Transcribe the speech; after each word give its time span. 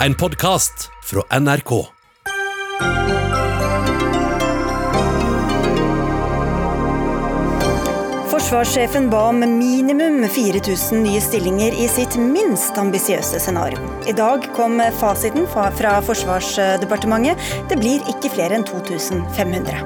En 0.00 0.14
podkast 0.14 0.90
fra 1.04 1.38
NRK. 1.40 1.70
Forsvarssjefen 8.30 9.10
ba 9.10 9.22
om 9.28 9.38
minimum 9.38 10.28
4000 10.28 11.02
nye 11.02 11.20
stillinger 11.20 11.72
i 11.80 11.88
sitt 11.88 12.18
minst 12.20 12.76
ambisiøse 12.78 13.40
scenario. 13.40 13.80
I 14.06 14.12
dag 14.12 14.44
kom 14.56 14.82
fasiten 15.00 15.48
fra 15.48 15.96
Forsvarsdepartementet. 16.04 17.40
Det 17.72 17.80
blir 17.80 18.04
ikke 18.12 18.34
flere 18.36 18.60
enn 18.60 18.68
2500. 18.68 19.80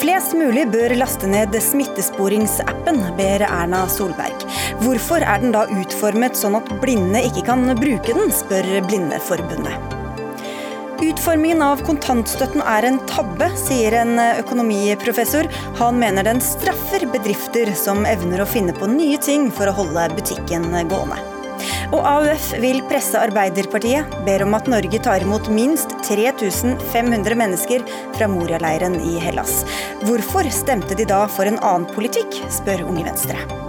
Flest 0.00 0.32
mulig 0.36 0.66
bør 0.72 0.96
laste 0.96 1.28
ned 1.28 1.52
smittesporingsappen, 1.68 3.04
ber 3.20 3.44
Erna 3.44 3.86
Solberg. 3.92 4.35
Hvorfor 4.82 5.24
er 5.24 5.40
den 5.42 5.54
da 5.54 5.64
utformet 5.72 6.36
sånn 6.36 6.58
at 6.58 6.72
blinde 6.82 7.22
ikke 7.28 7.46
kan 7.48 7.64
bruke 7.78 8.16
den, 8.16 8.32
spør 8.34 8.68
Blindeforbundet. 8.88 9.94
Utformingen 10.96 11.60
av 11.60 11.82
kontantstøtten 11.84 12.62
er 12.64 12.86
en 12.88 12.98
tabbe, 13.08 13.50
sier 13.60 13.98
en 13.98 14.14
økonomiprofessor. 14.20 15.48
Han 15.80 16.00
mener 16.00 16.24
den 16.24 16.40
straffer 16.44 17.04
bedrifter 17.12 17.72
som 17.76 18.06
evner 18.08 18.40
å 18.40 18.48
finne 18.48 18.72
på 18.76 18.88
nye 18.88 19.20
ting 19.20 19.50
for 19.52 19.68
å 19.68 19.76
holde 19.76 20.06
butikken 20.16 20.70
gående. 20.88 21.20
Og 21.92 22.00
AUF 22.00 22.48
vil 22.60 22.82
presse 22.88 23.20
Arbeiderpartiet, 23.20 24.16
ber 24.26 24.44
om 24.46 24.56
at 24.56 24.68
Norge 24.72 25.00
tar 25.04 25.24
imot 25.24 25.48
minst 25.52 25.92
3500 26.08 27.36
mennesker 27.38 27.84
fra 28.16 28.28
Moria-leiren 28.32 28.98
i 29.04 29.16
Hellas. 29.22 29.62
Hvorfor 30.04 30.48
stemte 30.52 30.96
de 30.98 31.08
da 31.08 31.24
for 31.28 31.48
en 31.48 31.60
annen 31.62 31.88
politikk, 31.92 32.40
spør 32.52 32.88
Unge 32.88 33.08
Venstre. 33.08 33.65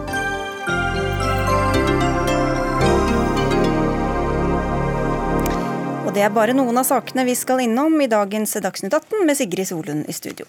Det 6.17 6.23
er 6.25 6.31
bare 6.33 6.53
noen 6.57 6.79
av 6.81 6.85
sakene 6.87 7.27
vi 7.27 7.35
skal 7.37 7.59
innom 7.61 7.99
i 8.01 8.07
dagens 8.09 8.55
Dagsnytt 8.63 8.95
18 8.97 9.27
med 9.27 9.37
Sigrid 9.37 9.67
Solund 9.69 10.07
i 10.09 10.13
studio. 10.17 10.47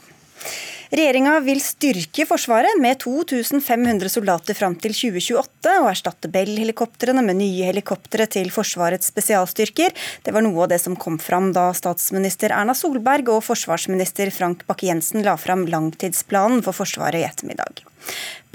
Regjeringa 0.88 1.34
vil 1.44 1.58
styrke 1.60 2.24
Forsvaret 2.24 2.78
med 2.80 2.96
2500 3.02 4.08
soldater 4.08 4.56
fram 4.56 4.72
til 4.80 4.94
2028, 4.96 5.74
og 5.82 5.88
erstatte 5.90 6.30
Bell-helikoptrene 6.32 7.20
med 7.26 7.36
nye 7.42 7.66
helikoptre 7.68 8.24
til 8.32 8.48
Forsvarets 8.54 9.10
spesialstyrker. 9.12 9.92
Det 10.24 10.32
var 10.32 10.46
noe 10.46 10.64
av 10.64 10.72
det 10.72 10.80
som 10.80 10.96
kom 10.96 11.20
fram 11.20 11.50
da 11.52 11.66
statsminister 11.76 12.56
Erna 12.56 12.72
Solberg 12.72 13.28
og 13.34 13.44
forsvarsminister 13.44 14.32
Frank 14.32 14.64
Bakke-Jensen 14.70 15.26
la 15.28 15.36
fram 15.36 15.66
langtidsplanen 15.68 16.64
for 16.64 16.72
Forsvaret 16.80 17.20
i 17.20 17.28
ettermiddag. 17.28 17.84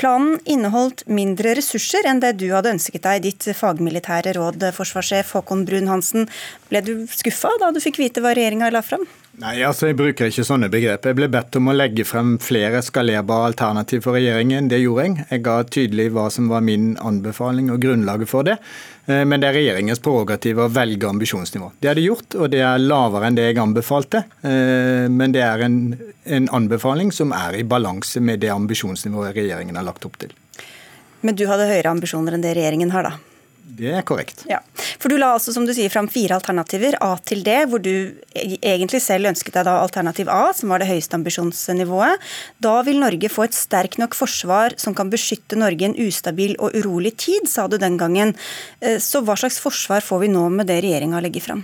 Planen 0.02 0.40
inneholdt 0.50 1.06
mindre 1.06 1.53
ressurser 1.59 2.09
enn 2.09 2.23
det 2.23 2.40
du 2.42 2.47
hadde 2.50 2.73
ønsket 2.73 3.06
deg, 3.06 3.28
ditt 3.28 3.45
fagmilitære 3.53 4.34
råd, 4.40 4.72
forsvarssjef 4.73 5.36
Håkon 5.38 5.68
Brun-Hansen. 5.70 6.25
Ble 6.72 6.81
du 6.81 6.95
skuffa 7.14 7.53
da 7.62 7.70
du 7.70 7.78
fikk 7.84 8.02
vite 8.02 8.25
hva 8.25 8.34
regjeringa 8.34 8.73
la 8.73 8.81
fram? 8.81 9.06
Nei, 9.42 9.56
altså 9.66 9.88
jeg 9.89 9.98
bruker 9.98 10.28
ikke 10.30 10.44
sånne 10.45 10.67
begrep. 10.70 11.08
Jeg 11.09 11.17
ble 11.17 11.26
bedt 11.34 11.56
om 11.58 11.72
å 11.72 11.73
legge 11.73 12.03
frem 12.06 12.36
flere 12.38 12.84
skalerbare 12.86 13.48
alternativ 13.50 14.03
for 14.06 14.14
regjeringen. 14.14 14.67
Det 14.70 14.78
gjorde 14.78 15.08
jeg. 15.08 15.25
Jeg 15.31 15.44
ga 15.48 15.56
tydelig 15.66 16.06
hva 16.14 16.28
som 16.36 16.52
var 16.52 16.62
min 16.62 16.92
anbefaling 17.02 17.72
og 17.73 17.81
grunnlaget 17.81 18.30
for 18.30 18.45
det. 18.45 18.59
Eh, 19.08 19.23
men 19.25 19.42
det 19.42 19.50
er 19.50 19.58
regjeringens 19.58 20.03
prerogativ 20.06 20.62
å 20.62 20.70
velge 20.70 21.09
ambisjonsnivå. 21.09 21.72
Det 21.81 21.90
har 21.90 21.98
de 21.98 22.06
gjort, 22.06 22.38
og 22.38 22.53
det 22.53 22.62
er 22.62 22.86
lavere 22.86 23.31
enn 23.31 23.42
det 23.42 23.50
jeg 23.50 23.62
anbefalte. 23.66 24.22
Eh, 24.45 25.09
men 25.09 25.34
det 25.34 25.42
er 25.47 25.66
en, 25.66 25.81
en 26.38 26.53
anbefaling 26.62 27.09
som 27.09 27.34
er 27.34 27.58
i 27.58 27.66
balanse 27.66 28.22
med 28.22 28.45
det 28.45 28.53
ambisjonsnivået 28.53 29.34
regjeringen 29.42 29.81
har 29.81 29.90
lagt 29.90 30.06
opp 30.06 30.22
til. 30.22 30.38
Men 31.25 31.40
du 31.40 31.47
hadde 31.50 31.72
høyere 31.73 31.97
ambisjoner 31.97 32.38
enn 32.38 32.45
det 32.45 32.53
regjeringen 32.53 32.94
har, 32.94 33.09
da? 33.09 33.33
Det 33.64 33.94
er 33.95 34.03
korrekt. 34.06 34.44
Ja, 34.50 34.59
For 35.00 35.08
du 35.09 35.16
la 35.17 35.31
altså, 35.38 35.53
som 35.56 35.64
du 35.66 35.72
sier, 35.73 35.92
fram 35.92 36.09
fire 36.11 36.36
alternativer, 36.36 36.97
A 37.02 37.16
til 37.23 37.44
D, 37.45 37.56
hvor 37.72 37.80
du 37.81 38.11
e- 38.36 38.59
egentlig 38.59 39.00
selv 39.02 39.30
ønsket 39.31 39.56
deg 39.56 39.67
da 39.69 39.78
alternativ 39.80 40.28
A, 40.31 40.52
som 40.53 40.73
var 40.73 40.83
det 40.83 40.89
høyeste 40.89 41.16
ambisjonsnivået. 41.16 42.19
Da 42.64 42.75
vil 42.84 43.00
Norge 43.00 43.31
få 43.31 43.47
et 43.47 43.56
sterkt 43.57 43.97
nok 44.02 44.18
forsvar 44.19 44.75
som 44.81 44.96
kan 44.97 45.12
beskytte 45.13 45.59
Norge 45.59 45.79
i 45.88 45.90
en 45.90 46.00
ustabil 46.07 46.57
og 46.59 46.75
urolig 46.75 47.16
tid, 47.23 47.47
sa 47.50 47.69
du 47.72 47.79
den 47.79 47.96
gangen. 48.02 48.35
Eh, 48.81 49.00
så 49.00 49.23
hva 49.23 49.40
slags 49.40 49.62
forsvar 49.63 50.03
får 50.03 50.25
vi 50.25 50.34
nå 50.35 50.50
med 50.52 50.68
det 50.68 50.81
regjeringa 50.84 51.23
legger 51.23 51.47
fram? 51.47 51.63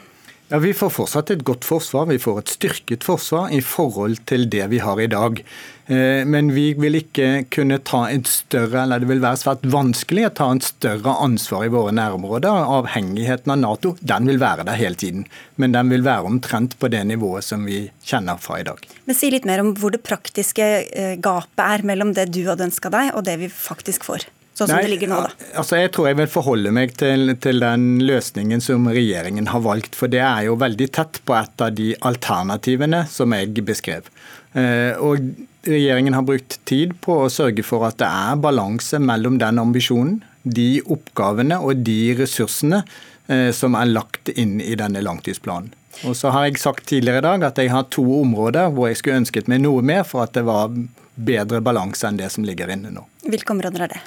Ja, 0.50 0.58
Vi 0.58 0.74
får 0.74 0.90
fortsatt 0.90 1.30
et 1.30 1.44
godt 1.46 1.66
forsvar. 1.68 2.08
Vi 2.10 2.18
får 2.18 2.40
et 2.42 2.54
styrket 2.56 3.04
forsvar 3.06 3.52
i 3.54 3.60
forhold 3.62 4.24
til 4.26 4.48
det 4.50 4.66
vi 4.72 4.80
har 4.82 4.98
i 4.98 5.06
dag. 5.12 5.44
Eh, 5.90 6.22
men 6.26 6.52
vi 6.54 6.68
vil 6.78 7.00
ikke 7.00 7.48
kunne 7.50 7.80
ta 7.82 8.04
et 8.14 8.30
større, 8.30 8.84
eller 8.84 9.02
det 9.02 9.10
vil 9.10 9.24
være 9.24 9.42
svært 9.42 9.66
vanskelig 9.74 10.28
å 10.28 10.34
ta 10.38 10.50
en 10.54 10.62
større 10.62 11.16
ansvar 11.26 11.66
i 11.66 11.72
våre 11.74 11.94
nærområder. 11.98 12.70
Avhengigheten 12.78 13.56
av 13.56 13.62
Nato 13.64 13.96
den 14.00 14.30
vil 14.30 14.42
være 14.42 14.68
der 14.70 14.78
hele 14.78 15.00
tiden. 15.02 15.26
Men 15.58 15.74
den 15.74 15.90
vil 15.90 16.06
være 16.06 16.30
omtrent 16.30 16.78
på 16.80 16.92
det 16.94 17.02
nivået 17.10 17.48
som 17.48 17.66
vi 17.66 17.88
kjenner 18.06 18.38
fra 18.42 18.62
i 18.62 18.68
dag. 18.70 18.86
Men 19.10 19.18
Si 19.18 19.32
litt 19.34 19.50
mer 19.50 19.64
om 19.64 19.74
hvor 19.76 19.92
det 19.96 20.04
praktiske 20.06 20.68
eh, 20.86 21.16
gapet 21.18 21.66
er 21.66 21.88
mellom 21.90 22.14
det 22.14 22.30
du 22.36 22.44
hadde 22.46 22.70
ønska 22.70 22.94
deg, 22.94 23.16
og 23.18 23.26
det 23.26 23.40
vi 23.42 23.50
faktisk 23.50 24.06
får 24.06 24.30
sånn 24.60 24.70
som 24.70 24.76
Nei, 24.76 24.86
det 24.86 24.94
ligger 24.94 25.10
nå, 25.10 25.20
da? 25.24 25.50
Altså, 25.62 25.78
jeg 25.80 25.92
tror 25.96 26.10
jeg 26.10 26.18
vil 26.20 26.32
forholde 26.32 26.72
meg 26.76 26.94
til, 27.00 27.34
til, 27.42 27.62
den 27.64 27.86
løsningen 28.04 28.62
som 28.64 28.90
regjeringen 28.92 29.50
har 29.54 29.64
valgt. 29.66 29.96
For 29.98 30.12
det 30.12 30.22
er 30.22 30.50
jo 30.50 30.58
veldig 30.60 30.90
tett 30.96 31.22
på 31.26 31.38
et 31.38 31.64
av 31.66 31.74
de 31.76 31.94
alternativene 32.10 33.06
som 33.10 33.34
jeg 33.36 33.56
beskrev. 33.66 34.10
Eh, 34.58 34.98
og 35.00 35.32
regjeringen 35.68 36.16
har 36.16 36.26
brukt 36.28 36.60
tid 36.70 36.96
på 37.04 37.22
å 37.24 37.32
sørge 37.32 37.66
for 37.66 37.86
at 37.88 38.00
det 38.02 38.08
er 38.08 38.40
balanse 38.42 39.00
mellom 39.02 39.40
den 39.42 39.60
ambisjonen, 39.62 40.20
de 40.44 40.80
oppgavene 40.88 41.60
og 41.60 41.84
de 41.88 42.14
ressursene 42.20 42.84
eh, 43.28 43.50
som 43.56 43.76
er 43.76 43.92
lagt 43.92 44.32
inn 44.36 44.60
i 44.64 44.78
denne 44.80 45.04
langtidsplanen. 45.04 45.74
Og 46.08 46.16
så 46.16 46.32
har 46.32 46.46
jeg 46.48 46.62
sagt 46.62 46.86
tidligere 46.88 47.20
i 47.20 47.26
dag 47.26 47.44
at 47.50 47.60
jeg 47.60 47.74
har 47.74 47.90
to 47.92 48.06
områder 48.22 48.70
hvor 48.72 48.88
jeg 48.88 49.02
skulle 49.02 49.20
ønsket 49.26 49.50
meg 49.52 49.66
noe 49.66 49.84
mer 49.84 50.06
for 50.08 50.24
at 50.24 50.36
det 50.38 50.46
var 50.48 50.72
bedre 51.20 51.60
balanse 51.66 52.08
enn 52.08 52.20
det 52.22 52.30
som 52.32 52.46
ligger 52.48 52.72
inne 52.72 52.94
nå. 52.94 53.04
Hvilke 53.28 53.52
områder 53.52 53.86
er 53.86 53.96
det? 53.98 54.02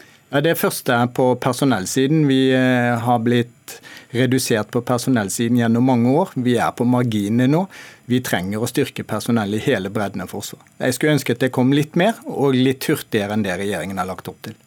Det 0.46 0.54
første 0.56 0.94
er 0.96 1.10
på 1.12 1.34
personellsiden. 1.36 2.24
Vi 2.24 2.46
eh, 2.56 2.96
har 3.04 3.20
blitt 3.20 3.76
redusert 4.12 4.70
på 4.70 4.82
personellsiden 4.86 5.58
gjennom 5.60 5.86
mange 5.88 6.12
år. 6.12 6.34
Vi 6.34 6.56
er 6.60 6.72
på 6.76 6.86
marginene 6.88 7.48
nå. 7.50 7.66
Vi 8.10 8.20
trenger 8.24 8.62
å 8.62 8.68
styrke 8.70 9.04
personellet 9.08 9.62
i 9.62 9.70
hele 9.70 9.92
bredden 9.92 10.24
av 10.24 10.32
Forsvaret. 10.32 10.68
Jeg 10.82 10.98
skulle 10.98 11.16
ønske 11.16 11.36
at 11.36 11.44
det 11.44 11.52
kom 11.54 11.72
litt 11.76 11.96
mer, 11.98 12.18
og 12.28 12.56
litt 12.56 12.88
hurtigere 12.90 13.36
enn 13.36 13.46
det 13.46 13.56
regjeringen 13.60 14.00
har 14.00 14.10
lagt 14.10 14.28
opp 14.30 14.42
til. 14.44 14.58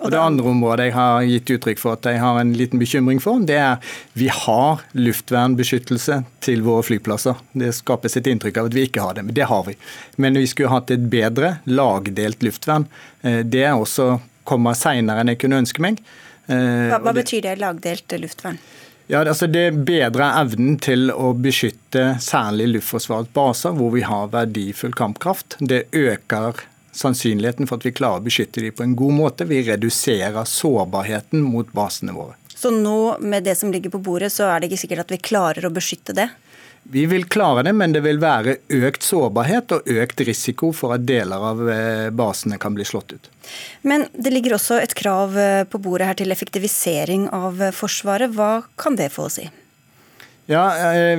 Og 0.00 0.10
Det 0.10 0.16
andre 0.16 0.48
området 0.48 0.86
jeg 0.88 0.94
har 0.96 1.26
gitt 1.28 1.50
uttrykk 1.56 1.80
for 1.80 1.98
at 1.98 2.06
jeg 2.08 2.20
har 2.22 2.38
en 2.40 2.54
liten 2.56 2.80
bekymring 2.80 3.18
for, 3.20 3.42
det 3.44 3.58
er 3.60 3.90
vi 4.16 4.30
har 4.32 4.80
luftvernbeskyttelse 4.96 6.22
til 6.40 6.64
våre 6.64 6.86
flyplasser. 6.86 7.36
Det 7.52 7.74
skapes 7.76 8.16
et 8.16 8.30
inntrykk 8.32 8.62
av 8.62 8.70
at 8.70 8.78
vi 8.78 8.86
ikke 8.88 9.04
har 9.04 9.18
det, 9.18 9.26
men 9.28 9.36
det 9.36 9.50
har 9.50 9.66
vi. 9.68 9.76
Men 10.16 10.40
vi 10.40 10.46
skulle 10.48 10.72
hatt 10.72 10.92
et 10.94 11.04
bedre 11.12 11.58
lagdelt 11.68 12.40
luftvern. 12.46 12.88
Eh, 13.20 13.42
det 13.44 13.66
er 13.68 13.76
også 13.76 14.14
kommer 14.48 14.78
seinere 14.78 15.20
enn 15.20 15.34
jeg 15.34 15.42
kunne 15.44 15.60
ønske 15.60 15.84
meg. 15.84 16.00
Eh, 16.50 16.86
hva, 16.90 17.00
hva 17.04 17.14
betyr 17.14 17.44
det, 17.46 17.56
lagdelt 17.62 18.18
luftvern? 18.18 18.58
Ja, 19.10 19.24
altså 19.24 19.48
Det 19.50 19.72
bedrer 19.74 20.36
evnen 20.38 20.76
til 20.78 21.10
å 21.10 21.32
beskytte 21.34 22.12
særlig 22.22 22.68
Luftforsvarets 22.76 23.32
baser, 23.34 23.74
hvor 23.74 23.90
vi 23.94 24.04
har 24.06 24.30
verdifull 24.30 24.94
kampkraft. 24.94 25.56
Det 25.58 25.88
øker 25.90 26.62
sannsynligheten 26.94 27.66
for 27.66 27.80
at 27.80 27.86
vi 27.88 27.94
klarer 27.94 28.22
å 28.22 28.26
beskytte 28.28 28.62
dem 28.62 28.76
på 28.76 28.86
en 28.86 28.94
god 28.98 29.16
måte. 29.16 29.48
Vi 29.50 29.64
reduserer 29.66 30.46
sårbarheten 30.46 31.42
mot 31.42 31.72
basene 31.74 32.14
våre. 32.14 32.36
Så 32.54 32.70
nå 32.74 33.16
med 33.18 33.46
det 33.48 33.56
som 33.58 33.72
ligger 33.72 33.90
på 33.90 34.02
bordet, 34.04 34.30
så 34.34 34.46
er 34.50 34.60
det 34.60 34.70
ikke 34.70 34.82
sikkert 34.84 35.06
at 35.06 35.14
vi 35.14 35.20
klarer 35.30 35.66
å 35.66 35.72
beskytte 35.74 36.14
det? 36.14 36.28
Vi 36.82 37.06
vil 37.06 37.24
klare 37.24 37.62
det, 37.62 37.72
men 37.72 37.92
det 37.92 38.00
vil 38.02 38.18
være 38.18 38.56
økt 38.80 39.04
sårbarhet 39.06 39.72
og 39.76 39.90
økt 39.90 40.22
risiko 40.26 40.72
for 40.74 40.96
at 40.96 41.04
deler 41.06 41.44
av 41.50 41.62
eh, 41.70 42.08
basene 42.10 42.58
kan 42.58 42.74
bli 42.74 42.86
slått 42.88 43.14
ut. 43.14 43.30
Men 43.86 44.08
det 44.12 44.32
ligger 44.32 44.56
også 44.56 44.80
et 44.80 44.94
krav 44.98 45.36
eh, 45.38 45.62
på 45.70 45.78
bordet 45.78 46.08
her 46.08 46.18
til 46.18 46.34
effektivisering 46.34 47.28
av 47.36 47.62
eh, 47.62 47.74
Forsvaret. 47.76 48.32
Hva 48.34 48.64
kan 48.80 48.98
det 48.98 49.12
få 49.14 49.28
å 49.28 49.32
si? 49.36 49.46
Ja, 50.50 50.64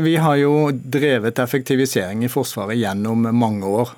Vi 0.04 0.18
har 0.20 0.36
jo 0.42 0.74
drevet 0.76 1.40
effektivisering 1.40 2.26
i 2.26 2.30
Forsvaret 2.30 2.76
gjennom 2.76 3.30
mange 3.32 3.64
år. 3.64 3.94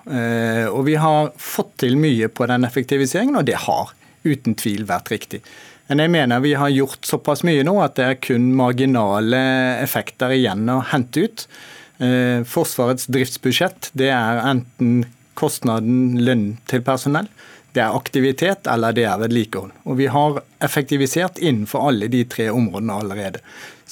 Og 0.70 0.84
vi 0.86 0.94
har 1.02 1.32
fått 1.42 1.72
til 1.82 1.98
mye 1.98 2.30
på 2.30 2.46
den 2.52 2.68
effektiviseringen, 2.68 3.40
og 3.40 3.48
det 3.48 3.56
har 3.64 3.96
uten 4.22 4.54
tvil 4.54 4.86
vært 4.86 5.10
riktig. 5.10 5.42
Men 5.90 6.00
jeg 6.00 6.14
mener 6.14 6.44
vi 6.44 6.54
har 6.56 6.72
gjort 6.72 7.06
såpass 7.06 7.44
mye 7.48 7.64
nå 7.68 7.76
at 7.84 7.98
det 8.00 8.06
er 8.08 8.22
kun 8.24 8.52
marginale 8.58 9.42
effekter 9.84 10.32
igjen 10.36 10.70
å 10.72 10.80
hente 10.94 11.26
ut. 11.26 11.48
Eh, 12.04 12.46
Forsvarets 12.48 13.10
driftsbudsjett 13.12 13.92
det 14.00 14.10
er 14.16 14.42
enten 14.48 15.04
kostnaden 15.38 16.22
lønn 16.24 16.46
til 16.70 16.84
personell, 16.86 17.28
det 17.74 17.82
er 17.82 17.96
aktivitet 17.98 18.68
eller 18.70 18.94
det 18.94 19.08
er 19.10 19.22
vedlikehold. 19.22 19.74
Og 19.90 19.98
vi 19.98 20.08
har 20.14 20.42
effektivisert 20.64 21.40
innenfor 21.42 21.90
alle 21.90 22.10
de 22.12 22.22
tre 22.30 22.52
områdene 22.54 23.00
allerede. 23.02 23.42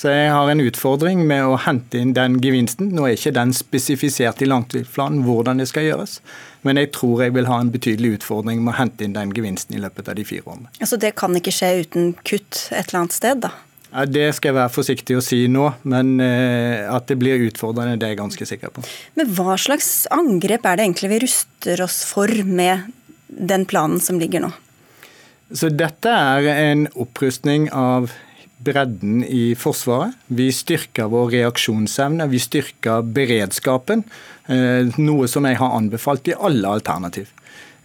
Så 0.02 0.10
jeg 0.10 0.32
har 0.34 0.50
en 0.50 0.62
utfordring 0.64 1.20
med 1.30 1.46
å 1.46 1.60
hente 1.62 2.00
inn 2.02 2.16
den 2.18 2.40
gevinsten. 2.42 2.88
Nå 2.96 3.04
er 3.06 3.14
ikke 3.14 3.36
den 3.36 3.52
spesifisert 3.54 4.40
i 4.42 4.48
langtidsplanen 4.48 5.20
hvordan 5.28 5.62
det 5.62 5.68
skal 5.70 5.86
gjøres. 5.86 6.16
Men 6.66 6.80
jeg 6.82 6.90
tror 6.96 7.22
jeg 7.22 7.36
vil 7.36 7.46
ha 7.46 7.60
en 7.62 7.70
betydelig 7.70 8.16
utfordring 8.16 8.64
med 8.64 8.74
å 8.74 8.80
hente 8.80 9.06
inn 9.06 9.14
den 9.14 9.34
gevinsten 9.38 9.78
i 9.78 9.82
løpet 9.84 10.10
av 10.10 10.18
de 10.18 10.26
fire 10.26 10.48
årene. 10.48 10.72
Altså 10.82 10.98
Det 10.98 11.12
kan 11.22 11.38
ikke 11.38 11.54
skje 11.54 11.70
uten 11.84 12.16
kutt 12.26 12.64
et 12.72 12.90
eller 12.90 13.04
annet 13.04 13.18
sted, 13.20 13.44
da? 13.46 13.52
Ja, 13.92 14.08
det 14.08 14.26
skal 14.40 14.54
jeg 14.54 14.58
være 14.58 14.74
forsiktig 14.74 15.20
å 15.20 15.22
si 15.26 15.44
nå, 15.52 15.68
men 15.94 16.16
eh, 16.24 16.88
at 16.90 17.06
det 17.12 17.20
blir 17.22 17.46
utfordrende, 17.52 18.00
det 18.00 18.08
er 18.08 18.16
jeg 18.16 18.22
ganske 18.24 18.50
sikker 18.54 18.74
på. 18.74 18.86
Men 19.20 19.30
hva 19.38 19.60
slags 19.60 19.92
angrep 20.16 20.66
er 20.66 20.80
det 20.80 20.88
egentlig 20.88 21.12
vi 21.14 21.22
ruster 21.28 21.86
oss 21.86 22.02
for 22.10 22.32
med 22.48 22.90
den 23.28 23.68
planen 23.70 24.02
som 24.02 24.18
ligger 24.18 24.48
nå? 24.48 24.52
Så 25.54 25.70
dette 25.70 26.10
er 26.10 26.48
en 26.56 26.88
opprustning 26.96 27.68
av 27.76 28.10
bredden 28.64 29.24
i 29.26 29.52
Forsvaret. 29.58 30.16
Vi 30.28 30.50
styrker 30.54 31.10
vår 31.12 31.34
reaksjonsevne, 31.36 32.30
vi 32.32 32.42
styrker 32.42 33.06
beredskapen. 33.16 34.06
Eh, 34.52 34.90
noe 35.02 35.30
som 35.32 35.48
jeg 35.48 35.60
har 35.62 35.78
anbefalt 35.78 36.30
i 36.32 36.38
alle 36.38 36.76
alternativ. 36.80 37.32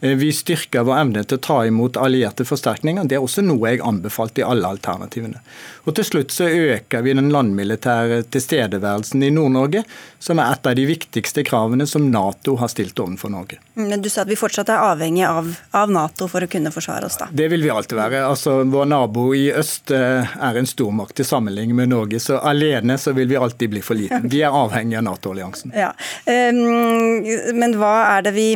Eh, 0.00 0.10
vi 0.10 0.32
styrker 0.32 0.84
vår 0.84 0.98
evne 1.00 1.22
til 1.24 1.38
å 1.38 1.40
ta 1.40 1.56
imot 1.64 1.96
allierte 1.96 2.44
forsterkninger. 2.44 3.06
Det 3.08 3.16
er 3.16 3.24
også 3.24 3.40
noe 3.44 3.70
jeg 3.72 3.80
anbefalte 3.80 4.42
i 4.42 4.44
alle 4.44 4.68
alternativene. 4.68 5.40
Og 5.88 5.94
Til 5.96 6.04
slutt 6.04 6.34
så 6.34 6.48
øker 6.50 7.04
vi 7.06 7.14
den 7.16 7.30
landmilitære 7.32 8.26
tilstedeværelsen 8.34 9.22
i 9.24 9.30
Nord-Norge, 9.32 9.84
som 10.20 10.40
er 10.42 10.52
et 10.52 10.68
av 10.68 10.74
de 10.76 10.84
viktigste 10.88 11.44
kravene 11.46 11.86
som 11.88 12.10
Nato 12.10 12.58
har 12.60 12.68
stilt 12.68 13.00
overfor 13.00 13.32
Norge. 13.32 13.56
Men 13.74 14.02
Du 14.02 14.10
sa 14.12 14.26
at 14.26 14.28
vi 14.28 14.36
fortsatt 14.36 14.68
er 14.68 14.84
avhengig 14.84 15.24
av, 15.24 15.48
av 15.72 15.90
Nato 15.90 16.28
for 16.28 16.44
å 16.44 16.50
kunne 16.50 16.72
forsvare 16.74 17.08
oss, 17.08 17.16
da? 17.22 17.30
Det 17.32 17.48
vil 17.48 17.64
vi 17.64 17.72
alltid 17.72 17.96
være. 17.96 18.24
Altså, 18.28 18.58
Vår 18.66 18.84
nabo 18.90 19.30
i 19.34 19.46
øst 19.54 19.94
eh, 19.94 20.36
er 20.36 20.60
en 20.60 20.68
stormakt 20.68 21.16
til 21.16 21.24
sammenligning 21.24 21.76
med 21.78 21.94
Norge, 21.94 22.20
så 22.20 22.42
alene 22.44 22.98
så 23.00 23.14
vil 23.16 23.30
vi 23.32 23.40
alltid 23.40 23.72
bli 23.72 23.80
for 23.80 23.96
liten. 23.96 24.28
Vi 24.36 24.42
er 24.44 24.52
avhengig 24.52 24.98
av 24.98 25.06
Nato-alliansen. 25.06 25.72
Ja. 25.72 25.92
Men 26.26 27.76
hva 27.78 27.94
er 28.16 28.24
det 28.26 28.32
vi 28.36 28.48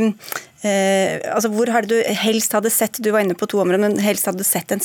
Eh, 0.61 1.17
altså 1.33 1.49
hvor 1.55 1.71
hadde 1.73 1.89
du 1.89 2.15
helst 2.21 2.53
hadde 2.53 2.73
sett 2.73 2.99
du 3.01 3.09
var 3.15 3.25
inne 3.25 3.37
på 3.39 3.49
to 3.49 3.63
områder, 3.63 3.81
men 3.81 4.01
helst 4.05 4.29
hadde 4.29 4.43
du 4.43 4.49
sett 4.49 4.75
en, 4.75 4.83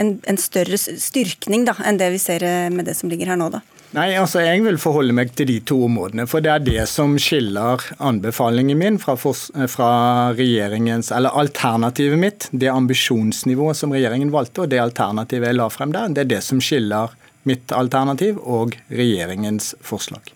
en, 0.00 0.14
en 0.24 0.40
større 0.40 0.78
styrkning 0.80 1.66
da, 1.68 1.74
enn 1.84 2.00
det 2.00 2.08
vi 2.14 2.22
ser 2.22 2.44
eh, 2.46 2.70
med 2.72 2.88
det 2.88 2.96
som 2.96 3.12
ligger 3.12 3.34
her 3.34 3.40
nå? 3.40 3.50
da? 3.52 3.60
Nei, 3.96 4.10
altså 4.20 4.42
Jeg 4.44 4.60
vil 4.66 4.76
forholde 4.80 5.14
meg 5.16 5.30
til 5.36 5.48
de 5.48 5.58
to 5.64 5.78
områdene. 5.86 6.26
For 6.28 6.44
det 6.44 6.50
er 6.52 6.64
det 6.64 6.82
som 6.92 7.14
skiller 7.20 7.84
anbefalingen 8.04 8.76
min 8.76 8.98
fra, 9.00 9.14
fra 9.16 9.92
regjeringens, 10.36 11.08
eller 11.16 11.36
alternativet 11.40 12.20
mitt. 12.20 12.48
Det 12.52 12.68
ambisjonsnivået 12.68 13.80
som 13.80 13.94
regjeringen 13.96 14.32
valgte, 14.34 14.66
og 14.66 14.74
det 14.74 14.82
alternativet 14.82 15.48
jeg 15.48 15.60
la 15.60 15.70
frem 15.72 15.96
der, 15.96 16.12
det 16.12 16.26
er 16.26 16.32
det 16.36 16.42
som 16.44 16.60
skiller 16.60 17.16
mitt 17.48 17.72
alternativ 17.72 18.36
og 18.44 18.76
regjeringens 18.92 19.72
forslag. 19.80 20.34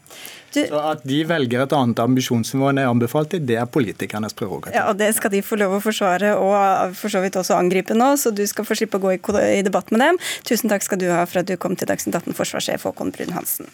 Du, 0.52 0.60
så 0.68 0.80
At 0.92 1.04
de 1.08 1.22
velger 1.28 1.64
et 1.64 1.74
annet 1.76 2.02
ambisjonsnivå 2.02 2.70
enn 2.70 2.82
jeg 2.82 2.90
anbefalte, 2.92 3.40
det 3.40 3.56
er 3.60 3.68
politikernes 3.70 4.36
prerogativ. 4.36 4.76
Ja, 4.76 4.88
og 4.90 4.98
Det 5.00 5.08
skal 5.16 5.32
de 5.32 5.42
få 5.44 5.58
lov 5.60 5.78
å 5.78 5.82
forsvare 5.84 6.34
og 6.36 6.96
for 6.98 7.12
så 7.12 7.22
vidt 7.24 7.38
også 7.40 7.56
angripe 7.56 7.96
nå, 7.96 8.12
så 8.20 8.34
du 8.34 8.44
skal 8.48 8.66
få 8.68 8.76
slippe 8.78 9.00
å 9.00 9.04
gå 9.06 9.16
i, 9.40 9.62
debatt 9.64 9.92
med 9.94 10.04
dem. 10.04 10.20
Tusen 10.48 10.72
takk 10.72 10.84
skal 10.84 11.00
du 11.00 11.08
ha 11.12 11.24
for 11.28 11.42
at 11.42 11.48
du 11.48 11.56
kom 11.60 11.76
til 11.78 11.88
Dagsnytt 11.90 12.18
18, 12.20 12.36
forsvarssjef 12.38 12.86
Håkon 12.88 13.12
Brun-Hansen. 13.16 13.70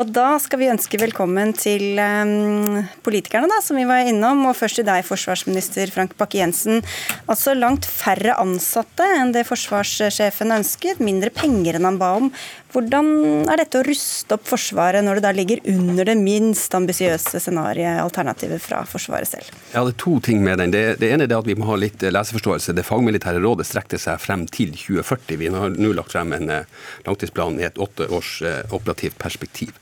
Og 0.00 0.08
da 0.08 0.38
skal 0.40 0.60
vi 0.62 0.70
ønske 0.72 0.96
velkommen 1.00 1.52
til 1.52 1.98
um, 2.00 2.78
politikerne, 3.04 3.48
da, 3.50 3.58
som 3.64 3.76
vi 3.76 3.84
var 3.88 4.08
innom. 4.08 4.46
Og 4.48 4.56
først 4.56 4.80
til 4.80 4.86
deg, 4.88 5.04
forsvarsminister 5.04 5.92
Frank 5.92 6.16
Bakke-Jensen. 6.20 6.80
Altså 7.28 7.52
langt 7.58 7.84
færre 7.88 8.38
ansatte 8.40 9.04
enn 9.18 9.34
det 9.36 9.44
forsvarssjefen 9.48 10.56
ønsket, 10.56 11.02
mindre 11.04 11.32
penger 11.34 11.76
enn 11.76 11.90
han 11.90 12.00
ba 12.00 12.14
om. 12.22 12.32
Hvordan 12.72 13.50
er 13.52 13.60
dette 13.60 13.82
å 13.82 13.84
ruste 13.84 14.32
opp 14.38 14.46
Forsvaret 14.48 15.04
når 15.04 15.18
det 15.18 15.24
da 15.26 15.32
ligger 15.36 15.60
under 15.68 16.08
det 16.08 16.14
minst 16.16 16.72
ambisiøse 16.72 17.40
scenarioet, 17.42 18.00
alternativet 18.00 18.62
fra 18.64 18.80
Forsvaret 18.88 19.28
selv? 19.28 19.50
Det 19.68 19.76
er 19.76 19.92
to 20.00 20.16
ting 20.24 20.40
med 20.44 20.56
den. 20.62 20.72
Det, 20.72 20.82
det 21.02 21.10
ene 21.12 21.26
er 21.28 21.36
at 21.36 21.48
vi 21.48 21.56
må 21.58 21.68
ha 21.68 21.76
litt 21.76 22.00
leseforståelse. 22.00 22.72
Det 22.72 22.86
fagmilitære 22.88 23.42
rådet 23.44 23.68
strekte 23.68 24.00
seg 24.00 24.16
frem 24.24 24.46
til 24.48 24.72
2040. 24.72 25.36
Vi 25.42 25.52
har 25.52 25.76
nå 25.76 25.92
lagt 25.98 26.16
frem 26.16 26.32
en 26.38 26.48
eh, 26.48 26.88
langtidsplan 27.04 27.60
i 27.60 27.68
et 27.68 27.80
åtte 27.82 28.08
års 28.08 28.38
eh, 28.40 28.62
operativt 28.72 29.20
perspektiv. 29.20 29.76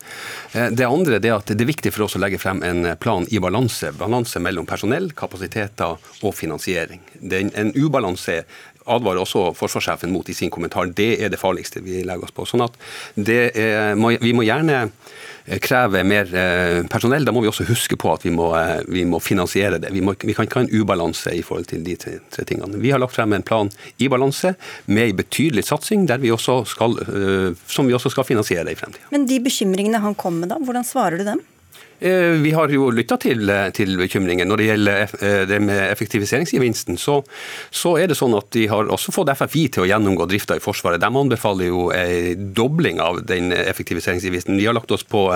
Eh, 0.52 0.70
det 0.74 0.88
andre 0.88 1.20
er 1.20 1.36
at 1.36 1.52
det 1.52 1.64
er 1.64 1.70
viktig 1.70 1.92
for 1.94 2.06
oss 2.06 2.16
å 2.18 2.22
legge 2.22 2.40
frem 2.42 2.62
en 2.66 2.92
plan 3.00 3.26
i 3.30 3.40
balanse. 3.42 3.92
Balanse 3.98 4.42
mellom 4.42 4.68
personell, 4.68 5.10
kapasiteter 5.16 5.96
og 5.96 6.36
finansiering. 6.36 7.02
Det 7.20 7.40
er 7.40 7.56
en 7.60 7.74
ubalanse 7.76 8.42
advarer 8.90 9.22
også 9.22 9.50
forsvarssjefen 9.54 10.12
mot 10.12 10.28
i 10.28 10.34
sin 10.34 10.50
kommentar. 10.50 10.90
Det 10.96 11.12
er 11.22 11.30
det 11.32 11.40
farligste 11.40 11.82
vi 11.84 12.00
legger 12.06 12.26
oss 12.26 12.34
på. 12.34 12.46
Sånn 12.48 12.64
at 12.64 12.76
er, 13.20 13.94
Vi 13.94 14.32
må 14.34 14.46
gjerne 14.46 14.88
eh, 15.46 15.58
kreve 15.62 16.02
mer 16.06 16.31
eh, 16.34 16.81
personell. 16.90 17.25
Da 17.26 17.34
må 17.34 17.42
vi 17.44 17.50
også 17.50 17.66
huske 17.69 17.98
på 18.00 18.12
at 18.14 18.26
vi 18.26 18.32
må, 18.34 18.50
eh, 18.58 18.81
vi 18.88 19.04
må 19.08 19.20
finansiere 19.22 19.81
det. 19.82 19.92
Vi, 19.94 20.02
må, 20.04 20.14
vi, 20.19 20.34
kan 20.37 20.48
ikke 20.48 20.60
ha 20.60 20.66
en 20.66 20.72
ubalanse 20.75 21.34
i 21.37 21.42
forhold 21.46 21.70
til 21.70 21.84
de 21.87 21.96
tre, 22.00 22.19
tingene. 22.48 22.81
Vi 22.81 22.92
har 22.94 23.02
lagt 23.02 23.16
frem 23.16 23.37
en 23.37 23.46
plan 23.46 23.70
i 23.98 24.08
balanse 24.12 24.54
med 24.87 25.10
en 25.10 25.22
betydelig 25.22 25.66
satsing 25.69 26.08
vi 26.20 26.31
skal, 26.37 26.96
som 27.69 27.87
vi 27.87 27.94
også 27.94 28.10
skal 28.12 28.26
finansiere 28.26 28.72
i 28.72 28.78
fremtiden. 28.78 29.06
Men 29.12 29.26
de 29.28 29.38
bekymringene 29.44 30.00
han 30.02 30.16
kom 30.19 30.40
med, 30.40 30.50
da, 30.52 30.58
hvordan 30.58 30.87
svarer 30.87 31.20
du 31.20 31.26
dem? 31.28 31.42
Eh, 32.00 32.12
vi 32.40 32.52
har 32.52 32.69
jo 32.72 32.88
lytta 32.90 33.19
til, 33.20 33.44
eh, 33.50 33.69
til, 33.76 33.93
bekymringen. 34.00 34.49
Når 34.49 34.56
det 34.56 34.67
gjelder 34.70 35.00
eh, 35.20 35.43
det 35.49 35.58
med 35.61 35.82
effektiviseringsgevinsten, 35.90 36.96
så, 36.96 37.19
så, 37.70 37.93
er 38.00 38.08
det 38.08 38.17
sånn 38.17 38.37
at 38.38 38.49
de 38.56 38.64
har 38.72 38.88
også 38.88 39.12
fått 39.12 39.32
FFI 39.37 39.67
til 39.76 39.84
å 39.84 39.90
gjennomgå 39.90 40.25
drifta 40.31 40.56
i 40.56 40.64
Forsvaret. 40.64 41.02
De 41.02 41.11
anbefaler 41.11 41.69
jo 41.69 41.90
en 41.93 42.49
dobling 42.56 43.02
av 43.05 43.20
den 43.28 43.52
effektiviseringsgevinsten. 43.52 44.56
Vi 44.56 44.69
har 44.70 44.76
lagt 44.76 44.90
oss 44.96 45.05
på, 45.05 45.26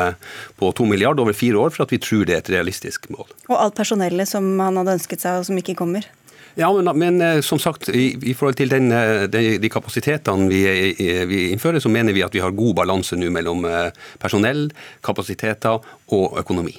på 0.57 0.73
to 0.73 0.89
milliarder 0.89 1.27
over 1.27 1.37
fire 1.37 1.61
år 1.61 1.75
for 1.75 1.85
at 1.85 1.93
vi 1.93 2.01
tror 2.01 2.25
det 2.25 2.39
er 2.39 2.45
et 2.47 2.53
realistisk 2.57 3.11
mål. 3.13 3.29
Og 3.51 3.59
alt 3.59 3.77
personellet 3.77 4.31
som 4.31 4.49
han 4.65 4.81
hadde 4.81 4.97
ønsket 4.97 5.21
seg, 5.21 5.43
og 5.43 5.49
som 5.51 5.61
ikke 5.61 5.77
kommer? 5.77 6.09
Ja, 6.55 6.71
men, 6.73 6.99
men, 6.99 7.21
eh, 7.21 7.41
som 7.41 7.59
sagt, 7.59 7.89
i, 7.89 8.13
i 8.23 8.35
forhold 8.35 8.55
til 8.55 8.71
den, 8.71 8.93
eh, 8.95 9.25
de, 9.27 9.57
de, 9.59 9.71
kapasitetene 9.71 10.47
vi, 10.47 10.61
vi, 11.27 11.41
innfører, 11.51 11.83
så 11.83 11.91
mener 11.91 12.15
vi 12.15 12.23
at 12.23 12.35
vi 12.35 12.43
har 12.45 12.55
god 12.55 12.77
balanse 12.79 13.19
nå 13.19 13.31
mellom 13.35 13.67
eh, 13.67 13.91
personell, 14.23 14.69
kapasiteter 15.03 15.83
og 16.15 16.39
økonomi. 16.39 16.77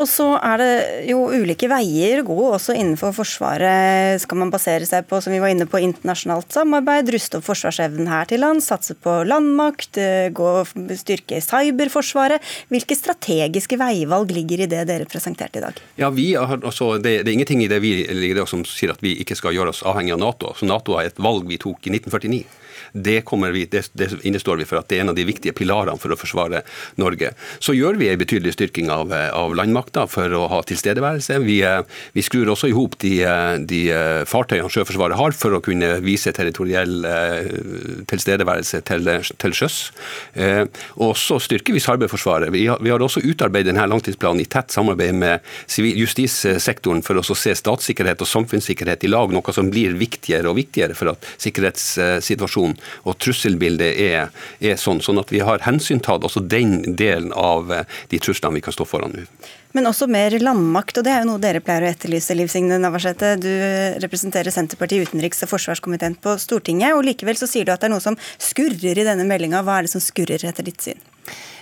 Og 0.00 0.08
så 0.08 0.28
er 0.40 0.60
det 0.60 0.74
jo 1.10 1.26
ulike 1.28 1.68
veier 1.70 2.22
å 2.22 2.28
gå 2.28 2.38
også 2.54 2.74
innenfor 2.76 3.14
Forsvaret. 3.16 4.20
Skal 4.22 4.40
man 4.40 4.52
basere 4.52 4.88
seg 4.88 5.06
på 5.08 5.20
som 5.20 5.34
vi 5.34 5.40
var 5.42 5.52
inne 5.52 5.68
på, 5.68 5.80
internasjonalt 5.84 6.52
samarbeid, 6.54 7.10
ruste 7.12 7.38
opp 7.38 7.46
forsvarsevnen 7.46 8.08
her 8.10 8.28
til 8.30 8.42
land, 8.44 8.64
satse 8.64 8.96
på 8.96 9.20
landmakt, 9.28 10.00
gå 10.36 10.40
gå 10.40 10.96
styrke 10.98 11.40
cyberforsvaret? 11.44 12.44
Hvilke 12.72 12.96
strategiske 12.96 13.78
veivalg 13.80 14.32
ligger 14.34 14.64
i 14.64 14.70
det 14.70 14.84
dere 14.88 15.08
presenterte 15.10 15.60
i 15.60 15.64
dag? 15.64 15.80
Ja, 16.00 16.10
har, 16.10 16.60
altså, 16.62 16.94
det, 16.98 17.20
det, 17.24 17.30
er 17.30 17.38
ingenting 17.38 17.64
i 17.64 17.70
det 17.70 17.80
vi 17.84 17.94
ligger 18.08 18.42
der 18.42 18.50
som 18.50 18.64
sier 18.68 18.94
at 18.94 19.04
vi 19.04 19.16
ikke 19.22 19.38
skal 19.38 19.56
gjøre 19.56 19.74
oss 19.74 19.84
avhengig 19.86 20.16
av 20.16 20.22
Nato. 20.22 20.54
Så 20.56 20.68
Nato 20.68 20.96
er 20.98 21.10
et 21.10 21.20
valg 21.20 21.48
vi 21.50 21.60
tok 21.60 21.86
i 21.86 21.94
1949. 21.96 22.59
Det, 22.92 23.22
vi, 23.52 23.64
det, 23.70 23.84
det 23.92 24.10
innestår 24.22 24.60
vi 24.60 24.68
for 24.68 24.80
at 24.80 24.88
det 24.90 24.98
er 24.98 25.04
en 25.04 25.12
av 25.12 25.18
de 25.18 25.26
viktige 25.28 25.54
pilarene 25.56 25.98
for 26.00 26.12
å 26.12 26.18
forsvare 26.18 26.62
Norge. 27.00 27.32
Så 27.58 27.74
gjør 27.76 27.98
vi 28.00 28.10
en 28.10 28.20
betydelig 28.20 28.54
styrking 28.56 28.90
av, 28.92 29.12
av 29.12 29.54
landmakta 29.56 30.06
for 30.10 30.32
å 30.36 30.46
ha 30.50 30.62
tilstedeværelse. 30.66 31.38
Vi, 31.44 31.60
eh, 31.66 31.82
vi 32.16 32.24
skrur 32.26 32.52
også 32.54 32.70
i 32.70 32.76
hop 32.76 32.98
de, 33.02 33.14
eh, 33.24 33.56
de, 33.58 33.82
eh, 33.90 34.24
fartøyene 34.28 34.70
Sjøforsvaret 34.70 35.18
har 35.18 35.36
for 35.36 35.56
å 35.56 35.62
kunne 35.64 35.96
vise 36.04 36.32
territoriell 36.32 37.02
tilstedeværelse 38.10 38.80
til, 38.86 39.08
til 39.40 39.54
sjøs. 39.56 39.76
Og 41.02 41.14
så 41.18 41.38
styrker 41.42 41.74
vi 41.74 41.82
cyberforsvaret. 41.82 42.52
Vi 42.54 42.68
vi 42.80 42.90
har 42.92 43.02
også 43.02 43.22
utarbeidet 43.24 43.70
denne 43.70 43.86
langtidsplanen 43.90 44.42
i 44.42 44.48
tett 44.50 44.72
samarbeid 44.72 45.16
med 45.16 45.46
justissektoren 45.68 47.02
for 47.04 47.20
å 47.20 47.24
se 47.24 47.54
statssikkerhet 47.56 48.22
og 48.22 48.30
samfunnssikkerhet 48.30 49.06
i 49.06 49.10
lag, 49.12 49.32
noe 49.32 49.54
som 49.54 49.70
blir 49.72 49.96
viktigere 50.00 50.50
og 50.50 50.58
viktigere 50.60 50.96
for 50.98 51.12
at 51.12 51.28
sikkerhetssituasjonen 51.40 52.76
og 53.04 53.18
trusselbildet 53.22 54.00
er, 54.00 54.30
er 54.60 54.80
sånn, 54.80 55.02
sånn 55.04 55.20
at 55.22 55.32
vi 55.32 55.42
har 55.44 55.62
hensyntatt 55.66 56.24
også 56.26 56.42
den 56.44 56.96
delen 56.98 57.32
av 57.36 57.72
eh, 57.74 57.98
de 58.12 58.20
truslene 58.22 58.58
vi 58.58 58.64
kan 58.66 58.76
stå 58.76 58.86
foran 58.88 59.14
nå. 59.14 59.26
Men 59.76 59.86
også 59.86 60.08
mer 60.10 60.34
landmakt, 60.42 60.98
og 60.98 61.06
det 61.06 61.12
er 61.14 61.22
jo 61.22 61.28
noe 61.28 61.42
dere 61.42 61.62
pleier 61.62 61.86
å 61.86 61.90
etterlyse, 61.92 62.34
Liv 62.34 62.50
Signe 62.50 62.80
Navarsete. 62.82 63.36
Du 63.38 63.50
representerer 64.02 64.50
Senterpartiet 64.50 65.06
utenriks- 65.06 65.44
og 65.46 65.52
forsvarskomiteen 65.52 66.18
på 66.18 66.34
Stortinget, 66.42 66.96
og 66.96 67.06
likevel 67.06 67.38
så 67.38 67.46
sier 67.46 67.68
du 67.68 67.74
at 67.74 67.84
det 67.84 67.90
er 67.90 67.94
noe 67.94 68.02
som 68.02 68.18
skurrer 68.42 68.98
i 68.98 69.06
denne 69.06 69.28
meldinga. 69.28 69.62
Hva 69.62 69.78
er 69.78 69.86
det 69.86 69.94
som 69.94 70.02
skurrer 70.02 70.42
etter 70.50 70.66
ditt 70.66 70.82
syn? 70.82 70.98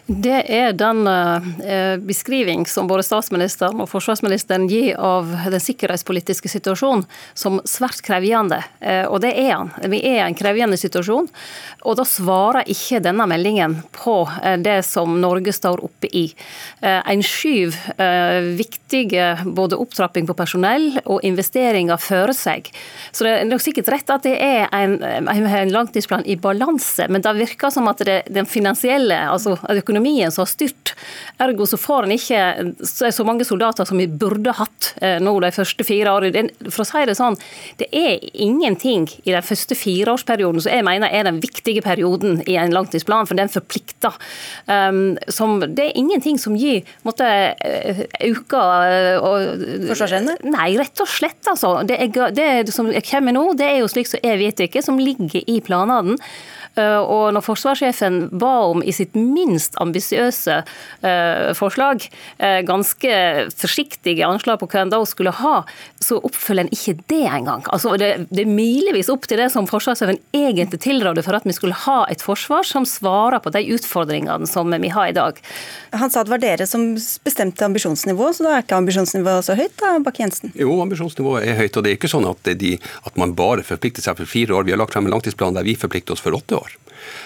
Det 0.08 0.38
er 0.48 0.70
den 0.72 1.02
eh, 1.06 1.96
beskriving 2.00 2.62
som 2.66 2.86
både 2.88 3.02
statsministeren 3.04 3.82
og 3.84 3.90
forsvarsministeren 3.90 4.64
gir 4.70 4.94
av 4.96 5.28
den 5.52 5.60
sikkerhetspolitiske 5.60 6.48
situasjonen 6.48 7.02
som 7.36 7.58
svært 7.68 8.00
krevjende. 8.06 8.62
Eh, 8.80 9.04
og 9.04 9.20
det 9.20 9.34
er 9.36 9.50
han. 9.52 9.72
Vi 9.84 10.00
er 10.00 10.22
i 10.22 10.22
en 10.24 10.36
krevjende 10.38 10.78
situasjon. 10.80 11.28
Og 11.84 11.98
da 12.00 12.06
svarer 12.08 12.64
ikke 12.72 13.02
denne 13.04 13.26
meldingen 13.28 13.82
på 13.92 14.22
eh, 14.40 14.56
det 14.64 14.78
som 14.88 15.18
Norge 15.20 15.52
står 15.52 15.84
oppe 15.84 16.08
i. 16.08 16.30
En 16.80 17.20
skyv 17.24 17.74
viktige 18.56 19.24
både 19.44 19.76
opptrapping 19.80 20.28
på 20.28 20.36
personell 20.38 20.86
og 21.04 21.24
investeringer 21.26 22.00
føre 22.00 22.32
seg. 22.36 22.70
Så 23.12 23.26
det 23.26 23.32
er 23.34 23.48
nok 23.48 23.62
sikkert 23.62 23.90
rett 23.92 24.12
at 24.14 24.24
det 24.24 24.36
er 24.40 24.68
en, 24.72 24.96
en 25.02 25.72
langtidsplan 25.74 26.24
i 26.24 26.38
balanse, 26.40 27.08
men 27.10 27.24
det 27.24 27.34
virker 27.40 27.72
som 27.74 27.90
at 27.90 28.00
det, 28.06 28.20
den 28.32 28.48
finansielle, 28.48 29.18
altså 29.28 29.56
økonomien 29.74 29.97
økonomien 29.98 30.32
som 30.32 30.44
har 30.44 30.50
styrt 30.50 30.94
Ergo 31.38 31.66
så 31.68 31.78
får 31.78 32.06
en 32.06 32.14
ikke 32.14 33.10
så 33.10 33.24
mange 33.26 33.46
soldater 33.46 33.86
som 33.86 33.98
vi 34.00 34.08
burde 34.08 34.54
hatt 34.58 34.92
eh, 35.02 35.18
nå 35.22 35.36
de 35.42 35.50
første 35.54 35.84
fire 35.86 36.10
årene. 36.10 36.48
For 36.66 36.82
å 36.82 36.88
si 36.88 37.04
det 37.06 37.14
sånn, 37.18 37.36
det 37.78 37.86
er 37.94 38.18
ingenting 38.34 39.06
i 39.22 39.34
den 39.34 39.46
første 39.46 39.76
fireårsperioden 39.78 40.64
som 40.64 40.74
jeg 40.74 40.86
mener 40.86 41.12
er 41.14 41.28
den 41.28 41.38
viktige 41.42 41.84
perioden 41.84 42.42
i 42.50 42.56
en 42.58 42.74
langtidsplan, 42.74 43.28
for 43.28 43.38
den 43.38 43.52
forplikter. 43.52 44.16
Um, 44.66 45.16
som, 45.30 45.60
det 45.62 45.86
er 45.86 46.00
ingenting 46.00 46.40
som 46.42 46.56
gir 46.58 46.82
måtte, 47.06 47.28
auka 48.18 48.64
Forsvarsevne? 49.88 50.38
Nei, 50.50 50.72
rett 50.78 51.02
og 51.02 51.10
slett, 51.10 51.40
altså. 51.48 51.76
Det, 51.86 51.98
er, 52.02 52.34
det 52.34 52.74
som 52.74 52.90
kommer 53.10 53.36
nå, 53.36 53.44
det 53.58 53.70
er 53.70 53.82
jo 53.82 53.90
slik 53.90 54.10
som 54.10 54.22
jeg 54.24 54.42
vet 54.42 54.66
ikke, 54.66 54.82
som 54.84 54.98
ligger 55.00 55.44
i 55.46 55.60
planene. 55.64 56.18
Eh, 56.78 57.00
og 57.02 57.32
når 57.34 57.44
forsvarssjefen 57.44 58.20
ba 58.38 58.54
om 58.70 58.82
i 58.82 58.94
sitt 58.94 59.16
minst 59.18 59.76
ambisiøse 59.82 60.60
eh, 60.60 61.50
forslag 61.58 62.06
eh, 62.38 62.60
ganske 62.66 63.12
forsiktige 63.58 64.26
anslag 64.26 64.60
på 64.60 64.68
hva 64.70 64.84
en 64.84 64.92
da 64.92 65.00
skulle 65.08 65.34
ha, 65.40 65.62
så 66.02 66.20
oppfølger 66.24 66.66
en 66.66 66.72
ikke 66.74 66.96
det 67.10 67.24
engang. 67.26 67.64
Altså, 67.74 67.96
det, 68.00 68.10
det 68.30 68.44
er 68.44 68.52
milevis 68.52 69.10
opp 69.12 69.28
til 69.28 69.40
det 69.40 69.50
som 69.54 69.68
forsvarssjefen 69.70 70.20
egentlig 70.36 70.80
tilrådde 70.84 71.24
for 71.26 71.38
at 71.38 71.46
vi 71.48 71.56
skulle 71.56 71.78
ha 71.86 72.00
et 72.12 72.22
forsvar 72.24 72.66
som 72.68 72.86
svarer 72.88 73.42
på 73.42 73.52
de 73.54 73.64
utfordringene 73.74 74.48
som 74.48 74.70
vi 74.78 74.92
har 74.92 75.10
i 75.10 75.16
dag. 75.16 75.38
Han 75.98 76.12
sa 76.12 76.24
det 76.24 76.32
var 76.32 76.42
dere 76.42 76.66
som 76.68 76.90
bestemte 77.24 77.64
ambisjonsnivået, 77.66 78.38
så 78.38 78.46
da 78.46 78.56
er 78.56 78.66
ikke 78.66 78.78
ambisjonsnivået 78.78 79.46
så 79.46 79.56
høyt 79.58 79.74
da, 79.80 79.94
Bakke-Jensen? 80.04 80.52
Jo, 80.58 80.78
ambisjonsnivået 80.84 81.48
er 81.48 81.58
høyt, 81.62 81.76
og 81.78 81.84
det 81.84 81.92
er 81.92 81.98
ikke 81.98 82.10
sånn 82.12 82.28
at, 82.28 82.52
de, 82.60 82.74
at 83.08 83.18
man 83.20 83.34
bare 83.38 83.64
forplikter 83.66 84.04
seg 84.04 84.18
for 84.20 84.28
fire 84.28 84.58
år. 84.58 84.68
Vi 84.68 84.74
har 84.74 84.80
lagt 84.80 84.94
frem 84.94 85.08
en 85.08 85.14
langtidsplan 85.16 85.56
der 85.56 85.66
vi 85.66 85.76
forplikter 85.78 86.14
oss 86.14 86.24
for 86.24 86.36
åtte 86.36 86.58
år. 86.58 86.67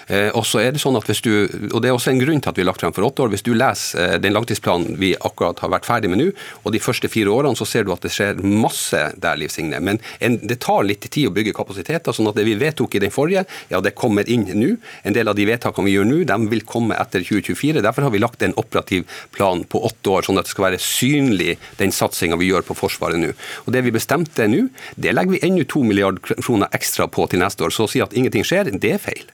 Eh, 0.09 0.31
og 0.37 0.45
så 0.49 0.63
er 0.63 0.73
Det 0.73 0.81
sånn 0.83 0.97
at 0.97 1.09
hvis 1.09 1.23
du, 1.25 1.33
og 1.73 1.83
det 1.83 1.91
er 1.91 1.97
også 1.97 2.13
en 2.13 2.21
grunn 2.23 2.41
til 2.41 2.51
at 2.51 2.57
vi 2.57 2.65
har 2.65 2.71
lagt 2.71 2.83
frem 2.83 2.95
for 2.97 3.07
åtte 3.07 3.25
år. 3.25 3.33
Hvis 3.35 3.45
du 3.45 3.53
leser 3.55 4.15
eh, 4.15 4.19
den 4.23 4.35
langtidsplanen 4.37 4.97
vi 5.01 5.13
akkurat 5.19 5.61
har 5.63 5.73
vært 5.73 5.89
ferdig 5.89 6.11
med 6.13 6.23
nå, 6.23 6.29
og 6.63 6.75
de 6.75 6.81
første 6.83 7.11
fire 7.13 7.33
årene, 7.33 7.59
så 7.59 7.69
ser 7.69 7.85
du 7.85 7.93
at 7.95 8.05
det 8.05 8.13
skjer 8.15 8.41
masse 8.43 9.01
der, 9.17 9.39
Liv 9.41 9.53
Signe. 9.53 9.81
Men 9.81 10.01
en, 10.21 10.39
det 10.43 10.61
tar 10.65 10.85
litt 10.87 11.05
tid 11.09 11.29
å 11.29 11.35
bygge 11.35 11.55
kapasiteter. 11.57 12.13
sånn 12.13 12.31
at 12.31 12.39
det 12.39 12.47
vi 12.49 12.57
vedtok 12.61 12.97
i 12.97 13.03
den 13.03 13.15
forrige, 13.15 13.45
ja, 13.73 13.81
det 13.81 13.95
kommer 13.99 14.29
inn 14.29 14.47
nå. 14.49 14.77
En 15.05 15.17
del 15.17 15.29
av 15.29 15.37
de 15.39 15.47
vedtakene 15.49 15.89
vi 15.89 15.97
gjør 15.97 16.09
nå, 16.09 16.23
de 16.29 16.39
vil 16.53 16.65
komme 16.69 16.97
etter 16.99 17.25
2024. 17.25 17.83
Derfor 17.85 18.09
har 18.09 18.15
vi 18.15 18.23
lagt 18.23 18.43
en 18.43 18.57
operativ 18.61 19.07
plan 19.35 19.65
på 19.65 19.83
åtte 19.89 20.17
år, 20.17 20.27
sånn 20.27 20.41
at 20.41 20.49
det 20.49 20.55
skal 20.55 20.69
være 20.71 20.83
synlig 20.83 21.57
den 21.81 21.95
satsinga 21.95 22.39
vi 22.41 22.51
gjør 22.51 22.67
på 22.67 22.79
Forsvaret 22.79 23.21
nå. 23.21 23.33
Og 23.67 23.73
Det 23.73 23.85
vi 23.85 23.95
bestemte 23.95 24.49
nå, 24.49 24.67
det 24.97 25.15
legger 25.15 25.37
vi 25.37 25.45
ennå 25.47 25.67
to 25.69 25.85
milliarder 25.87 26.41
kroner 26.43 26.73
ekstra 26.73 27.09
på 27.09 27.27
til 27.31 27.43
neste 27.43 27.65
år. 27.65 27.75
Så 27.75 27.87
å 27.87 27.91
si 27.91 28.03
at 28.05 28.15
ingenting 28.17 28.47
skjer, 28.47 28.73
det 28.73 28.97
er 28.97 29.03
feil. 29.03 29.31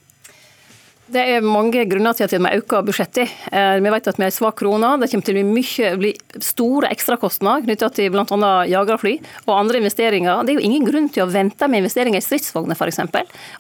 Det 1.09 1.23
er 1.25 1.41
mange 1.41 1.87
grunner 1.89 2.13
til 2.13 2.27
at 2.27 2.33
vi 2.35 2.51
øke 2.59 2.83
budsjettet. 2.85 3.31
Eh, 3.49 3.79
vi 3.81 3.93
vet 3.93 4.09
at 4.11 4.19
vi 4.19 4.27
har 4.27 4.29
en 4.29 4.35
svak 4.35 4.59
krone. 4.61 4.91
Det 5.01 5.07
kommer 5.09 5.25
til 5.25 5.39
å 5.39 5.41
bli, 5.41 5.63
mye, 6.05 6.43
store 6.45 6.91
ekstrakostnader 6.93 7.65
knyttet 7.65 7.97
til 7.97 8.11
bl.a. 8.13 8.51
jagerfly 8.69 9.15
og 9.47 9.55
andre 9.55 9.81
investeringer. 9.81 10.43
Det 10.45 10.53
er 10.53 10.59
jo 10.59 10.67
ingen 10.69 10.85
grunn 10.85 11.09
til 11.09 11.25
å 11.25 11.31
vente 11.33 11.65
med 11.65 11.81
investeringer 11.81 12.21
i 12.21 12.27
stridsvogner 12.27 12.77
f.eks. 12.77 13.01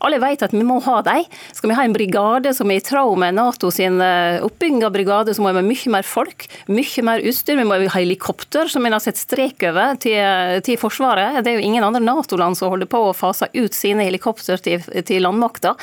Alle 0.04 0.20
vet 0.20 0.44
at 0.44 0.52
vi 0.52 0.60
må 0.66 0.76
ha 0.84 0.98
dem. 1.06 1.24
Skal 1.56 1.72
vi 1.72 1.78
ha 1.78 1.86
en 1.88 1.96
brigade 1.96 2.52
som 2.52 2.68
er 2.68 2.82
i 2.82 2.84
tråd 2.84 3.16
med 3.24 3.38
NATO 3.40 3.72
sin 3.72 3.96
eh, 4.04 4.44
oppbygging 4.44 4.84
av 4.84 4.92
brigade, 4.98 5.32
så 5.32 5.40
må 5.40 5.54
vi 5.56 5.62
ha 5.62 5.68
mye 5.70 5.94
mer 5.96 6.04
folk, 6.04 6.44
mye 6.68 7.06
mer 7.08 7.24
utstyr. 7.32 7.56
Vi 7.62 7.66
må 7.70 7.80
ha 7.80 7.96
helikopter, 7.96 8.68
som 8.68 8.84
vi 8.84 8.92
har 8.92 9.00
sett 9.00 9.20
strek 9.24 9.64
over, 9.72 9.96
til, 10.04 10.20
til 10.68 10.76
Forsvaret. 10.76 11.40
Det 11.40 11.54
er 11.54 11.62
jo 11.62 11.64
ingen 11.72 11.88
andre 11.88 12.04
Nato-land 12.04 12.60
som 12.60 12.76
holder 12.76 12.92
på 12.92 13.06
å 13.08 13.16
fase 13.16 13.48
ut 13.56 13.72
sine 13.72 14.04
helikopter 14.04 14.60
til, 14.60 14.84
til 15.08 15.24
landmakta. 15.24 15.78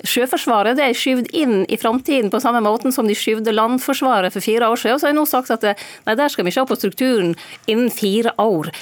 Sjøforsvaret 0.00 0.78
det 0.78 0.86
er 0.88 0.98
skyvd 0.98 1.30
inn 1.36 1.62
i 1.68 1.78
framtiden 1.80 2.30
på 2.32 2.40
samme 2.42 2.62
måten 2.64 2.94
som 2.94 3.08
de 3.08 3.16
skyvde 3.16 3.54
landforsvaret 3.54 4.34
for 4.34 4.44
fire 4.44 4.68
år 4.70 4.80
siden. 4.80 4.94
Og 4.94 5.00
Så 5.00 5.06
har 5.06 5.12
jeg 5.12 5.18
nå 5.20 5.26
sagt 5.28 5.50
at 5.54 5.66
nei, 6.06 6.16
der 6.18 6.32
skal 6.32 6.46
vi 6.46 6.54
se 6.54 6.64
på 6.66 6.78
strukturen 6.78 7.34
innen 7.66 7.90
fire 7.90 8.34
år. 8.38 8.72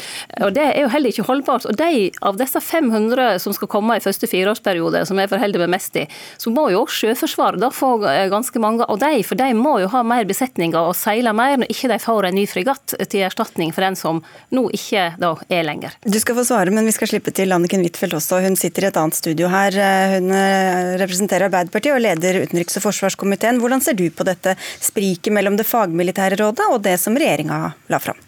Og 0.41 0.55
Det 0.55 0.67
er 0.67 0.81
jo 0.83 0.93
heller 0.93 1.13
ikke 1.13 1.29
holdbart. 1.29 1.67
Og 1.67 1.77
de, 1.77 2.11
Av 2.23 2.37
disse 2.37 2.61
500 2.61 3.39
som 3.41 3.55
skal 3.57 3.69
komme 3.69 3.97
i 3.97 4.03
første 4.05 4.27
fireårsperiode, 4.31 5.05
som 5.07 5.19
jeg 5.19 5.31
forholder 5.31 5.65
meg 5.65 5.75
mest 5.77 5.97
i, 5.97 6.07
så 6.39 6.53
må 6.53 6.69
jo 6.71 6.85
også 6.85 7.01
Sjøforsvaret 7.01 7.61
da 7.63 7.71
få 7.73 7.95
eh, 8.09 8.29
ganske 8.31 8.61
mange 8.61 8.85
av 8.85 8.99
de, 9.01 9.23
for 9.27 9.39
de 9.39 9.53
må 9.57 9.79
jo 9.81 9.89
ha 9.93 10.03
mer 10.07 10.27
besetninger 10.29 10.79
og 10.79 10.97
seile 10.99 11.33
mer 11.37 11.57
når 11.61 11.73
ikke 11.73 11.89
de 11.93 11.99
får 12.03 12.29
en 12.29 12.37
ny 12.37 12.45
fregatt 12.51 12.95
til 13.11 13.25
erstatning 13.25 13.73
for 13.73 13.87
den 13.87 13.97
som 13.99 14.21
nå 14.55 14.67
ikke 14.77 15.15
da 15.21 15.33
er 15.49 15.65
lenger. 15.67 15.97
Du 16.05 16.19
skal 16.21 16.37
få 16.39 16.45
svare, 16.47 16.73
men 16.75 16.87
vi 16.89 16.95
skal 16.95 17.11
slippe 17.11 17.33
til 17.35 17.53
Anniken 17.55 17.85
Huitfeldt 17.85 18.19
også. 18.19 18.43
Hun 18.45 18.59
sitter 18.61 18.87
i 18.87 18.91
et 18.91 19.01
annet 19.01 19.17
studio 19.17 19.51
her. 19.53 19.77
Hun 20.17 20.31
eh, 20.35 21.00
representerer 21.03 21.49
Arbeiderpartiet 21.49 21.97
og 21.97 22.03
leder 22.05 22.43
utenriks- 22.45 22.79
og 22.79 22.85
forsvarskomiteen. 22.87 23.61
Hvordan 23.63 23.83
ser 23.85 23.99
du 23.99 24.07
på 24.15 24.27
dette 24.29 24.57
spriket 24.81 25.33
mellom 25.35 25.57
det 25.59 25.69
fagmilitære 25.69 26.39
rådet 26.41 26.69
og 26.71 26.83
det 26.85 26.97
som 27.01 27.17
regjeringa 27.19 27.63
la 27.91 28.01
fram? 28.03 28.19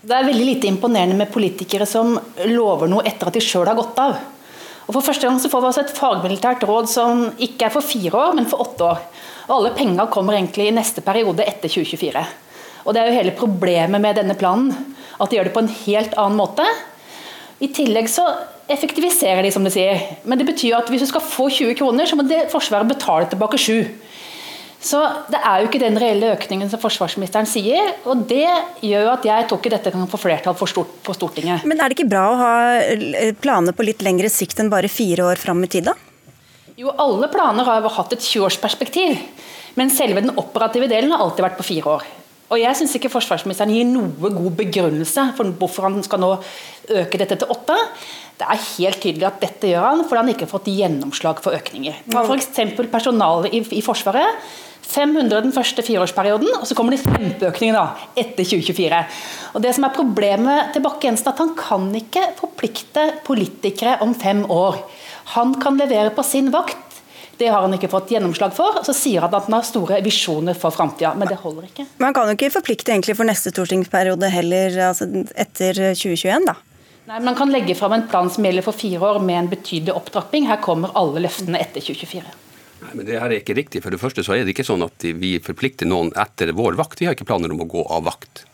Det 0.00 0.14
er 0.14 0.28
veldig 0.28 0.46
lite 0.46 0.68
imponerende 0.70 1.18
med 1.18 1.32
politikere 1.34 1.86
som 1.86 2.14
lover 2.46 2.88
noe 2.90 3.04
etter 3.08 3.28
at 3.28 3.34
de 3.34 3.42
sjøl 3.42 3.66
har 3.66 3.78
gått 3.78 3.98
av. 3.98 4.16
Og 4.88 4.94
For 4.96 5.04
første 5.04 5.28
gang 5.28 5.40
så 5.42 5.50
får 5.52 5.60
vi 5.60 5.68
altså 5.68 5.82
et 5.84 5.96
fagmilitært 5.98 6.62
råd 6.64 6.86
som 6.88 7.24
ikke 7.44 7.66
er 7.66 7.74
for 7.74 7.84
fire 7.84 8.14
år, 8.16 8.36
men 8.38 8.46
for 8.48 8.62
åtte 8.64 8.86
år. 8.86 9.02
Og 9.48 9.56
Alle 9.58 9.72
penga 9.76 10.06
kommer 10.08 10.38
egentlig 10.38 10.70
i 10.70 10.76
neste 10.76 11.04
periode 11.04 11.44
etter 11.44 11.68
2024. 11.68 12.22
Og 12.86 12.94
Det 12.94 13.02
er 13.02 13.10
jo 13.10 13.18
hele 13.18 13.36
problemet 13.36 14.00
med 14.00 14.16
denne 14.16 14.38
planen, 14.38 14.72
at 15.20 15.28
de 15.28 15.36
gjør 15.36 15.50
det 15.50 15.56
på 15.56 15.64
en 15.66 15.74
helt 15.82 16.14
annen 16.16 16.38
måte. 16.40 16.64
I 17.60 17.68
tillegg 17.74 18.08
så 18.08 18.24
effektiviserer 18.68 19.42
de, 19.44 19.52
som 19.54 19.64
de 19.64 19.72
sier. 19.72 20.02
Men 20.28 20.40
det 20.40 20.46
betyr 20.48 20.76
at 20.78 20.90
hvis 20.92 21.04
du 21.04 21.08
skal 21.10 21.24
få 21.24 21.48
20 21.52 21.78
kroner, 21.78 22.08
så 22.08 22.18
må 22.18 22.26
det 22.28 22.46
Forsvaret 22.52 22.88
betale 22.90 23.28
tilbake 23.30 23.60
7. 23.60 23.80
Så 24.78 25.00
det 25.26 25.40
er 25.42 25.58
jo 25.58 25.66
ikke 25.66 25.80
den 25.82 25.98
reelle 25.98 26.34
økningen 26.36 26.68
som 26.70 26.78
forsvarsministeren 26.78 27.48
sier. 27.50 27.96
Og 28.06 28.22
det 28.30 28.46
gjør 28.84 29.08
jo 29.08 29.14
at 29.16 29.24
jeg 29.26 29.48
tror 29.48 29.58
ikke 29.58 29.72
dette 29.74 29.92
kan 29.94 30.10
få 30.10 30.20
flertall 30.22 30.54
for 30.58 30.70
stort, 30.70 30.92
på 31.02 31.14
Stortinget. 31.16 31.64
Men 31.66 31.80
er 31.80 31.90
det 31.90 31.98
ikke 31.98 32.12
bra 32.12 32.26
å 32.30 32.36
ha 32.38 32.52
planer 33.42 33.74
på 33.74 33.88
litt 33.88 34.04
lengre 34.06 34.30
sikt 34.30 34.62
enn 34.62 34.70
bare 34.70 34.90
fire 34.92 35.26
år 35.32 35.40
fram 35.42 35.64
i 35.66 35.70
tid, 35.72 35.90
da? 35.90 35.96
Jo, 36.78 36.92
alle 36.94 37.26
planer 37.32 37.66
har 37.66 37.82
jo 37.82 37.90
hatt 37.90 38.14
et 38.14 38.22
20-årsperspektiv. 38.22 39.18
Men 39.78 39.90
selve 39.90 40.22
den 40.22 40.36
operative 40.38 40.86
delen 40.90 41.10
har 41.10 41.24
alltid 41.24 41.48
vært 41.48 41.58
på 41.58 41.66
fire 41.66 41.96
år. 41.98 42.06
Og 42.48 42.62
jeg 42.62 42.78
syns 42.78 42.94
ikke 42.96 43.10
forsvarsministeren 43.12 43.74
gir 43.74 43.88
noe 43.88 44.30
god 44.32 44.54
begrunnelse 44.56 45.26
for 45.36 45.58
hvorfor 45.58 45.88
han 45.90 45.98
skal 46.06 46.22
nå 46.22 46.30
øke 47.02 47.20
dette 47.20 47.36
til 47.42 47.50
åtte. 47.52 47.76
Det 48.38 48.46
er 48.46 48.64
helt 48.78 49.00
tydelig 49.02 49.26
at 49.26 49.42
dette 49.42 49.72
gjør 49.72 49.84
han 49.84 50.04
fordi 50.06 50.22
han 50.22 50.32
ikke 50.34 50.46
har 50.46 50.52
fått 50.52 50.70
gjennomslag 50.70 51.42
for 51.42 51.58
økninger. 51.58 52.00
Ta 52.12 52.24
f.eks. 52.24 52.50
personalet 52.92 53.54
i, 53.54 53.62
i, 53.80 53.84
Forsvaret. 53.84 54.48
500 54.88 55.42
den 55.44 55.52
første 55.52 55.82
fireårsperioden, 55.84 56.48
og 56.62 56.64
så 56.64 56.72
kommer 56.72 56.94
det 56.94 57.02
kjempeøkning 57.02 57.74
da, 57.76 57.90
etter 58.16 58.46
2024. 58.46 59.00
Og 59.52 59.60
det 59.60 59.74
som 59.76 59.84
er 59.84 59.92
Problemet 59.92 60.70
til 60.72 60.80
Bakke-Jensen 60.86 61.28
at 61.28 61.42
han 61.42 61.52
kan 61.58 61.90
ikke 61.98 62.22
forplikte 62.38 63.04
politikere 63.26 63.98
om 64.06 64.14
fem 64.16 64.46
år. 64.48 64.80
Han 65.34 65.52
kan 65.60 65.76
levere 65.76 66.14
på 66.16 66.24
sin 66.24 66.48
vakt 66.54 66.88
det 67.38 67.46
har 67.52 67.62
han 67.62 67.74
ikke 67.74 67.90
fått 67.90 68.10
gjennomslag 68.10 68.54
for. 68.56 68.80
Så 68.86 68.94
sier 68.96 69.22
han 69.22 69.34
at 69.34 69.46
han 69.46 69.54
har 69.54 69.66
store 69.66 70.00
visjoner 70.02 70.58
for 70.58 70.74
framtida, 70.74 71.12
men 71.18 71.30
det 71.30 71.38
holder 71.38 71.68
ikke. 71.68 71.86
Men 71.98 72.08
han 72.08 72.16
kan 72.16 72.30
jo 72.30 72.34
ikke 72.34 72.54
forplikte 72.56 72.94
egentlig 72.94 73.14
for 73.18 73.28
neste 73.28 73.52
stortingsperiode 73.54 74.30
heller, 74.32 74.80
altså 74.88 75.06
etter 75.38 75.78
2021, 75.94 76.48
da? 76.48 76.56
Nei, 77.08 77.20
men 77.20 77.26
Han 77.26 77.36
kan 77.36 77.52
legge 77.52 77.74
fram 77.74 77.92
en 77.92 78.08
plan 78.08 78.28
som 78.30 78.44
gjelder 78.44 78.64
for 78.66 78.76
fire 78.76 79.00
år 79.00 79.22
med 79.24 79.38
en 79.38 79.46
betydelig 79.48 79.94
opptrapping. 79.96 80.44
Her 80.50 80.60
kommer 80.60 80.92
alle 80.98 81.22
løftene 81.24 81.56
etter 81.56 81.80
2024. 81.80 82.34
Nei, 82.82 82.90
men 82.92 83.06
det 83.08 83.16
her 83.16 83.32
er 83.32 83.40
ikke 83.40 83.56
riktig. 83.56 83.80
For 83.80 83.94
det 83.94 84.00
første 84.02 84.20
så 84.26 84.36
er 84.36 84.44
det 84.44 84.52
ikke 84.52 84.66
sånn 84.68 84.84
at 84.84 85.06
vi 85.16 85.38
forplikter 85.40 85.88
noen 85.88 86.12
etter 86.20 86.52
vår 86.52 86.76
vakt. 86.76 87.00
Vi 87.00 87.08
har 87.08 87.16
ikke 87.16 87.30
planer 87.30 87.54
om 87.54 87.64
å 87.64 87.68
gå 87.70 87.86
av 87.96 88.04
vakt. 88.10 88.44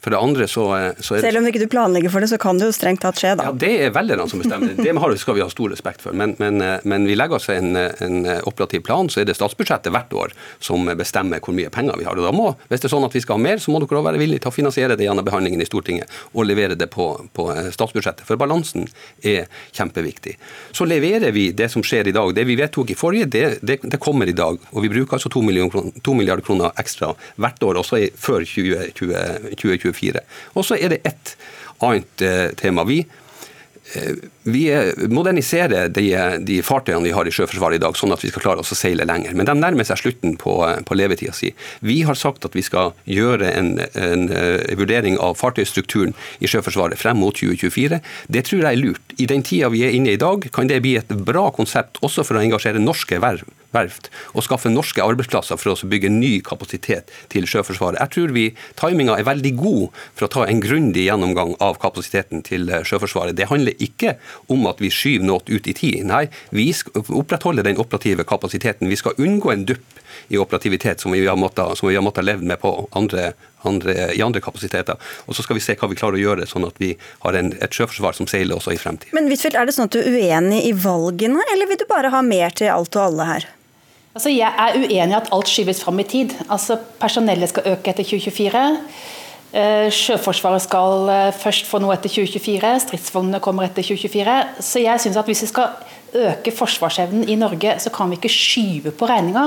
For 0.00 0.14
det 0.14 0.18
andre 0.18 0.46
så, 0.46 0.64
eh, 0.76 1.00
så 1.02 1.16
er 1.16 1.18
det... 1.18 1.26
Selv 1.26 1.40
om 1.40 1.46
ikke 1.50 1.60
du 1.64 1.66
planlegger 1.70 2.12
for 2.12 2.22
det, 2.22 2.28
så 2.30 2.38
kan 2.38 2.58
det 2.60 2.68
jo 2.68 2.74
strengt 2.74 3.02
tatt 3.02 3.18
skje, 3.18 3.32
da. 3.38 3.48
Ja, 3.48 3.54
Det 3.58 3.70
er 3.82 3.94
velgerne 3.94 4.28
som 4.30 4.42
bestemmer. 4.42 4.76
Det 4.78 5.18
skal 5.18 5.34
vi 5.34 5.42
ha 5.42 5.48
stor 5.50 5.72
respekt 5.74 6.04
for. 6.04 6.14
Men, 6.14 6.36
men, 6.38 6.60
eh, 6.62 6.78
men 6.86 7.06
vi 7.08 7.16
legger 7.18 7.40
oss 7.40 7.48
en, 7.50 7.74
en, 7.76 8.18
operativ 8.46 8.84
plan, 8.86 9.08
så 9.10 9.22
er 9.22 9.26
det 9.26 9.34
statsbudsjettet 9.34 9.90
hvert 9.92 10.14
år 10.14 10.34
som 10.62 10.86
bestemmer 10.98 11.42
hvor 11.42 11.56
mye 11.56 11.72
penger 11.74 11.98
vi 11.98 12.06
har. 12.06 12.18
Og 12.18 12.28
da 12.28 12.32
må, 12.34 12.52
Hvis 12.70 12.84
det 12.84 12.88
er 12.88 12.94
sånn 12.94 13.06
at 13.08 13.16
vi 13.16 13.22
skal 13.24 13.38
ha 13.38 13.42
mer, 13.42 13.58
så 13.58 13.74
må 13.74 13.80
dere 13.82 13.98
også 13.98 14.06
være 14.06 14.22
villige 14.22 14.44
til 14.44 14.52
å 14.52 14.54
finansiere 14.54 14.96
det 14.98 15.08
gjennom 15.08 15.26
behandlingen 15.26 15.64
i 15.64 15.66
Stortinget 15.66 16.14
og 16.32 16.46
levere 16.46 16.78
det 16.78 16.88
på, 16.94 17.08
på 17.34 17.48
eh, 17.54 17.70
statsbudsjettet. 17.74 18.26
For 18.28 18.38
balansen 18.38 18.86
er 19.26 19.50
kjempeviktig. 19.74 20.36
Så 20.76 20.86
leverer 20.86 21.34
vi 21.34 21.48
det 21.56 21.70
som 21.74 21.82
skjer 21.82 22.12
i 22.12 22.14
dag. 22.14 22.30
Det 22.36 22.46
vi 22.46 22.58
vedtok 22.60 22.94
i 22.94 22.98
forrige, 22.98 23.30
det, 23.34 23.44
det, 23.66 23.80
det 23.82 24.02
kommer 24.02 24.30
i 24.30 24.36
dag. 24.36 24.60
Og 24.72 24.86
vi 24.86 24.92
bruker 24.94 25.18
altså 25.18 25.32
to, 25.32 25.42
milliarder 25.42 26.44
kroner 26.46 26.70
ekstra 26.78 27.10
hvert 27.36 27.66
år, 27.66 27.82
også 27.82 28.04
før 28.14 28.46
2020. 28.46 29.56
20, 29.58 29.87
2024. 29.92 30.26
Og 30.54 30.66
så 30.66 30.78
er 30.78 30.94
det 30.94 31.04
ett 31.08 31.36
annet 31.84 32.22
eh, 32.22 32.50
tema. 32.58 32.84
Vi 32.88 33.00
eh, 33.94 34.14
vi 34.48 34.62
moderniserer 35.12 35.90
de, 35.92 36.04
de, 36.40 36.58
fartøyene 36.64 37.04
vi 37.04 37.12
har 37.12 37.28
i 37.28 37.32
Sjøforsvaret 37.32 37.76
i 37.76 37.82
dag, 37.82 37.96
sånn 37.96 38.14
at 38.14 38.22
vi 38.24 38.30
skal 38.32 38.44
klare 38.44 38.62
oss 38.62 38.72
å 38.72 38.78
seile 38.78 39.04
lenger. 39.08 39.34
Men 39.36 39.48
de 39.48 39.54
nærmer 39.58 39.84
seg 39.84 40.00
slutten 40.00 40.38
på, 40.40 40.54
på 40.88 40.96
levetida 40.96 41.34
si. 41.36 41.52
Vi 41.84 42.00
har 42.08 42.16
sagt 42.18 42.46
at 42.48 42.56
vi 42.56 42.64
skal 42.64 42.94
gjøre 43.08 43.50
en, 43.52 43.74
en, 43.92 44.26
en, 44.32 44.78
vurdering 44.78 45.18
av 45.20 45.36
fartøystrukturen 45.40 46.16
i 46.40 46.48
Sjøforsvaret 46.48 47.00
frem 47.00 47.20
mot 47.20 47.36
2024. 47.36 48.00
Det 48.28 48.44
tror 48.48 48.64
jeg 48.64 48.70
er 48.70 48.82
lurt. 48.82 49.16
I 49.20 49.28
den 49.28 49.44
tida 49.44 49.72
vi 49.72 49.84
er 49.84 49.96
inne 49.96 50.14
i 50.14 50.18
i 50.18 50.20
dag, 50.20 50.48
kan 50.52 50.66
det 50.70 50.80
bli 50.82 50.96
et 50.98 51.12
bra 51.28 51.48
konsept 51.54 52.00
også 52.02 52.24
for 52.26 52.38
å 52.38 52.42
engasjere 52.42 52.80
norske 52.82 53.20
verv 53.22 53.44
verft 53.74 54.08
og 54.32 54.44
skaffe 54.46 54.70
norske 54.72 55.02
arbeidsplasser 55.04 55.60
for 55.60 55.74
å 55.74 55.90
bygge 55.90 56.10
ny 56.12 56.38
kapasitet 56.44 57.12
til 57.32 57.46
Sjøforsvaret. 57.48 58.00
Jeg 58.00 58.14
tror 58.14 58.34
vi 58.36 58.46
timinga 58.80 59.18
er 59.18 59.28
veldig 59.28 59.54
god 59.58 60.00
for 60.14 60.26
å 60.26 60.32
ta 60.32 60.46
en 60.46 60.62
grundig 60.64 61.06
gjennomgang 61.08 61.54
av 61.64 61.80
kapasiteten 61.82 62.44
til 62.46 62.68
Sjøforsvaret. 62.88 63.36
Det 63.38 63.50
handler 63.52 63.76
ikke 63.84 64.16
om 64.52 64.66
at 64.70 64.80
vi 64.82 64.92
skyver 64.92 65.28
noe 65.28 65.44
ut 65.48 65.68
i 65.68 65.76
tid. 65.76 66.00
Nei, 66.08 66.26
vi 66.54 66.70
skal 66.76 67.04
opprettholde 67.20 67.66
den 67.66 67.80
operative 67.80 68.26
kapasiteten. 68.28 68.88
Vi 68.88 69.00
skal 69.00 69.18
unngå 69.20 69.52
en 69.52 69.66
dupp 69.68 70.02
i 70.28 70.38
operativitet 70.40 71.00
som 71.00 71.12
vi 71.12 71.26
har 71.26 71.36
måttet, 71.36 71.82
måttet 72.02 72.24
leve 72.24 72.44
med 72.44 72.60
på 72.60 72.72
andre, 72.96 73.32
andre, 73.68 74.14
i 74.14 74.22
andre 74.24 74.40
kapasiteter. 74.44 74.96
Og 75.26 75.36
så 75.36 75.44
skal 75.44 75.58
vi 75.58 75.64
se 75.64 75.76
hva 75.78 75.90
vi 75.90 75.98
klarer 75.98 76.18
å 76.18 76.22
gjøre, 76.22 76.48
sånn 76.48 76.66
at 76.68 76.80
vi 76.82 76.94
har 77.24 77.38
en, 77.38 77.52
et 77.60 77.74
sjøforsvar 77.74 78.16
som 78.16 78.28
seiler 78.30 78.58
også 78.58 78.74
i 78.74 78.80
fremtiden. 78.80 79.14
Men 79.16 79.30
Huitfeldt, 79.30 79.58
er 79.58 79.68
det 79.68 79.76
sånn 79.76 79.90
at 79.90 79.96
du 79.96 80.02
er 80.02 80.18
uenig 80.18 80.64
i 80.68 80.74
valgene, 80.76 81.44
eller 81.52 81.70
vil 81.70 81.80
du 81.80 81.86
bare 81.88 82.12
ha 82.14 82.24
mer 82.24 82.54
til 82.56 82.72
alt 82.72 82.96
og 82.96 83.06
alle 83.08 83.30
her? 83.32 83.48
Altså, 84.14 84.30
jeg 84.32 84.48
er 84.48 84.78
uenig 84.78 85.12
i 85.12 85.16
at 85.16 85.28
alt 85.32 85.48
skyves 85.48 85.82
fram 85.84 85.98
i 85.98 86.06
tid. 86.08 86.34
Altså, 86.50 86.78
Personellet 87.00 87.48
skal 87.48 87.72
øke 87.72 87.92
etter 87.92 88.04
2024. 88.04 88.64
Eh, 89.48 89.88
Sjøforsvaret 89.94 90.62
skal 90.62 91.08
eh, 91.08 91.32
først 91.32 91.68
få 91.68 91.80
noe 91.80 91.94
etter 91.94 92.12
2024, 92.12 92.72
stridsvognene 92.84 93.40
kommer 93.40 93.64
etter 93.64 93.86
2024. 93.86 94.34
Så 94.60 94.82
jeg 94.84 95.00
synes 95.00 95.16
at 95.16 95.28
hvis 95.30 95.42
vi 95.46 95.48
skal 95.48 95.70
øke 96.14 96.52
forsvarsevnen 96.52 97.28
i 97.28 97.36
Norge, 97.40 97.78
så 97.80 97.92
kan 97.94 98.10
vi 98.10 98.18
ikke 98.18 98.32
skyve 98.32 98.92
på 98.92 99.08
regninga. 99.08 99.46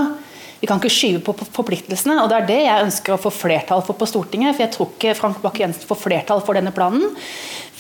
Vi 0.62 0.70
kan 0.70 0.77
ikke 0.77 0.94
skyve 0.94 1.22
på 1.25 1.34
forpliktelsene, 1.56 2.20
og 2.22 2.30
det 2.30 2.36
er 2.38 2.46
det 2.46 2.60
jeg 2.68 2.86
ønsker 2.86 3.15
å 3.15 3.22
få 3.22 3.32
flertall 3.34 3.82
for 3.86 3.98
på 3.98 4.06
Stortinget. 4.10 4.53
For 4.53 4.65
jeg 4.68 4.74
tror 4.75 4.91
ikke 4.91 5.15
Frank 5.18 5.39
Bakke-Jensen 5.41 5.89
får 5.89 6.00
flertall 6.03 6.44
for 6.46 6.58
denne 6.58 6.74
planen. 6.75 7.15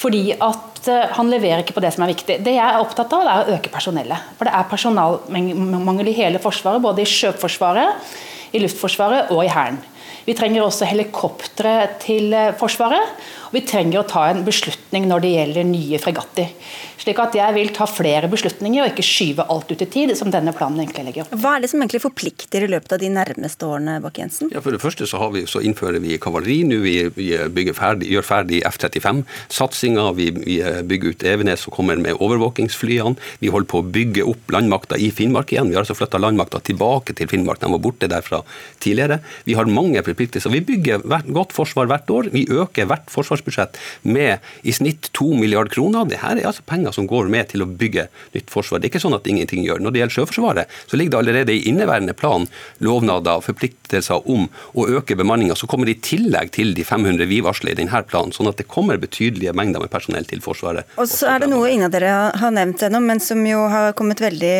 Fordi 0.01 0.31
at 0.33 0.89
eh, 0.89 1.13
han 1.13 1.29
leverer 1.29 1.61
ikke 1.61 1.75
på 1.77 1.83
det 1.85 1.91
som 1.93 2.07
er 2.07 2.13
viktig. 2.15 2.39
Det 2.41 2.55
jeg 2.55 2.65
er 2.65 2.81
opptatt 2.81 3.13
av, 3.13 3.27
er 3.29 3.43
å 3.43 3.59
øke 3.59 3.69
personellet. 3.69 4.33
For 4.39 4.49
det 4.49 4.55
er 4.57 4.69
personalmangel 4.71 6.09
i 6.09 6.17
hele 6.17 6.41
Forsvaret, 6.41 6.81
både 6.81 7.05
i 7.05 7.11
Sjøforsvaret, 7.11 8.11
i 8.57 8.63
Luftforsvaret 8.63 9.29
og 9.35 9.43
i 9.45 9.51
Hæren. 9.53 9.77
Vi 10.25 10.33
trenger 10.37 10.65
også 10.65 10.89
helikoptre 10.89 11.75
til 12.01 12.33
eh, 12.33 12.49
Forsvaret. 12.57 13.13
Vi 13.51 13.63
trenger 13.67 14.01
å 14.01 14.07
ta 14.07 14.27
en 14.31 14.45
beslutning 14.47 15.09
når 15.09 15.25
det 15.25 15.35
gjelder 15.35 15.67
nye 15.67 15.99
fregatter. 15.99 16.53
Slik 17.01 17.17
at 17.17 17.33
jeg 17.33 17.55
vil 17.55 17.71
ta 17.73 17.87
flere 17.89 18.29
beslutninger 18.29 18.83
og 18.83 18.91
ikke 18.91 19.05
skyve 19.05 19.45
alt 19.49 19.71
ut 19.73 19.81
i 19.81 19.87
tid, 19.89 20.13
som 20.17 20.29
denne 20.33 20.53
planen 20.53 20.83
egentlig 20.83 21.07
legger 21.07 21.25
opp. 21.25 21.33
Hva 21.41 21.55
er 21.57 21.63
det 21.63 21.71
som 21.71 21.81
egentlig 21.81 22.03
forplikter 22.03 22.65
i 22.65 22.69
løpet 22.69 22.93
av 22.93 23.01
de 23.01 23.09
nærmeste 23.09 23.65
årene, 23.65 23.95
Bakke-Jensen? 24.03 24.51
Ja, 24.53 24.61
for 24.61 24.75
det 24.75 24.81
første 24.83 25.07
så, 25.09 25.19
vi, 25.33 25.43
så 25.49 25.63
innfører 25.65 25.97
vi 26.03 26.19
kavaleri 26.21 26.59
nå. 26.69 26.77
Vi, 26.85 26.95
vi 27.17 27.65
ferdig, 27.77 28.11
gjør 28.13 28.27
ferdig 28.27 28.61
F-35-satsinga. 28.69 30.05
Vi, 30.19 30.29
vi, 30.37 30.59
bygger 30.91 31.15
ut 31.15 31.25
Evenes 31.31 31.65
og 31.67 31.75
kommer 31.79 31.97
med 32.01 32.21
overvåkingsflyene. 32.21 33.17
Vi 33.41 33.49
holder 33.53 33.71
på 33.73 33.81
å 33.81 33.89
bygge 33.97 34.27
opp 34.29 34.53
landmakta 34.53 34.99
i 35.01 35.09
Finnmark 35.15 35.55
igjen. 35.55 35.73
Vi 35.73 35.79
har 35.79 35.83
altså 35.87 35.97
flytta 35.97 36.21
landmakta 36.21 36.61
tilbake 36.69 37.17
til 37.17 37.31
Finnmark. 37.31 37.63
De 37.63 37.71
var 37.73 37.81
borte 37.81 38.11
derfra 38.11 38.43
tidligere. 38.83 39.19
Vi 39.49 39.57
har 39.57 39.69
mange 39.73 40.05
forpliktelser. 40.05 40.53
Vi 40.53 40.63
bygger 40.69 41.07
godt 41.33 41.57
forsvar 41.57 41.89
hvert 41.89 42.13
år. 42.13 42.29
Vi 42.35 42.45
øker 42.45 42.89
hvert 42.93 43.09
forsvarsbudsjett 43.41 43.77
med 44.01 44.39
i 44.61 44.73
snitt 44.73 45.11
2 45.13 45.33
milliarder 45.35 45.71
kroner. 45.71 46.05
Det 46.05 46.21
her 46.21 46.37
er 46.37 46.47
altså 46.47 46.63
penger 46.65 46.91
som 46.91 47.07
går 47.07 47.29
med 47.29 47.49
til 47.49 47.63
å 47.63 47.65
bygge 47.67 48.07
nytt 48.33 48.49
forsvar. 48.51 48.79
Det 48.79 48.87
er 48.87 48.93
ikke 48.93 49.03
sånn 49.03 49.17
at 49.17 49.27
ingenting 49.27 49.63
gjør. 49.65 49.81
Når 49.81 49.91
det 49.91 50.01
gjelder 50.01 50.15
Sjøforsvaret, 50.15 50.77
så 50.87 50.97
ligger 50.97 51.11
det 51.11 51.19
allerede 51.21 51.55
i 51.55 51.67
inneværende 51.69 52.13
plan 52.13 52.47
lovnader 52.79 53.39
og 53.39 53.45
forpliktelser 53.45 54.27
om 54.29 54.47
å 54.73 54.87
øke 54.87 55.15
bemanninga, 55.15 55.55
som 55.55 55.69
kommer 55.71 55.89
i 55.89 55.97
tillegg 56.01 56.53
til 56.55 56.73
de 56.77 56.85
500 56.87 57.29
vi 57.29 57.41
varsler 57.43 57.73
i 57.73 57.79
denne 57.79 58.03
planen. 58.07 58.33
Sånn 58.35 58.49
at 58.51 58.59
det 58.59 58.69
kommer 58.71 59.01
betydelige 59.01 59.55
mengder 59.57 59.83
med 59.83 59.91
personell 59.93 60.27
til 60.29 60.41
Forsvaret. 60.43 60.87
Og 61.01 61.09
så 61.09 61.29
er 61.33 61.43
det 61.43 61.51
noe 61.51 61.69
ingen 61.69 61.87
av 61.87 61.93
dere 61.93 62.31
har 62.41 62.53
nevnt 62.55 62.83
ennå, 62.87 63.01
men 63.03 63.21
som 63.23 63.41
jo 63.45 63.65
har 63.71 63.93
veldig, 64.01 64.55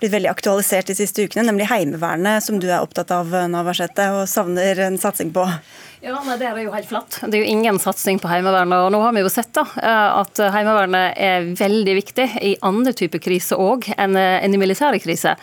blitt 0.00 0.12
veldig 0.12 0.30
aktualisert 0.30 0.90
de 0.90 0.96
siste 0.96 1.24
ukene, 1.24 1.46
nemlig 1.48 1.68
Heimevernet, 1.70 2.44
som 2.44 2.58
du 2.60 2.68
er 2.68 2.82
opptatt 2.82 3.12
av, 3.14 3.30
Navarsete, 3.52 4.08
og 4.16 4.28
savner 4.30 4.80
en 4.86 4.98
satsing 5.00 5.32
på. 5.34 5.46
Ja, 6.02 6.16
nei, 6.26 6.34
Det 6.38 6.48
er 6.48 6.56
jo 6.64 6.72
helt 6.74 6.88
flatt. 6.90 7.20
Det 7.22 7.38
er 7.38 7.44
jo 7.44 7.50
ingen 7.52 7.78
satsing 7.78 8.18
på 8.18 8.26
Heimevernet. 8.26 8.74
og 8.74 8.90
Nå 8.90 9.00
har 9.04 9.12
vi 9.14 9.22
jo 9.22 9.30
sett 9.30 9.52
da, 9.54 9.62
eh, 9.78 10.18
at 10.18 10.40
Heimevernet 10.50 11.14
er 11.16 11.46
veldig 11.54 11.94
viktig 11.94 12.26
i 12.42 12.56
andre 12.60 12.92
typer 12.92 13.22
kriser 13.22 13.56
òg 13.56 13.86
enn 13.96 14.16
i 14.18 14.58
militære 14.58 14.98
kriser. 14.98 15.38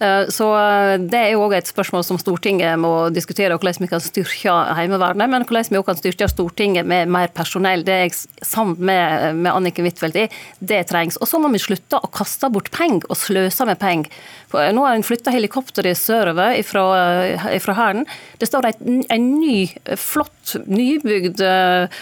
Eh, 0.00 0.26
så 0.32 0.48
eh, 0.56 0.98
Det 0.98 1.18
er 1.18 1.30
jo 1.34 1.42
òg 1.44 1.54
et 1.58 1.68
spørsmål 1.68 2.04
som 2.06 2.18
Stortinget 2.20 2.78
må 2.80 3.10
diskutere, 3.12 3.52
hvordan 3.52 3.84
vi 3.84 3.90
kan 3.90 4.00
styrke 4.00 4.54
Heimevernet. 4.78 5.28
Men 5.28 5.44
hvordan 5.44 5.68
vi 5.68 5.80
òg 5.80 5.86
kan 5.90 6.00
styrke 6.00 6.28
Stortinget 6.30 6.88
med 6.88 7.10
mer 7.12 7.28
personell. 7.36 7.84
Det 7.84 7.94
er 7.94 8.06
jeg 8.06 8.16
sammen 8.46 8.80
med, 8.80 9.36
med 9.36 9.52
Anniken 9.52 9.84
Huitfeldt 9.84 10.16
i. 10.16 10.26
Det 10.58 10.86
trengs. 10.88 11.20
Og 11.20 11.28
så 11.28 11.40
må 11.40 11.52
vi 11.52 11.60
slutte 11.60 12.00
å 12.00 12.12
kaste 12.12 12.48
bort 12.52 12.72
penger 12.72 13.04
og 13.10 13.20
sløse 13.20 13.68
med 13.68 13.80
penger. 13.80 14.10
Nå 14.50 14.82
har 14.82 14.96
en 14.96 15.06
flytta 15.06 15.30
helikopteret 15.30 15.98
sørover 15.98 16.56
fra 16.66 17.76
Hæren. 17.76 18.06
Det 18.40 18.48
står 18.48 18.72
en, 18.72 19.04
en 19.06 19.28
ny, 19.38 19.68
flott, 20.00 20.54
nybygd 20.66 21.42
uh, 21.44 22.00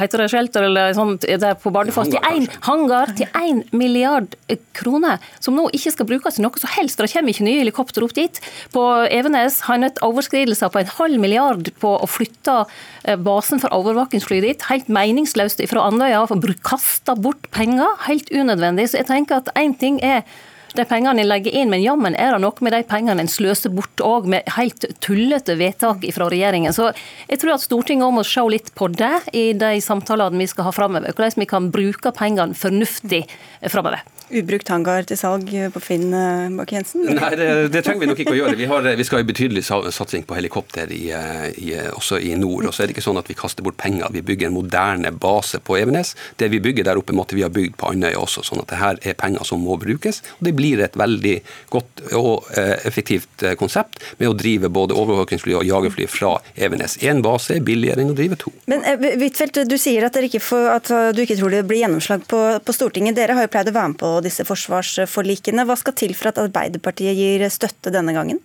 heter 0.00 0.22
det 0.22 0.28
shelter 0.32 0.66
eller 0.68 0.92
sånt 0.96 1.24
der 1.24 1.56
på 1.60 1.72
Bardufoss 1.72 2.10
til 2.12 2.20
én 2.28 2.48
hangar 2.66 3.14
til 3.16 3.30
én 3.38 3.62
milliard 3.72 4.34
kroner, 4.76 5.22
som 5.40 5.56
nå 5.56 5.68
ikke 5.76 5.92
skal 5.94 6.08
brukes 6.08 6.38
til 6.38 6.44
noe 6.44 6.60
som 6.60 6.72
helst. 6.74 7.00
Det 7.00 7.10
kommer 7.12 7.32
ikke 7.32 7.46
nye 7.46 7.62
helikopter 7.62 8.04
opp 8.06 8.14
dit. 8.16 8.40
På 8.74 8.84
Evenes 9.06 9.62
har 9.68 9.78
en 9.78 9.88
overskridelser 10.04 10.72
på 10.72 10.82
en 10.82 10.92
halv 10.98 11.22
milliard 11.22 11.70
på 11.82 11.94
å 11.98 12.08
flytte 12.10 12.60
eh, 13.04 13.16
basen 13.16 13.62
for 13.62 13.74
overvåkingsfly 13.76 14.40
dit. 14.44 14.68
Helt 14.70 14.90
meningsløst 14.92 15.62
fra 15.70 15.86
Andøya. 15.88 16.26
Kasta 16.66 17.16
bort 17.18 17.50
penger. 17.54 17.96
Helt 18.08 18.30
unødvendig. 18.32 18.90
Så 18.90 19.02
jeg 19.02 19.10
tenker 19.10 19.42
at 19.42 19.52
én 19.58 19.76
ting 19.78 20.02
er 20.04 20.24
de 20.76 20.84
pengene 20.88 21.22
en 21.22 21.28
legger 21.28 21.54
inn, 21.54 21.70
men 21.72 21.82
jammen 21.82 22.16
er 22.18 22.34
det 22.34 22.42
noe 22.44 22.64
med 22.64 22.74
de 22.76 22.82
pengene 22.88 23.24
en 23.24 23.30
sløser 23.30 23.72
bort 23.74 24.02
òg, 24.04 24.28
med 24.28 24.48
helt 24.58 24.84
tullete 25.04 25.56
vedtak 25.60 26.04
fra 26.14 26.28
regjeringen. 26.32 26.74
Så 26.76 26.90
jeg 27.28 27.40
tror 27.40 27.56
at 27.56 27.64
Stortinget 27.64 28.14
må 28.14 28.24
se 28.26 28.44
litt 28.50 28.72
på 28.78 28.90
det 28.92 29.14
i 29.36 29.50
de 29.56 29.78
samtalene 29.84 30.40
vi 30.40 30.50
skal 30.50 30.68
ha 30.68 30.74
framover. 30.74 31.12
Hvordan 31.14 31.42
vi 31.44 31.48
kan 31.48 31.72
bruke 31.74 32.12
pengene 32.16 32.56
fornuftig 32.58 33.24
framover 33.68 34.04
ubrukt 34.30 34.68
hangar 34.72 35.06
til 35.08 35.18
salg 35.18 35.50
på 35.72 35.80
Finn, 35.82 36.12
eh, 36.14 36.48
Bakke-Jensen? 36.58 37.06
Nei, 37.16 37.30
det, 37.38 37.48
det, 37.72 37.82
trenger 37.84 38.04
vi 38.04 38.08
nok 38.10 38.22
ikke 38.22 38.34
å 38.34 38.38
gjøre. 38.38 38.56
Vi, 38.58 38.68
har, 38.70 38.88
vi 38.98 39.06
skal 39.06 39.22
ha 39.22 39.26
betydelig 39.28 39.64
satsing 39.64 40.26
på 40.28 40.36
helikopter 40.38 40.90
i, 40.94 41.08
eh, 41.14 41.46
i, 41.56 41.70
også 41.94 42.20
i 42.22 42.34
nord. 42.38 42.68
Og 42.68 42.74
så 42.74 42.84
er 42.84 42.90
det 42.90 42.96
ikke 42.96 43.06
sånn 43.06 43.20
at 43.20 43.30
vi 43.30 43.36
kaster 43.38 43.66
bort 43.66 43.78
penger. 43.80 44.10
Vi 44.14 44.24
bygger 44.26 44.50
en 44.50 44.56
moderne 44.56 45.12
base 45.12 45.60
på 45.64 45.78
Evenes. 45.80 46.14
Det 46.40 46.50
vi 46.52 46.60
bygger 46.64 46.88
der 46.88 47.00
oppe, 47.00 47.16
måtte 47.16 47.38
vi 47.38 47.44
ha 47.46 47.50
bygd 47.52 47.78
på 47.80 47.92
Andøya 47.92 48.20
også. 48.20 48.44
sånn 48.46 48.62
at 48.62 48.72
det 48.72 48.80
her 48.82 49.00
er 49.02 49.18
penger 49.18 49.46
som 49.48 49.62
må 49.64 49.78
brukes. 49.80 50.20
Og 50.38 50.48
det 50.48 50.54
blir 50.58 50.82
et 50.84 50.98
veldig 50.98 51.36
godt 51.72 52.04
og 52.18 52.48
eh, 52.58 52.76
effektivt 52.88 53.46
konsept 53.60 54.02
med 54.20 54.30
å 54.30 54.36
drive 54.36 54.70
både 54.72 54.96
overvåkingsfly 54.98 55.56
og 55.58 55.66
jagerfly 55.68 56.08
fra 56.10 56.36
Evenes. 56.54 56.98
Én 57.04 57.22
base 57.24 57.56
er 57.56 57.64
billigere 57.64 58.04
enn 58.04 58.12
å 58.12 58.18
drive 58.18 58.38
to. 58.40 58.52
Men 58.70 58.84
Huitfeldt, 58.98 59.62
du 59.68 59.76
sier 59.80 60.06
at, 60.08 60.16
ikke 60.28 60.42
får, 60.42 60.68
at, 60.74 60.92
du 61.16 61.22
ikke 61.24 61.38
tror 61.38 61.54
det 61.54 61.64
blir 61.68 61.82
gjennomslag 61.84 62.24
på, 62.28 62.42
på 62.64 62.74
Stortinget. 62.74 63.16
Dere 63.18 63.36
har 63.38 63.46
jo 63.46 63.52
pleid 63.52 63.70
å 63.70 63.76
være 63.76 63.92
med 63.94 64.00
på 64.00 64.12
disse 64.24 64.46
forsvarsforlikene. 64.48 65.66
Hva 65.68 65.76
skal 65.78 65.96
til 65.98 66.14
for 66.18 66.32
at 66.32 66.40
Arbeiderpartiet 66.42 67.18
gir 67.18 67.44
støtte 67.52 67.94
denne 67.94 68.14
gangen? 68.16 68.42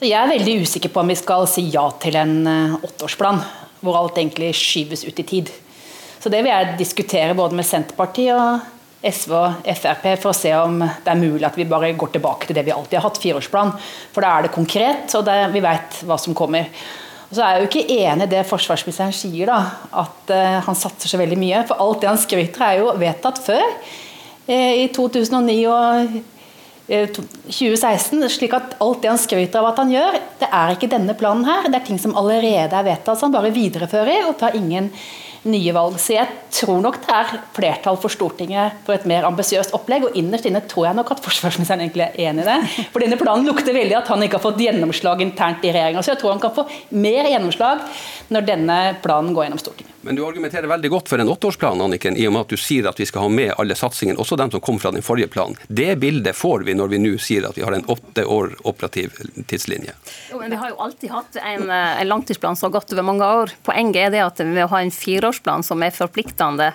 jeg 0.00 0.16
er 0.16 0.30
veldig 0.30 0.62
usikker 0.64 0.88
på 0.92 1.02
om 1.02 1.10
vi 1.12 1.18
skal 1.18 1.42
si 1.50 1.66
ja 1.74 1.82
til 2.00 2.16
en 2.16 2.36
eh, 2.48 2.76
åtteårsplan, 2.86 3.40
hvor 3.84 3.98
alt 3.98 4.16
egentlig 4.16 4.54
skyves 4.56 5.04
ut 5.04 5.18
i 5.20 5.26
tid. 5.28 5.50
Så 6.20 6.32
Det 6.32 6.40
vil 6.40 6.52
jeg 6.52 6.78
diskutere 6.78 7.36
både 7.36 7.56
med 7.56 7.68
Senterpartiet 7.68 8.32
og 8.32 8.64
SV 9.04 9.32
og 9.36 9.68
Frp 9.76 10.06
for 10.20 10.32
å 10.32 10.36
se 10.36 10.52
om 10.56 10.80
det 10.80 11.08
er 11.08 11.20
mulig 11.20 11.46
at 11.48 11.56
vi 11.56 11.68
bare 11.68 11.92
går 11.96 12.12
tilbake 12.16 12.48
til 12.48 12.56
det 12.56 12.66
vi 12.66 12.74
alltid 12.74 12.98
har 12.98 13.06
hatt, 13.08 13.20
fireårsplan. 13.20 13.72
For 14.12 14.24
da 14.24 14.32
er 14.34 14.46
det 14.46 14.56
konkret, 14.56 15.14
og 15.16 15.24
det, 15.28 15.38
vi 15.54 15.62
vet 15.64 16.02
hva 16.08 16.18
som 16.20 16.36
kommer. 16.36 16.68
Og 17.30 17.36
så 17.36 17.44
er 17.46 17.54
jeg 17.54 17.62
jo 17.62 17.70
ikke 17.70 17.96
enig 17.96 18.26
i 18.26 18.32
det 18.34 18.44
forsvarsministeren 18.48 19.14
sier, 19.16 19.48
da, 19.48 19.60
at 20.02 20.32
uh, 20.34 20.60
han 20.66 20.76
satser 20.76 21.12
så 21.12 21.20
veldig 21.20 21.38
mye. 21.40 21.64
For 21.68 21.80
alt 21.80 22.02
det 22.02 22.10
han 22.10 22.20
skryter 22.20 22.66
er 22.66 22.80
jo 22.82 22.94
vedtatt 23.00 23.40
før. 23.44 23.66
Eh, 24.46 24.84
i 24.84 24.88
2009 24.94 25.56
og 25.70 26.20
2016, 26.90 28.22
eh, 28.22 28.28
slik 28.28 28.54
at 28.56 28.76
alt 28.82 29.02
det 29.02 29.10
han 29.12 29.20
skryter 29.20 29.60
av 29.60 29.70
at 29.70 29.82
han 29.82 29.92
gjør, 29.92 30.20
det 30.40 30.48
er 30.50 30.74
ikke 30.74 30.90
denne 30.90 31.14
planen 31.14 31.44
her. 31.46 31.68
Det 31.68 31.80
er 31.80 31.86
ting 31.86 32.00
som 32.02 32.16
allerede 32.18 32.74
er 32.74 32.86
vedtatt, 32.86 33.18
som 33.18 33.30
han 33.30 33.36
bare 33.38 33.54
viderefører 33.54 34.26
og 34.28 34.38
tar 34.40 34.56
ingen 34.58 34.90
nye 35.48 35.72
valg. 35.72 35.96
Så 36.00 36.16
jeg 36.16 36.28
tror 36.52 36.80
nok 36.84 36.98
det 37.04 37.14
er 37.16 37.38
flertall 37.56 37.96
for 38.00 38.12
Stortinget 38.12 38.82
for 38.84 38.96
et 38.96 39.06
mer 39.08 39.28
ambisiøst 39.28 39.72
opplegg. 39.76 40.08
Og 40.08 40.18
innerst 40.18 40.48
inne 40.50 40.60
tror 40.68 40.90
jeg 40.90 40.98
nok 40.98 41.14
at 41.14 41.22
forsvarsministeren 41.24 41.84
egentlig 41.86 42.08
er 42.08 42.18
enig 42.28 42.44
i 42.44 42.50
det. 42.50 42.88
For 42.92 43.04
denne 43.04 43.20
planen 43.20 43.48
lukter 43.48 43.76
veldig 43.76 43.96
at 44.02 44.10
han 44.12 44.26
ikke 44.26 44.40
har 44.40 44.44
fått 44.44 44.60
gjennomslag 44.60 45.22
internt 45.24 45.64
i 45.64 45.72
regjeringa. 45.72 46.02
Så 46.04 46.14
jeg 46.14 46.20
tror 46.20 46.34
han 46.34 46.42
kan 46.42 46.56
få 46.56 46.66
mer 46.90 47.30
gjennomslag 47.30 47.86
når 48.28 48.50
denne 48.52 48.82
planen 49.04 49.32
går 49.36 49.48
gjennom 49.48 49.62
Stortinget. 49.62 49.89
Men 50.02 50.16
du 50.16 50.22
argumenterer 50.26 50.66
veldig 50.66 50.90
godt 50.90 51.08
for 51.12 51.20
en 51.20 51.28
åtteårsplan, 51.28 51.80
Anniken, 51.84 52.16
i 52.16 52.24
og 52.28 52.32
med 52.32 52.46
at 52.46 52.52
du 52.54 52.56
sier 52.60 52.86
at 52.88 53.00
vi 53.00 53.04
skal 53.08 53.26
ha 53.26 53.28
med 53.32 53.52
alle 53.60 53.76
satsingene, 53.76 54.16
også 54.20 54.38
dem 54.40 54.52
som 54.52 54.62
kom 54.64 54.78
fra 54.80 54.92
den 54.94 55.04
forrige 55.04 55.28
planen. 55.28 55.58
Det 55.68 55.92
bildet 56.00 56.36
får 56.36 56.64
vi 56.64 56.74
når 56.78 56.94
vi 56.94 57.00
nå 57.02 57.10
sier 57.20 57.44
at 57.44 57.58
vi 57.58 57.64
har 57.66 57.76
en 57.76 57.84
åtte 57.92 58.24
år 58.24 58.54
operativ 58.64 59.18
tidslinje. 59.50 59.92
Jo, 60.30 60.40
men 60.40 60.54
Vi 60.54 60.60
har 60.60 60.72
jo 60.72 60.78
alltid 60.80 61.12
hatt 61.12 61.36
en, 61.36 61.68
en 61.70 62.08
langtidsplan 62.08 62.56
som 62.56 62.70
har 62.70 62.78
gått 62.78 62.94
over 62.94 63.06
mange 63.06 63.28
år. 63.28 63.52
Poenget 63.66 64.06
er 64.06 64.14
det 64.14 64.22
at 64.24 64.40
vi 64.40 64.64
har 64.72 64.80
en 64.80 64.94
fireårsplan 64.94 65.66
som 65.66 65.84
er 65.84 65.92
forpliktende, 65.92 66.70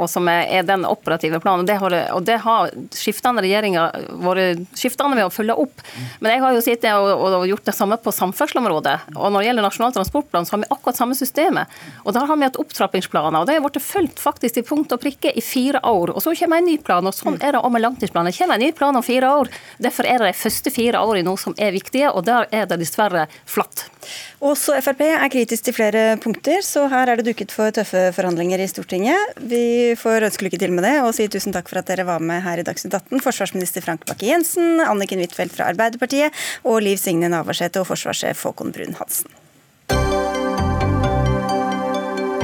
og 0.00 0.08
som 0.08 0.28
er 0.32 0.64
den 0.64 0.88
operative 0.88 1.40
planen. 1.44 1.68
Det 1.68 1.76
har, 1.82 1.98
og 2.16 2.24
det 2.24 2.38
har 2.46 2.72
skiftende 2.96 3.44
regjeringer 3.44 4.08
vært 4.24 4.64
skiftende 4.78 5.20
med 5.20 5.28
å 5.28 5.34
følge 5.34 5.58
opp. 5.66 5.84
Men 6.24 6.32
jeg 6.32 6.44
har 6.46 6.56
jo 6.56 6.64
sittet 6.64 6.96
og, 6.96 7.26
og 7.28 7.46
gjort 7.50 7.68
det 7.68 7.76
samme 7.76 8.00
på 8.00 8.14
samferdselsområdet. 8.14 8.96
Og 9.18 9.28
når 9.28 9.42
det 9.42 9.50
gjelder 9.50 9.68
Nasjonal 9.68 9.94
transportplan, 10.00 10.48
så 10.48 10.56
har 10.56 10.64
vi 10.64 10.72
akkurat 10.72 10.96
samme 10.96 11.18
systemet. 11.18 11.80
Og 12.06 12.16
der 12.16 12.24
har 12.24 12.40
vi 12.40 12.48
hatt 12.48 12.58
opptrappingsplaner. 12.70 13.40
og 13.40 13.46
Det 13.46 13.56
har 13.58 13.64
blitt 13.64 13.82
fulgt 13.82 14.20
faktisk 14.22 14.54
til 14.54 14.66
punkt 14.66 14.92
og 14.94 15.00
prikke 15.02 15.32
i 15.34 15.42
fire 15.42 15.80
år. 15.86 16.14
Og 16.14 16.22
så 16.22 16.34
kommer 16.38 16.60
en 16.60 16.68
ny 16.70 16.78
plan, 16.78 17.06
og 17.06 17.14
sånn 17.14 17.40
er 17.42 17.52
det 17.52 17.62
om 17.62 17.72
med 17.72 17.82
langtidsplanen. 17.82 18.30
Det 18.30 18.38
kommer 18.38 18.58
en 18.58 18.64
ny 18.66 18.72
plan 18.72 18.96
om 18.96 19.02
fire 19.02 19.30
år. 19.40 19.50
Derfor 19.78 20.06
er 20.06 20.18
det 20.18 20.32
de 20.32 20.38
første 20.40 20.70
fire 20.70 21.00
årene 21.00 21.26
nå 21.26 21.36
som 21.40 21.54
er 21.58 21.74
viktige, 21.74 22.10
og 22.12 22.24
der 22.26 22.48
er 22.52 22.66
det 22.70 22.80
dessverre 22.80 23.26
flatt. 23.46 23.88
Også 24.40 24.78
Frp 24.80 25.02
er 25.04 25.28
kritisk 25.32 25.66
til 25.66 25.76
flere 25.76 26.16
punkter, 26.22 26.62
så 26.64 26.86
her 26.88 27.10
er 27.10 27.20
det 27.20 27.28
duket 27.28 27.52
for 27.52 27.72
tøffe 27.74 28.08
forhandlinger 28.16 28.62
i 28.62 28.68
Stortinget. 28.70 29.36
Vi 29.36 29.94
får 30.00 30.30
ønske 30.30 30.46
lykke 30.46 30.60
til 30.62 30.72
med 30.76 30.86
det, 30.86 30.96
og 31.04 31.12
si 31.16 31.28
tusen 31.28 31.54
takk 31.56 31.68
for 31.70 31.82
at 31.82 31.90
dere 31.90 32.08
var 32.08 32.22
med 32.24 32.42
her 32.46 32.62
i 32.62 32.66
Dagsnytt 32.66 32.96
18. 32.96 33.20
Forsvarsminister 33.24 33.84
Frank 33.84 34.06
Bakke-Jensen, 34.08 34.80
Anniken 34.86 35.20
Huitfeldt 35.20 35.56
fra 35.56 35.68
Arbeiderpartiet 35.72 36.34
og 36.64 36.80
Liv 36.84 37.00
Signe 37.00 37.30
Navarsete 37.32 37.82
og 37.82 37.90
forsvarssjef 37.92 38.48
Håkon 38.48 38.74
Brun-Hansen. 38.74 39.39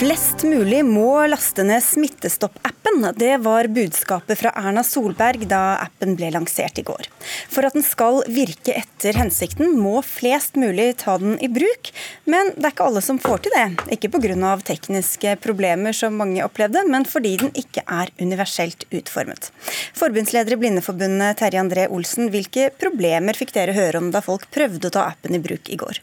Flest 0.00 0.46
mulig 0.48 0.78
må 0.88 1.26
laste 1.28 1.60
ned 1.60 1.82
Smittestopp-appen. 1.84 3.02
Det 3.20 3.34
var 3.44 3.66
budskapet 3.68 4.38
fra 4.40 4.48
Erna 4.56 4.80
Solberg 4.80 5.42
da 5.50 5.74
appen 5.82 6.14
ble 6.16 6.30
lansert 6.32 6.80
i 6.80 6.84
går. 6.88 7.10
For 7.52 7.68
at 7.68 7.76
den 7.76 7.84
skal 7.84 8.22
virke 8.32 8.78
etter 8.80 9.18
hensikten, 9.20 9.74
må 9.76 10.00
flest 10.00 10.56
mulig 10.56 10.94
ta 11.02 11.18
den 11.20 11.36
i 11.44 11.50
bruk. 11.52 11.92
Men 12.24 12.54
det 12.56 12.64
er 12.64 12.72
ikke 12.72 12.86
alle 12.88 13.02
som 13.04 13.20
får 13.20 13.42
til 13.44 13.52
det. 13.58 13.66
Ikke 13.98 14.08
pga. 14.14 14.54
tekniske 14.70 15.36
problemer 15.44 15.92
som 15.92 16.16
mange 16.16 16.48
opplevde, 16.48 16.86
men 16.88 17.04
fordi 17.04 17.36
den 17.44 17.52
ikke 17.52 17.84
er 17.84 18.08
universelt 18.16 18.88
utformet. 18.88 19.52
Forbundsleder 20.00 20.56
i 20.56 20.60
Blindeforbundet 20.64 21.42
Terje 21.44 21.60
André 21.60 21.90
Olsen, 21.92 22.32
hvilke 22.32 22.70
problemer 22.80 23.36
fikk 23.36 23.52
dere 23.52 23.76
høre 23.76 24.00
om 24.00 24.08
da 24.16 24.24
folk 24.24 24.48
prøvde 24.48 24.88
å 24.88 24.96
ta 24.96 25.10
appen 25.12 25.36
i 25.36 25.44
bruk 25.44 25.68
i 25.68 25.76
går? 25.76 26.00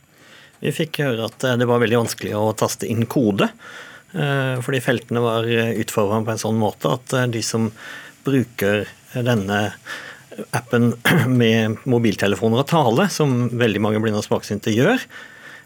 Vi 0.62 0.74
fikk 0.74 1.02
høre 1.02 1.30
at 1.30 1.42
det 1.58 1.66
var 1.70 1.82
veldig 1.82 2.04
vanskelig 2.06 2.38
å 2.38 2.54
taste 2.58 2.86
inn 2.86 3.10
kode. 3.10 3.50
Eh, 4.14 4.60
fordi 4.64 4.80
feltene 4.84 5.22
var 5.24 5.48
utformet 5.48 6.28
på 6.28 6.34
en 6.34 6.40
sånn 6.42 6.60
måte 6.60 6.94
at 6.96 7.16
eh, 7.16 7.30
de 7.32 7.42
som 7.44 7.68
bruker 8.28 8.86
denne 9.14 9.60
appen 10.56 10.94
med 11.42 11.82
mobiltelefoner 11.90 12.64
og 12.64 12.70
tale, 12.72 13.08
som 13.12 13.50
veldig 13.52 13.82
mange 13.84 14.04
blinde 14.04 14.22
og 14.22 14.28
svaksynte 14.28 14.72
gjør, 14.72 15.02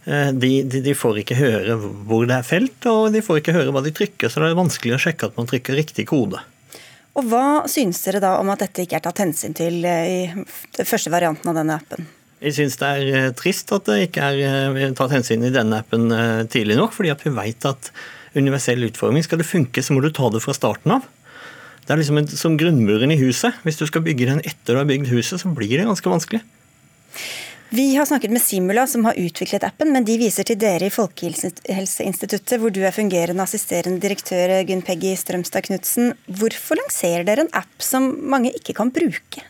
eh, 0.10 0.32
de, 0.34 0.54
de, 0.65 0.82
de, 0.88 0.95
får 0.97 1.21
ikke 1.21 1.38
høre 1.38 1.77
hvor 1.77 2.25
det 2.30 2.39
er 2.39 2.47
felt, 2.47 2.80
og 2.89 3.12
de 3.13 3.21
får 3.25 3.41
ikke 3.41 3.56
høre 3.60 3.75
hva 3.75 3.84
de 3.86 3.93
trykker. 3.99 4.32
Så 4.32 4.41
det 4.41 4.49
er 4.49 4.58
vanskelig 4.58 4.97
å 4.97 5.04
sjekke 5.06 5.30
at 5.30 5.38
man 5.38 5.49
trykker 5.49 5.77
riktig 5.77 6.08
kode. 6.10 6.41
Og 7.12 7.27
Hva 7.27 7.67
synes 7.67 7.99
dere 8.06 8.21
da 8.23 8.38
om 8.39 8.49
at 8.54 8.63
dette 8.63 8.86
ikke 8.86 8.97
er 8.97 9.04
tatt 9.04 9.19
hensyn 9.19 9.54
til 9.54 9.84
i 9.84 10.32
den 10.32 10.88
første 10.88 11.12
varianten 11.12 11.51
av 11.51 11.58
denne 11.60 11.75
appen? 11.75 12.08
Jeg 12.41 12.56
synes 12.56 12.80
det 12.80 12.88
er 12.88 13.34
trist 13.38 13.69
at 13.75 13.86
det 13.86 14.08
ikke 14.08 14.30
er 14.32 14.95
tatt 14.97 15.12
hensyn 15.13 15.43
i 15.45 15.51
denne 15.54 15.84
appen 15.84 16.08
tidlig 16.49 16.80
nok, 16.80 16.95
fordi 16.95 17.12
at 17.13 17.21
vi 17.21 17.34
vet 17.36 17.67
at 17.69 17.91
universell 18.37 18.83
utforming. 18.87 19.25
Skal 19.25 19.41
det 19.41 19.49
funke, 19.49 19.83
så 19.83 19.95
må 19.95 20.03
du 20.03 20.11
ta 20.13 20.29
det 20.31 20.43
fra 20.43 20.55
starten 20.55 20.97
av. 20.97 21.07
Det 21.85 21.93
er 21.95 22.01
liksom 22.01 22.19
en, 22.21 22.27
som 22.29 22.57
grunnmuren 22.59 23.11
i 23.11 23.19
huset. 23.19 23.57
Hvis 23.65 23.79
du 23.79 23.87
skal 23.89 24.03
bygge 24.05 24.29
den 24.29 24.43
etter 24.45 24.75
du 24.75 24.81
har 24.81 24.89
bygd 24.89 25.09
huset, 25.11 25.41
så 25.41 25.51
blir 25.51 25.73
det 25.77 25.87
ganske 25.89 26.13
vanskelig. 26.13 26.43
Vi 27.71 27.85
har 27.95 28.05
snakket 28.05 28.33
med 28.35 28.43
Simula, 28.43 28.83
som 28.87 29.05
har 29.07 29.15
utviklet 29.15 29.63
appen, 29.63 29.93
men 29.95 30.03
de 30.03 30.17
viser 30.19 30.43
til 30.47 30.57
dere 30.59 30.89
i 30.89 30.91
Folkehelseinstituttet, 30.91 32.57
hvor 32.59 32.73
du 32.73 32.81
er 32.83 32.91
fungerende 32.91 33.45
assisterende 33.45 34.03
direktør 34.03 34.57
Gunn 34.67 34.83
Peggy 34.83 35.13
Strømstad 35.15 35.69
Knutsen. 35.69 36.11
Hvorfor 36.27 36.81
lanserer 36.81 37.23
dere 37.27 37.45
en 37.45 37.53
app 37.55 37.79
som 37.79 38.09
mange 38.27 38.51
ikke 38.59 38.75
kan 38.75 38.91
bruke? 38.91 39.45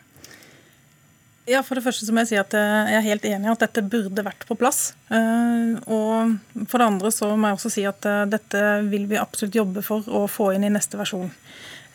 Ja, 1.51 1.59
For 1.65 1.75
det 1.75 1.83
første 1.83 2.07
så 2.07 2.13
må 2.15 2.23
jeg 2.23 2.31
si 2.31 2.39
at 2.39 2.53
jeg 2.55 2.95
er 2.95 3.03
helt 3.03 3.25
enig 3.27 3.49
i 3.49 3.51
at 3.51 3.63
dette 3.65 3.83
burde 3.83 4.23
vært 4.23 4.45
på 4.47 4.55
plass. 4.59 4.93
Eh, 5.11 5.73
og 5.91 6.67
for 6.69 6.79
det 6.79 6.87
andre 6.87 7.11
så 7.11 7.33
må 7.35 7.49
jeg 7.49 7.57
også 7.57 7.71
si 7.73 7.83
at 7.89 8.07
eh, 8.07 8.23
dette 8.31 8.61
vil 8.91 9.07
vi 9.09 9.19
absolutt 9.19 9.57
jobbe 9.59 9.83
for 9.83 10.07
å 10.07 10.23
få 10.31 10.51
inn 10.55 10.67
i 10.67 10.71
neste 10.71 10.99
versjon. 10.99 11.31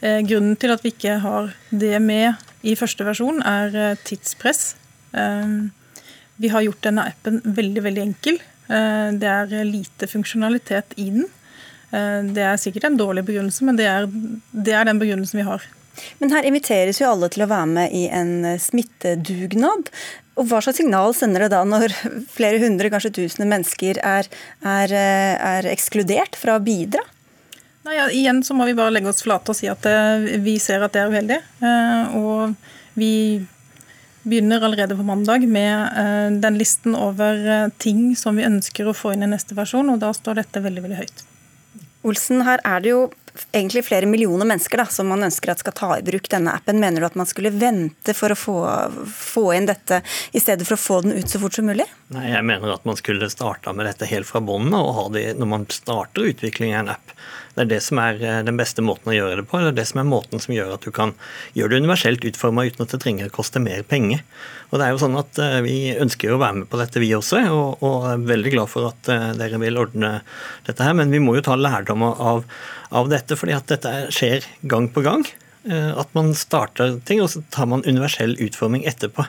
Eh, 0.04 0.20
grunnen 0.28 0.58
til 0.60 0.74
at 0.74 0.84
vi 0.84 0.92
ikke 0.92 1.16
har 1.24 1.54
det 1.70 1.94
med 2.04 2.36
i 2.66 2.74
første 2.76 3.06
versjon, 3.06 3.40
er 3.46 3.96
tidspress. 4.04 4.74
Vi 6.36 6.48
har 6.50 6.64
gjort 6.64 6.82
denne 6.82 7.04
appen 7.08 7.38
veldig, 7.44 7.84
veldig 7.84 8.02
enkel. 8.02 8.40
Det 8.66 9.28
er 9.30 9.52
lite 9.68 10.08
funksjonalitet 10.10 10.96
i 10.98 11.06
den. 11.14 11.28
Det 12.34 12.42
er 12.42 12.58
sikkert 12.58 12.88
en 12.88 12.98
dårlig 12.98 13.22
begrunnelse, 13.28 13.62
men 13.68 13.78
det 13.78 13.86
er, 13.86 14.08
det 14.50 14.74
er 14.74 14.88
den 14.90 14.98
begrunnelsen 14.98 15.38
vi 15.38 15.46
har. 15.46 15.62
Men 16.20 16.32
her 16.34 16.46
inviteres 16.48 17.00
jo 17.00 17.10
alle 17.10 17.30
til 17.32 17.44
å 17.44 17.50
være 17.50 17.68
med 17.72 17.96
i 17.96 18.06
en 18.12 18.38
eh, 18.44 18.60
smittedugnad. 18.62 19.90
Og 20.36 20.48
Hva 20.50 20.60
slags 20.64 20.80
signal 20.82 21.14
sender 21.16 21.46
det 21.46 21.52
da 21.54 21.62
når 21.68 21.94
flere 22.36 22.60
hundre, 22.62 22.90
kanskje 22.92 23.14
tusener 23.20 23.50
mennesker 23.50 24.00
er, 24.04 24.30
er, 24.62 24.94
eh, 24.94 25.34
er 25.56 25.70
ekskludert 25.72 26.38
fra 26.38 26.58
å 26.58 26.64
bidra? 26.64 27.04
Nei, 27.86 27.98
ja, 28.00 28.08
igjen 28.10 28.42
så 28.42 28.56
må 28.58 28.66
vi 28.66 28.74
bare 28.74 28.92
legge 28.94 29.12
oss 29.12 29.22
flate 29.22 29.52
og 29.52 29.56
si 29.58 29.68
at 29.70 29.84
uh, 29.86 30.24
vi 30.42 30.56
ser 30.58 30.82
at 30.82 30.90
det 30.96 31.04
er 31.04 31.12
uheldig. 31.12 31.36
Uh, 31.60 32.16
og 32.18 32.98
vi 32.98 33.12
begynner 34.26 34.64
allerede 34.66 34.96
på 34.98 35.06
mandag 35.06 35.44
med 35.46 36.40
den 36.42 36.56
listen 36.58 36.96
over 36.98 37.70
ting 37.78 38.08
som 38.18 38.34
vi 38.34 38.42
ønsker 38.42 38.88
å 38.90 38.94
få 38.96 39.12
inn 39.14 39.22
i 39.22 39.28
neste 39.30 39.54
versjon, 39.54 39.92
og 39.92 40.00
da 40.02 40.10
står 40.10 40.40
dette 40.40 40.64
veldig, 40.64 40.82
veldig 40.82 40.98
høyt. 40.98 41.22
Olsen, 42.10 42.42
her 42.42 42.58
er 42.66 42.82
det 42.82 42.90
jo 42.90 43.04
egentlig 43.52 43.84
flere 43.86 44.08
millioner 44.10 44.48
mennesker 44.48 44.82
da, 44.82 44.86
som 44.92 45.10
man 45.12 45.26
ønsker 45.26 45.52
at 45.52 45.62
skal 45.62 45.76
ta 45.76 45.90
i 45.98 46.04
bruk 46.06 46.28
denne 46.32 46.54
appen. 46.56 46.80
Mener 46.82 47.02
du 47.02 47.08
at 47.08 47.18
man 47.18 47.28
skulle 47.28 47.54
vente 47.54 48.14
for 48.16 48.32
å 48.34 48.38
få, 48.38 48.56
få 49.12 49.46
inn 49.56 49.68
dette, 49.70 50.02
i 50.32 50.42
stedet 50.42 50.66
for 50.68 50.76
å 50.76 50.82
få 50.82 51.00
den 51.06 51.16
ut 51.16 51.30
så 51.30 51.40
fort 51.42 51.56
som 51.56 51.68
mulig? 51.68 51.88
Nei, 52.14 52.28
jeg 52.32 52.46
mener 52.46 52.74
at 52.74 52.86
man 52.88 52.98
skulle 52.98 53.30
starta 53.32 53.74
med 53.76 53.88
dette 53.88 54.08
helt 54.10 54.28
fra 54.28 54.42
bunnen 54.44 54.76
og 54.78 54.94
ha 54.98 55.08
det 55.14 55.26
når 55.40 55.52
man 55.52 55.66
starter 55.74 56.30
utvikling 56.32 56.74
av 56.74 56.84
en 56.84 56.94
app. 56.96 57.16
Det 57.56 57.64
er 57.64 57.70
det 57.70 57.78
som 57.86 57.96
er 58.02 58.18
eh, 58.20 58.42
den 58.44 58.58
beste 58.58 58.84
måten 58.84 59.08
å 59.08 59.16
gjøre 59.16 59.40
det 59.40 59.46
på. 59.48 59.58
Det 59.62 59.70
er 59.70 59.78
det 59.78 59.86
som 59.88 60.02
er 60.02 60.08
måten 60.10 60.42
som 60.42 60.52
gjør 60.52 60.74
at 60.74 60.84
du 60.84 60.92
kan 60.92 61.14
gjøre 61.56 61.72
det 61.72 61.80
universelt 61.86 62.26
utforma 62.28 62.66
uten 62.68 62.84
at 62.84 62.92
det 62.92 63.00
trenger 63.00 63.30
å 63.30 63.36
koste 63.38 63.62
mer 63.64 63.80
penger. 63.88 64.20
Og 64.68 64.76
det 64.76 64.86
er 64.86 64.92
jo 64.92 65.00
sånn 65.00 65.16
at 65.16 65.40
eh, 65.40 65.58
Vi 65.64 65.76
ønsker 65.96 66.34
å 66.34 66.40
være 66.42 66.60
med 66.60 66.68
på 66.68 66.80
dette, 66.80 67.00
vi 67.00 67.14
også, 67.16 67.40
og, 67.48 67.84
og 67.86 68.08
er 68.10 68.26
veldig 68.28 68.52
glad 68.58 68.72
for 68.72 68.90
at 68.90 69.08
eh, 69.12 69.30
dere 69.40 69.60
vil 69.62 69.80
ordne 69.80 70.12
dette 70.68 70.84
her. 70.84 70.96
Men 71.00 71.14
vi 71.14 71.22
må 71.24 71.38
jo 71.38 71.46
ta 71.48 71.56
lærdom 71.56 72.04
av, 72.10 72.44
av 72.96 73.10
dette, 73.12 73.36
fordi 73.38 73.56
at 73.56 73.68
dette 73.70 73.92
skjer 74.14 74.46
gang 74.68 74.90
på 74.92 75.04
gang. 75.06 75.26
At 75.66 76.12
man 76.14 76.30
starter 76.38 77.00
ting, 77.08 77.18
og 77.24 77.32
så 77.32 77.40
tar 77.50 77.66
man 77.66 77.82
universell 77.88 78.36
utforming 78.38 78.84
etterpå. 78.86 79.24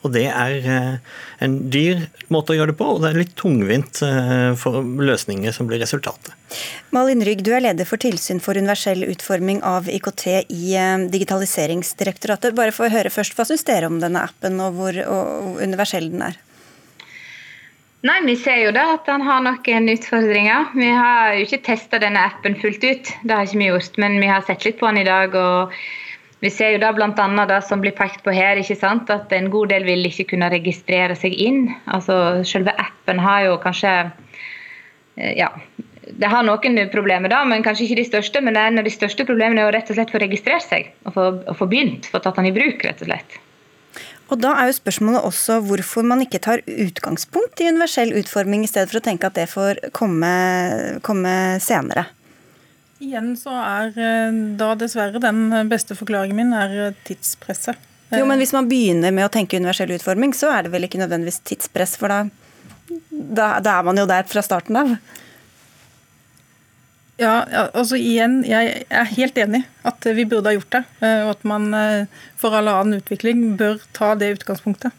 Og 0.00 0.12
det 0.14 0.26
er 0.32 0.64
eh, 0.64 1.16
en 1.44 1.56
dyr 1.72 2.06
måte 2.32 2.54
å 2.54 2.56
gjøre 2.56 2.72
det 2.72 2.78
på, 2.78 2.88
og 2.88 3.02
det 3.02 3.10
er 3.10 3.18
litt 3.20 3.34
tungvint 3.38 4.00
eh, 4.06 4.52
for 4.58 4.80
løsninger 4.80 5.52
som 5.52 5.68
blir 5.68 5.82
resultatet. 5.82 6.32
Malin 6.94 7.22
Rygg, 7.26 7.44
du 7.44 7.52
er 7.52 7.64
leder 7.66 7.88
for 7.88 8.00
tilsyn 8.00 8.40
for 8.42 8.56
universell 8.56 9.04
utforming 9.10 9.60
av 9.66 9.90
IKT 9.92 10.26
i 10.48 10.72
eh, 10.72 11.06
Digitaliseringsdirektoratet. 11.12 12.56
Bare 12.56 12.74
for 12.76 12.88
å 12.88 12.94
høre 12.94 13.12
først, 13.12 13.36
Hva 13.36 13.44
syns 13.48 13.66
dere 13.68 13.90
om 13.92 14.00
denne 14.00 14.24
appen, 14.24 14.56
og 14.64 14.80
hvor 14.80 15.02
og 15.04 15.60
universell 15.60 16.08
den 16.12 16.30
er? 16.30 16.40
Nei, 18.00 18.20
Vi 18.24 18.36
ser 18.40 18.62
jo 18.62 18.70
da 18.72 18.94
at 18.94 19.08
han 19.12 19.20
har 19.26 19.42
noen 19.44 19.88
utfordringer. 19.92 20.70
Vi 20.72 20.88
har 20.88 21.34
jo 21.36 21.44
ikke 21.44 21.64
testa 21.66 21.98
denne 22.00 22.22
appen 22.30 22.56
fullt 22.56 22.84
ut, 22.84 23.10
det 23.24 23.34
har 23.34 23.44
ikke 23.44 23.60
vi 23.60 23.68
gjort. 23.68 23.98
Men 24.00 24.16
vi 24.22 24.30
har 24.30 24.46
sett 24.46 24.64
litt 24.64 24.78
på 24.80 24.88
den 24.88 25.02
i 25.02 25.08
dag. 25.08 25.36
og 25.36 25.74
vi 26.40 26.48
ser 26.48 26.72
jo 26.72 26.80
da 26.80 26.94
bl.a. 26.96 27.44
det 27.50 27.58
som 27.68 27.82
blir 27.82 27.92
pekt 27.92 28.22
på 28.24 28.32
her, 28.32 28.56
ikke 28.56 28.78
sant? 28.80 29.10
at 29.12 29.32
en 29.36 29.50
god 29.52 29.68
del 29.74 29.84
vil 29.84 30.06
ikke 30.08 30.30
kunne 30.32 30.48
registrere 30.48 31.16
seg 31.18 31.36
inn. 31.36 31.66
Altså 31.92 32.40
Selve 32.48 32.72
appen 32.80 33.20
har 33.20 33.44
jo 33.44 33.58
kanskje 33.60 33.92
eh, 34.00 35.36
ja, 35.36 35.50
det 36.08 36.32
har 36.32 36.46
noen 36.46 36.80
problemer, 36.92 37.28
da, 37.28 37.42
men 37.44 37.62
kanskje 37.66 37.84
ikke 37.84 38.00
de 38.00 38.08
største. 38.08 38.40
Men 38.40 38.56
en 38.56 38.80
av 38.80 38.88
de 38.88 38.94
største 38.96 39.28
problemene 39.28 39.60
er 39.60 39.68
jo 39.68 39.76
rett 39.76 39.92
og 39.92 40.00
slett 40.00 40.16
få 40.16 40.24
registrert 40.24 40.64
seg 40.64 40.88
og 41.04 41.18
få, 41.18 41.28
og 41.44 41.60
få 41.60 41.68
begynt. 41.68 42.08
Få 42.08 42.24
tatt 42.24 42.40
den 42.40 42.48
i 42.48 42.56
bruk, 42.56 42.80
rett 42.88 43.04
og 43.04 43.12
slett. 43.12 43.40
Og 44.30 44.38
Da 44.38 44.54
er 44.54 44.70
jo 44.70 44.78
spørsmålet 44.78 45.26
også 45.26 45.58
hvorfor 45.66 46.06
man 46.06 46.22
ikke 46.22 46.38
tar 46.42 46.62
utgangspunkt 46.62 47.60
i 47.60 47.68
universell 47.72 48.14
utforming, 48.20 48.62
i 48.64 48.70
stedet 48.70 48.90
for 48.92 49.00
å 49.00 49.04
tenke 49.04 49.26
at 49.26 49.38
det 49.38 49.48
får 49.50 49.80
komme, 49.96 50.30
komme 51.06 51.34
senere. 51.62 52.06
Igjen 53.00 53.32
så 53.40 53.54
er 53.56 53.94
da 54.60 54.74
dessverre 54.78 55.22
den 55.22 55.48
beste 55.70 55.96
forklaringen 55.98 56.36
min 56.36 56.52
er 56.54 56.92
tidspresset. 57.08 57.88
Jo, 58.10 58.26
men 58.26 58.38
Hvis 58.42 58.52
man 58.52 58.68
begynner 58.68 59.14
med 59.14 59.28
å 59.28 59.32
tenke 59.32 59.58
universell 59.58 59.92
utforming, 59.94 60.34
så 60.34 60.50
er 60.50 60.66
det 60.66 60.72
vel 60.74 60.86
ikke 60.86 60.98
nødvendigvis 60.98 61.42
tidspress? 61.46 61.94
For 61.98 62.10
da, 62.10 62.24
da, 63.10 63.52
da 63.62 63.76
er 63.78 63.86
man 63.86 64.00
jo 64.02 64.06
der 64.10 64.26
fra 64.30 64.42
starten 64.42 64.78
av. 64.78 64.96
Ja, 67.20 67.44
altså 67.76 67.98
igjen, 68.00 68.40
Jeg 68.48 68.84
er 68.88 69.08
helt 69.12 69.36
enig 69.38 69.66
at 69.84 70.06
vi 70.16 70.24
burde 70.24 70.48
ha 70.48 70.56
gjort 70.56 70.72
det. 70.72 70.84
Eh, 71.04 71.20
og 71.26 71.34
at 71.34 71.44
man 71.44 71.68
eh, 71.76 72.22
for 72.40 72.56
all 72.56 72.70
annen 72.72 73.02
utvikling 73.02 73.58
bør 73.60 73.76
ta 73.96 74.14
det 74.16 74.32
utgangspunktet. 74.38 74.96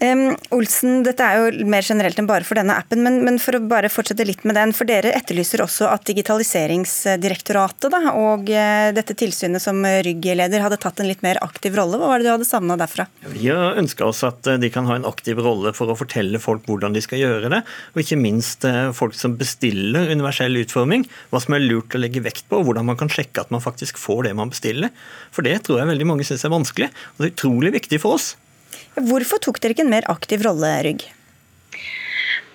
Um, 0.00 0.30
Olsen, 0.56 1.02
dette 1.04 1.20
er 1.20 1.36
jo 1.36 1.66
mer 1.68 1.84
generelt 1.84 2.16
enn 2.16 2.28
bare 2.28 2.46
for 2.48 2.56
denne 2.56 2.72
appen, 2.80 3.02
men, 3.04 3.18
men, 3.26 3.36
for 3.42 3.58
å 3.58 3.60
bare 3.68 3.90
fortsette 3.92 4.24
litt 4.24 4.46
med 4.48 4.56
den. 4.56 4.72
For 4.72 4.88
dere 4.88 5.12
etterlyser 5.12 5.60
også 5.60 5.90
at 5.92 6.06
Digitaliseringsdirektoratet 6.08 7.92
da, 7.92 8.00
og 8.16 8.48
uh, 8.48 8.88
dette 8.96 9.16
tilsynet 9.20 9.60
som 9.60 9.84
Rygg-leder 9.84 10.64
hadde 10.64 10.80
tatt 10.80 11.02
en 11.04 11.10
litt 11.10 11.20
mer 11.26 11.42
aktiv 11.44 11.76
rolle. 11.76 12.00
Hva 12.00 12.08
var 12.14 12.22
det 12.22 12.30
du 12.30 12.32
hadde 12.32 12.48
savna 12.48 12.78
derfra? 12.80 13.10
Vi 13.28 13.50
har 13.52 13.76
ønska 13.80 14.08
oss 14.08 14.24
at 14.24 14.48
eh, 14.48 14.56
de 14.62 14.72
kan 14.72 14.88
ha 14.88 14.96
en 14.96 15.08
aktiv 15.08 15.36
rolle 15.44 15.74
for 15.76 15.92
å 15.92 15.98
fortelle 16.00 16.40
folk 16.40 16.64
hvordan 16.70 16.96
de 16.96 17.04
skal 17.04 17.20
gjøre 17.20 17.52
det. 17.52 17.60
Og 17.92 18.00
ikke 18.00 18.20
minst 18.20 18.64
uh, 18.64 18.96
folk 18.96 19.12
som 19.20 19.36
bestiller 19.36 20.08
universell 20.08 20.56
utforming, 20.64 21.04
hva 21.28 21.44
som 21.44 21.58
er 21.58 21.66
lurt 21.66 21.92
å 21.92 22.00
legge 22.00 22.24
vekt 22.24 22.48
på, 22.48 22.62
og 22.62 22.70
hvordan 22.70 22.88
man 22.88 22.96
kan 23.00 23.12
sjekke 23.12 23.44
at 23.44 23.52
man 23.52 23.60
faktisk 23.60 24.00
får 24.00 24.30
det 24.30 24.36
man 24.40 24.52
bestiller. 24.54 24.96
For 25.28 25.44
det 25.44 25.58
tror 25.68 25.82
jeg 25.82 25.92
veldig 25.92 26.08
mange 26.08 26.24
syns 26.24 26.48
er 26.48 26.56
vanskelig, 26.56 26.88
og 26.88 27.20
det 27.20 27.28
er 27.28 27.36
utrolig 27.36 27.76
viktig 27.76 28.00
for 28.00 28.16
oss. 28.16 28.32
Hvorfor 28.98 29.42
tok 29.42 29.60
dere 29.62 29.76
ikke 29.76 29.86
en 29.86 29.94
mer 29.94 30.06
aktiv 30.10 30.42
rolle, 30.46 30.74
Rygg? 30.86 31.06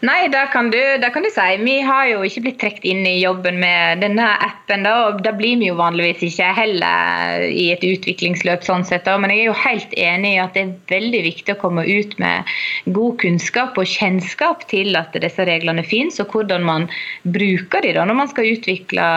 Nei, 0.06 0.28
det 0.28 0.41
kan, 0.52 0.67
du, 0.69 0.78
det 1.02 1.08
kan, 1.15 1.24
du, 1.24 1.30
si. 1.34 1.43
Vi 1.63 1.76
har 1.82 2.10
jo 2.10 2.19
ikke 2.28 2.41
blitt 2.43 2.58
trukket 2.62 2.84
inn 2.86 3.06
i 3.08 3.15
jobben 3.21 3.56
med 3.62 4.04
denne 4.04 4.28
appen. 4.43 4.84
Da, 4.86 4.93
og 5.08 5.21
Da 5.26 5.32
blir 5.34 5.56
vi 5.62 5.69
jo 5.69 5.78
vanligvis 5.80 6.21
ikke 6.28 6.52
heller 6.58 7.45
i 7.48 7.69
et 7.74 7.86
utviklingsløp. 7.88 8.65
sånn 8.67 8.86
sett. 8.86 9.08
Da. 9.08 9.15
Men 9.17 9.34
jeg 9.34 9.45
er 9.45 9.50
jo 9.50 9.56
helt 9.63 9.95
enig 9.98 10.36
i 10.36 10.43
at 10.43 10.54
det 10.54 10.65
er 10.65 10.76
veldig 10.91 11.24
viktig 11.30 11.56
å 11.56 11.62
komme 11.63 11.88
ut 11.88 12.13
med 12.21 12.54
god 13.00 13.17
kunnskap 13.24 13.80
og 13.82 13.89
kjennskap 13.89 14.67
til 14.69 15.00
at 15.00 15.15
disse 15.26 15.48
reglene 15.48 15.88
finnes, 15.88 16.19
og 16.21 16.36
hvordan 16.36 16.67
man 16.67 16.89
bruker 17.24 17.88
de 17.88 17.95
da, 17.95 18.06
når 18.06 18.19
man 18.19 18.32
skal 18.36 18.52
utvikle 18.52 19.10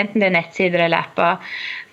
enten 0.00 0.24
det 0.24 0.32
er 0.32 0.38
nettsider 0.40 0.88
eller 0.88 1.04
apper. 1.04 1.38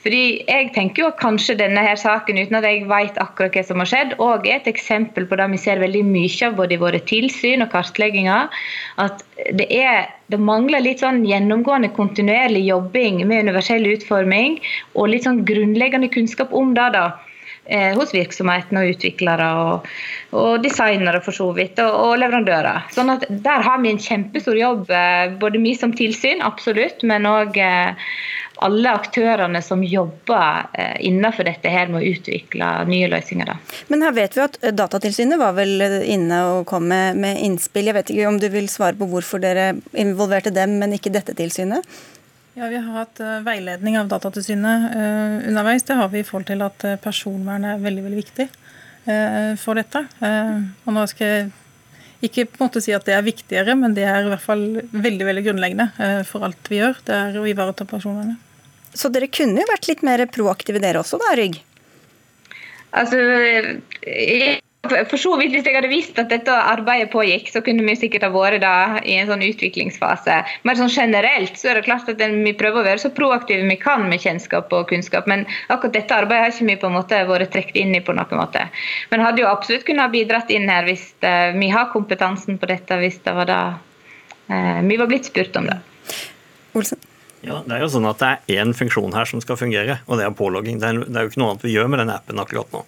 Fordi 0.01 0.21
jeg 0.47 0.71
tenker 0.75 1.03
jo 1.03 1.09
at 1.11 1.19
kanskje 1.21 1.57
denne 1.59 1.83
her 1.85 1.97
saken, 1.99 2.39
uten 2.41 2.57
at 2.57 2.65
jeg 2.65 2.87
vet 2.89 3.17
akkurat 3.21 3.53
hva 3.53 3.63
som 3.67 3.83
har 3.83 3.89
skjedd, 3.91 4.15
og 4.17 4.47
er 4.49 4.57
et 4.57 4.69
eksempel 4.71 5.27
på 5.29 5.37
det 5.37 5.49
vi 5.53 5.61
ser 5.61 5.81
veldig 5.83 6.03
mye 6.07 6.47
av 6.47 6.57
både 6.57 6.77
i 6.77 6.81
våre 6.81 7.01
tilsyn 7.11 7.65
og 7.65 7.69
kartlegginger. 7.73 8.49
At 9.01 9.21
det, 9.57 9.67
er, 9.69 10.09
det 10.33 10.41
mangler 10.41 10.81
litt 10.81 11.03
sånn 11.05 11.21
gjennomgående 11.27 11.91
kontinuerlig 11.97 12.65
jobbing 12.65 13.21
med 13.27 13.45
universell 13.47 13.85
utforming 13.93 14.57
og 14.95 15.11
litt 15.13 15.27
sånn 15.27 15.43
grunnleggende 15.45 16.09
kunnskap 16.13 16.53
om 16.53 16.73
det. 16.77 16.93
da 16.97 17.11
eh, 17.65 17.93
hos 17.97 18.13
virksomhetene 18.15 18.81
og 18.83 18.95
utviklere 18.95 19.47
og, 19.61 19.89
og 20.37 20.63
designere 20.65 21.21
for 21.23 21.35
så 21.35 21.51
vidt, 21.55 21.79
og, 21.83 21.93
og, 21.93 22.17
leverandører. 22.21 22.87
Sånn 22.95 23.13
at 23.13 23.27
Der 23.29 23.65
har 23.65 23.81
vi 23.83 23.93
en 23.93 24.01
kjempestor 24.01 24.57
jobb, 24.57 24.89
eh, 24.89 25.33
både 25.41 25.61
vi 25.61 25.75
som 25.77 25.93
tilsyn, 25.95 26.41
absolutt, 26.45 27.05
men 27.07 27.29
òg 27.29 27.59
alle 28.62 28.93
aktørene 28.93 29.62
som 29.65 29.82
jobber 29.86 30.67
eh, 30.78 30.97
innenfor 31.08 31.47
dette 31.47 31.69
her 31.71 31.89
med 31.89 32.02
å 32.02 32.12
utvikle 32.13 32.69
nye 32.89 33.10
løsninger. 33.10 33.50
Da. 33.50 33.58
Men 33.89 34.06
her 34.06 34.13
vet 34.15 34.38
vi 34.38 34.43
at 34.43 34.58
eh, 34.62 34.74
Datatilsynet 34.78 35.41
var 35.41 35.56
vel 35.58 35.82
inne 36.06 36.41
og 36.52 36.65
kom 36.69 36.86
med, 36.91 37.17
med 37.21 37.41
innspill. 37.41 37.89
Jeg 37.89 37.97
vet 37.97 38.12
ikke 38.13 38.28
om 38.30 38.38
du 38.41 38.47
vil 38.54 38.69
svare 38.69 38.97
på 39.00 39.08
hvorfor 39.10 39.41
dere 39.41 39.71
involverte 39.97 40.54
dem, 40.54 40.78
men 40.82 40.93
ikke 40.97 41.13
dette 41.13 41.34
tilsynet? 41.38 41.88
Ja, 42.54 42.67
Vi 42.67 42.78
har 42.78 43.00
hatt 43.00 43.21
veiledning 43.45 43.95
av 43.97 44.10
Datatilsynet 44.12 44.91
uh, 44.91 45.38
underveis. 45.47 45.86
Det 45.88 45.95
har 45.95 46.12
vi 46.12 46.19
i 46.19 46.28
forhold 46.28 46.50
til 46.50 46.62
at 46.65 46.78
personvernet 46.78 47.06
personvern 47.06 47.67
er 47.69 47.82
veldig 47.82 48.06
veldig 48.10 48.21
viktig 48.21 48.47
for 49.58 49.80
dette. 49.80 49.97
og 50.21 50.93
nå 50.93 51.04
skal 51.10 51.32
jeg 51.32 51.47
ikke 52.28 52.43
på 52.52 52.60
en 52.60 52.67
måte 52.67 52.84
si 52.86 52.93
at 52.93 53.08
det 53.08 53.15
er 53.17 53.26
viktigere, 53.26 53.74
men 53.74 53.95
det 53.97 54.04
er 54.06 54.28
i 54.28 54.30
hvert 54.30 54.43
fall 54.43 54.62
veldig 54.93 55.26
veldig 55.26 55.43
grunnleggende 55.47 55.88
for 56.30 56.45
alt 56.45 56.69
vi 56.69 56.78
gjør. 56.84 57.02
Det 57.08 57.17
er 57.17 57.39
å 57.41 57.47
ivareta 57.50 57.88
personvernet. 57.89 58.50
Så 58.93 59.12
dere 59.13 59.30
kunne 59.32 59.63
jo 59.63 59.69
vært 59.69 59.88
litt 59.88 60.01
mer 60.06 60.25
proaktive 60.32 60.82
dere 60.84 61.04
også, 61.04 61.19
da, 61.21 61.36
Rygg? 61.39 61.62
Altså, 62.91 63.17
for 64.82 65.17
så 65.21 65.36
vidt, 65.38 65.54
Hvis 65.54 65.67
jeg 65.67 65.75
hadde 65.77 65.89
visst 65.91 66.17
at 66.19 66.32
dette 66.34 66.51
arbeidet 66.51 67.12
pågikk, 67.13 67.51
så 67.54 67.62
kunne 67.62 67.86
vi 67.86 67.93
sikkert 67.95 68.25
ha 68.25 68.32
vært 68.34 68.63
da 68.63 68.99
i 69.06 69.13
en 69.21 69.30
sånn 69.30 69.43
utviklingsfase. 69.45 70.39
Men 70.65 70.80
sånn 70.80 70.89
generelt 70.89 71.60
så 71.60 71.69
er 71.71 71.80
det 71.80 71.86
klart 71.86 72.10
at 72.10 72.17
vi 72.17 72.54
prøver 72.58 72.82
å 72.82 72.88
være 72.88 73.04
så 73.04 73.12
proaktive 73.13 73.67
vi 73.69 73.77
kan 73.80 74.08
med 74.10 74.23
kjennskap 74.23 74.73
og 74.73 74.89
kunnskap. 74.89 75.30
Men 75.30 75.45
akkurat 75.69 75.99
dette 75.99 76.17
arbeidet 76.17 76.47
har 76.47 76.56
ikke 76.56 76.71
vi 76.71 76.80
på 76.82 76.89
en 76.89 76.97
måte 76.97 77.21
vært 77.30 77.54
trukket 77.54 77.77
inn 77.84 77.93
i 77.95 78.01
på 78.01 78.17
noen 78.17 78.41
måte. 78.41 78.65
Men 79.13 79.23
hadde 79.23 79.45
jo 79.45 79.51
absolutt 79.51 79.86
kunnet 79.86 80.08
ha 80.08 80.15
bidratt 80.17 80.51
inn 80.51 80.67
her 80.71 80.89
hvis 80.89 81.06
uh, 81.21 81.54
vi 81.54 81.69
har 81.71 81.93
kompetansen 81.93 82.58
på 82.58 82.71
dette, 82.73 82.99
hvis 82.99 83.21
det 83.21 83.38
var 83.38 83.51
da 83.51 83.62
uh, 83.77 84.82
vi 84.82 84.97
var 84.97 85.13
blitt 85.13 85.30
spurt 85.30 85.62
om 85.62 85.69
det. 85.69 85.80
Olsen? 86.73 87.11
Ja, 87.41 87.63
det 87.65 87.73
er 87.73 87.82
jo 87.86 87.89
sånn 87.89 88.06
at 88.10 88.21
det 88.21 88.30
er 88.30 88.62
én 88.62 88.75
funksjon 88.77 89.15
her 89.17 89.25
som 89.30 89.41
skal 89.41 89.58
fungere, 89.58 90.01
og 90.06 90.19
det 90.19 90.27
er 90.27 90.38
pålogging. 90.38 90.77
Det 90.82 90.91
er, 90.91 91.01
det 91.08 91.17
er 91.17 91.25
jo 91.25 91.32
ikke 91.32 91.41
noe 91.41 91.56
annet 91.56 91.65
vi 91.65 91.73
gjør 91.73 91.89
med 91.89 92.04
den 92.04 92.13
appen 92.13 92.41
akkurat 92.41 92.75
nå. 92.75 92.86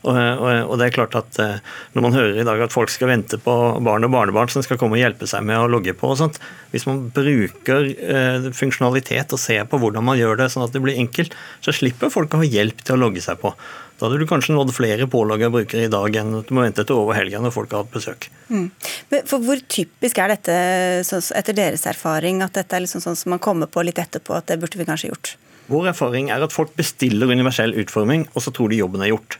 Og, 0.00 0.16
og, 0.16 0.46
og, 0.48 0.74
det 0.80 0.86
er 0.86 0.94
klart 0.94 1.16
at 1.18 1.38
eh, 1.44 1.58
Når 1.92 2.04
man 2.06 2.14
hører 2.16 2.38
i 2.40 2.44
dag 2.48 2.62
at 2.64 2.72
folk 2.72 2.88
skal 2.88 3.10
vente 3.10 3.36
på 3.36 3.54
barn 3.84 4.06
og 4.06 4.14
barnebarn 4.14 4.48
som 4.48 4.64
skal 4.64 4.78
komme 4.80 4.96
og 4.96 5.02
hjelpe 5.02 5.28
seg 5.28 5.44
med 5.44 5.60
å 5.60 5.68
logge 5.68 5.92
på 5.92 6.14
og 6.14 6.16
sånt, 6.16 6.38
Hvis 6.72 6.86
man 6.88 7.02
bruker 7.12 7.90
eh, 7.92 8.48
funksjonalitet 8.56 9.34
og 9.36 9.42
ser 9.42 9.68
på 9.68 9.80
hvordan 9.82 10.06
man 10.06 10.16
gjør 10.16 10.40
det 10.40 10.48
sånn 10.54 10.64
at 10.64 10.72
det 10.72 10.80
blir 10.80 10.96
enkelt, 10.96 11.36
så 11.60 11.76
slipper 11.76 12.12
folk 12.12 12.32
å 12.32 12.40
ha 12.40 12.48
hjelp 12.48 12.80
til 12.80 12.96
å 12.96 13.02
logge 13.02 13.20
seg 13.20 13.42
på. 13.42 13.52
Da 14.00 14.08
hadde 14.08 14.22
du 14.22 14.24
kanskje 14.24 14.54
nådd 14.56 14.70
flere 14.72 15.04
pålogga 15.12 15.50
brukere 15.52 15.84
i 15.84 15.90
dag 15.92 16.14
enn 16.16 16.38
du 16.40 16.52
må 16.56 16.62
vente 16.64 16.86
til 16.88 16.96
over 17.02 17.18
helga 17.18 17.42
når 17.44 17.52
folk 17.52 17.74
har 17.76 17.82
hatt 17.84 17.92
besøk. 17.92 18.30
Mm. 18.48 18.70
For 19.28 19.44
Hvor 19.44 19.60
typisk 19.68 20.22
er 20.22 20.32
dette 20.32 20.54
etter 21.04 21.58
deres 21.58 21.84
erfaring, 21.90 22.40
at 22.40 22.56
dette 22.56 22.78
er 22.78 22.86
liksom 22.86 23.04
sånn 23.04 23.18
som 23.20 23.34
man 23.34 23.42
kommer 23.44 23.68
på 23.68 23.84
litt 23.84 24.00
etterpå 24.00 24.38
at 24.38 24.48
det 24.48 24.56
burde 24.62 24.80
vi 24.80 24.88
kanskje 24.88 25.12
gjort? 25.12 25.34
Vår 25.68 25.90
erfaring 25.92 26.32
er 26.32 26.40
at 26.40 26.56
folk 26.56 26.72
bestiller 26.80 27.28
universell 27.28 27.76
utforming, 27.78 28.24
og 28.32 28.42
så 28.42 28.54
tror 28.56 28.72
de 28.72 28.80
jobben 28.80 29.04
er 29.04 29.12
gjort. 29.12 29.36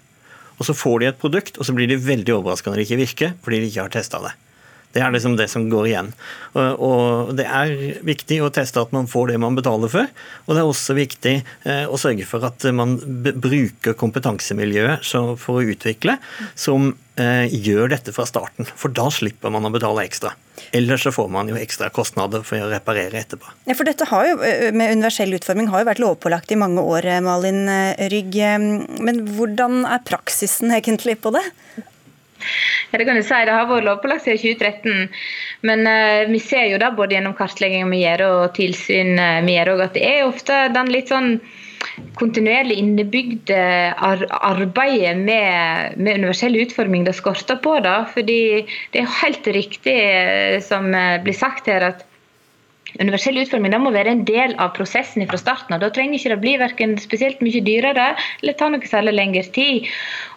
Og 0.61 0.69
så 0.69 0.77
får 0.77 1.01
de 1.01 1.09
et 1.09 1.19
produkt, 1.25 1.57
og 1.57 1.65
så 1.65 1.73
blir 1.75 1.89
de 1.89 1.97
veldig 1.97 2.37
overraska 2.37 2.69
når 2.69 2.83
det 2.83 2.87
ikke 2.91 3.01
virker, 3.01 3.33
fordi 3.41 3.63
de 3.63 3.73
ikke 3.73 3.89
har 3.89 3.97
testa 3.97 4.21
det. 4.29 4.37
Det 4.91 5.03
er 5.05 5.13
liksom 5.15 5.37
det 5.39 5.47
som 5.53 5.69
går 5.71 5.87
igjen. 5.87 6.09
Og 6.59 7.31
Det 7.39 7.47
er 7.47 8.01
viktig 8.07 8.41
å 8.43 8.51
teste 8.55 8.83
at 8.83 8.95
man 8.95 9.07
får 9.11 9.31
det 9.31 9.39
man 9.43 9.59
betaler 9.59 9.91
for. 9.93 10.11
Og 10.47 10.57
det 10.57 10.63
er 10.63 10.71
også 10.71 10.97
viktig 10.99 11.35
eh, 11.39 11.85
å 11.87 11.99
sørge 12.01 12.27
for 12.27 12.45
at 12.47 12.67
man 12.75 12.97
bruker 12.99 13.95
kompetansemiljøet 13.99 15.07
for 15.39 15.61
å 15.61 15.67
utvikle, 15.73 16.17
som 16.59 16.91
eh, 17.21 17.47
gjør 17.47 17.93
dette 17.95 18.15
fra 18.17 18.27
starten. 18.27 18.67
For 18.67 18.91
da 18.91 19.07
slipper 19.15 19.55
man 19.55 19.69
å 19.69 19.73
betale 19.75 20.03
ekstra. 20.09 20.35
Ellers 20.77 21.07
så 21.07 21.13
får 21.15 21.31
man 21.33 21.49
jo 21.49 21.57
ekstra 21.57 21.89
kostnader 21.95 22.43
for 22.47 22.61
å 22.61 22.71
reparere 22.73 23.23
etterpå. 23.23 23.47
Ja, 23.71 23.77
for 23.79 23.89
dette 23.89 24.05
jo, 24.11 24.41
med 24.75 24.97
Universell 24.99 25.39
utforming 25.39 25.71
har 25.71 25.85
jo 25.85 25.89
vært 25.89 26.03
lovpålagt 26.03 26.51
i 26.51 26.59
mange 26.59 26.83
år, 26.83 27.07
Malin 27.25 27.63
Rygg. 28.11 28.37
Men 29.07 29.23
hvordan 29.39 29.85
er 29.87 30.03
praksisen 30.05 30.75
egentlig 30.75 31.21
på 31.23 31.33
det? 31.39 31.47
Ja, 32.91 32.99
det 32.99 33.07
kan 33.09 33.19
du 33.19 33.23
si. 33.23 33.41
Det 33.47 33.55
har 33.55 33.69
vært 33.71 33.87
lovpålagt 33.87 34.27
siden 34.27 34.41
2013. 34.43 35.09
Men 35.67 35.87
uh, 35.87 36.29
vi 36.31 36.43
ser 36.43 36.69
jo 36.73 36.81
da 36.83 36.93
både 36.97 37.17
gjennom 37.17 37.37
kartlegginger 37.39 37.91
vi 37.93 38.05
gjør 38.05 38.27
og 38.29 38.45
tilsyn 38.59 39.17
uh, 39.21 39.41
vi 39.47 39.57
gjør, 39.57 39.75
at 39.87 39.97
det 39.97 40.05
er 40.09 40.29
ofte 40.29 40.63
den 40.75 40.93
litt 40.93 41.13
sånn 41.13 41.37
kontinuerlig 42.19 42.77
innebygde 42.77 43.57
ar 43.97 44.21
arbeidet 44.37 45.15
med, 45.17 45.97
med, 45.97 46.21
universell 46.21 46.59
utforming 46.61 47.07
det 47.07 47.15
skorter 47.17 47.57
på. 47.65 47.79
da, 47.85 48.03
fordi 48.13 48.67
det 48.93 49.01
er 49.01 49.19
helt 49.23 49.49
riktig 49.49 49.97
eh, 49.97 50.59
som 50.65 50.91
blir 51.25 51.37
sagt 51.37 51.71
her, 51.73 51.89
at 51.89 52.05
Universell 52.99 53.39
utforming 53.43 53.77
må 53.83 53.93
være 53.95 54.15
en 54.15 54.25
del 54.29 54.57
av 54.59 54.73
prosessen 54.77 55.27
fra 55.31 55.39
starten 55.41 55.77
av. 55.77 55.83
Da 55.85 55.91
trenger 55.95 56.19
ikke 56.19 56.33
det 56.35 56.41
bli 56.43 56.57
verken 56.61 56.97
spesielt 57.01 57.43
mye 57.45 57.63
dyrere 57.65 58.09
eller 58.41 58.59
ta 58.59 58.71
noe 58.73 58.91
særlig 58.91 59.15
lengre 59.17 59.45
tid. 59.55 59.87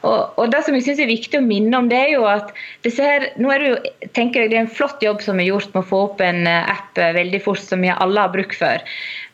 Og, 0.03 0.37
og, 0.37 0.45
Det 0.53 0.63
som 0.65 0.77
jeg 0.77 0.85
synes 0.85 1.01
er 1.03 1.11
viktig 1.11 1.39
å 1.39 1.45
minne 1.45 1.79
om, 1.79 1.89
det 1.89 1.99
er 2.03 2.13
jo 2.13 2.27
at 2.29 2.53
disse 2.85 3.03
her, 3.05 3.29
nå 3.41 3.51
er 3.53 3.63
det 3.63 3.71
jo, 3.71 3.77
tenker 4.17 4.43
jeg 4.43 4.53
det 4.53 4.59
er 4.59 4.65
en 4.67 4.75
flott 4.79 5.03
jobb 5.03 5.23
som 5.25 5.39
er 5.39 5.49
gjort 5.49 5.73
med 5.73 5.81
å 5.81 5.89
få 5.89 6.01
opp 6.09 6.23
en 6.23 6.47
app 6.47 6.99
veldig 7.17 7.41
fort, 7.45 7.63
som 7.63 7.81
vi 7.81 7.93
alle 7.93 8.27
har 8.27 8.33
bruk 8.33 8.53
for. 8.57 8.83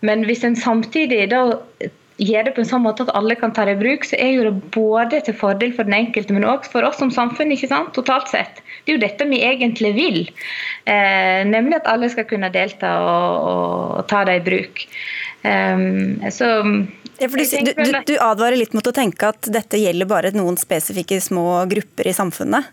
Men 0.05 0.23
hvis 0.29 0.45
en 0.47 0.55
samtidig 0.55 1.25
da 1.33 1.43
gjør 2.19 2.47
det 2.47 2.53
på 2.55 2.63
en 2.63 2.69
sånn 2.69 2.83
måte 2.83 3.05
at 3.05 3.13
alle 3.17 3.35
kan 3.39 3.53
ta 3.55 3.65
det 3.67 3.77
i 3.77 3.79
bruk, 3.79 4.05
så 4.07 4.17
er 4.19 4.33
jo 4.35 4.45
det 4.49 4.71
både 4.75 5.21
til 5.25 5.35
fordel 5.37 5.71
for 5.75 5.87
den 5.87 5.97
enkelte, 5.97 6.35
men 6.35 6.47
også 6.47 6.73
for 6.73 6.87
oss 6.87 6.99
som 7.01 7.11
samfunn, 7.13 7.53
ikke 7.55 7.71
sant, 7.71 7.93
totalt 7.95 8.29
sett. 8.31 8.61
Det 8.83 8.93
er 8.93 8.97
jo 8.97 9.03
dette 9.05 9.27
vi 9.29 9.41
egentlig 9.45 9.93
vil. 9.95 10.19
Eh, 10.89 11.41
nemlig 11.47 11.79
at 11.79 11.89
alle 11.91 12.11
skal 12.11 12.27
kunne 12.29 12.51
delta 12.53 12.95
og, 13.05 13.49
og, 13.49 14.05
ta 14.11 14.25
det 14.27 14.39
i 14.41 14.45
bruk. 14.45 14.83
Um, 15.39 16.19
så 16.35 16.49
ja, 17.19 17.27
du, 17.31 17.39
du, 17.39 17.93
du, 18.07 18.13
advarer 18.19 18.57
litt 18.59 18.75
mot 18.75 18.87
å 18.87 18.95
tenke 18.95 19.31
at 19.31 19.47
dette 19.51 19.79
gjelder 19.79 20.07
bare 20.07 20.31
noen 20.35 20.59
spesifikke 20.59 21.19
små 21.23 21.63
grupper 21.71 22.11
i 22.11 22.15
samfunnet? 22.15 22.67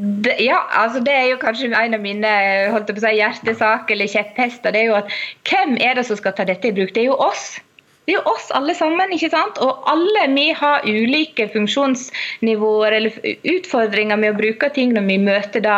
Det, 0.00 0.36
ja, 0.44 0.60
altså 0.80 1.00
det 1.04 1.12
er 1.12 1.26
jo 1.32 1.40
kanskje 1.40 1.72
en 1.74 1.96
av 1.96 2.00
mine 2.00 2.28
holdt 2.72 2.92
på 2.92 3.00
å 3.00 3.04
si, 3.04 3.16
hjertesaker 3.18 3.96
eller 3.96 4.08
kjepphester. 4.08 4.72
det 4.72 4.84
er 4.84 4.92
jo 4.92 5.00
at 5.00 5.10
Hvem 5.48 5.74
er 5.82 5.98
det 5.98 6.06
som 6.08 6.16
skal 6.20 6.36
ta 6.36 6.46
dette 6.48 6.70
i 6.70 6.76
bruk? 6.76 6.94
Det 6.94 7.02
er 7.02 7.10
jo 7.10 7.18
oss. 7.20 7.58
Det 8.04 8.14
er 8.14 8.18
jo 8.18 8.32
oss 8.32 8.48
alle 8.56 8.74
sammen. 8.74 9.12
ikke 9.14 9.30
sant? 9.32 9.60
Og 9.62 9.84
alle 9.90 10.24
vi 10.32 10.48
har 10.56 10.86
ulike 10.86 11.48
funksjonsnivåer 11.52 12.96
eller 12.96 13.36
utfordringer 13.56 14.18
med 14.18 14.34
å 14.34 14.40
bruke 14.40 14.70
ting 14.74 14.94
når 14.96 15.06
vi 15.06 15.18
møter 15.22 15.62
da 15.64 15.76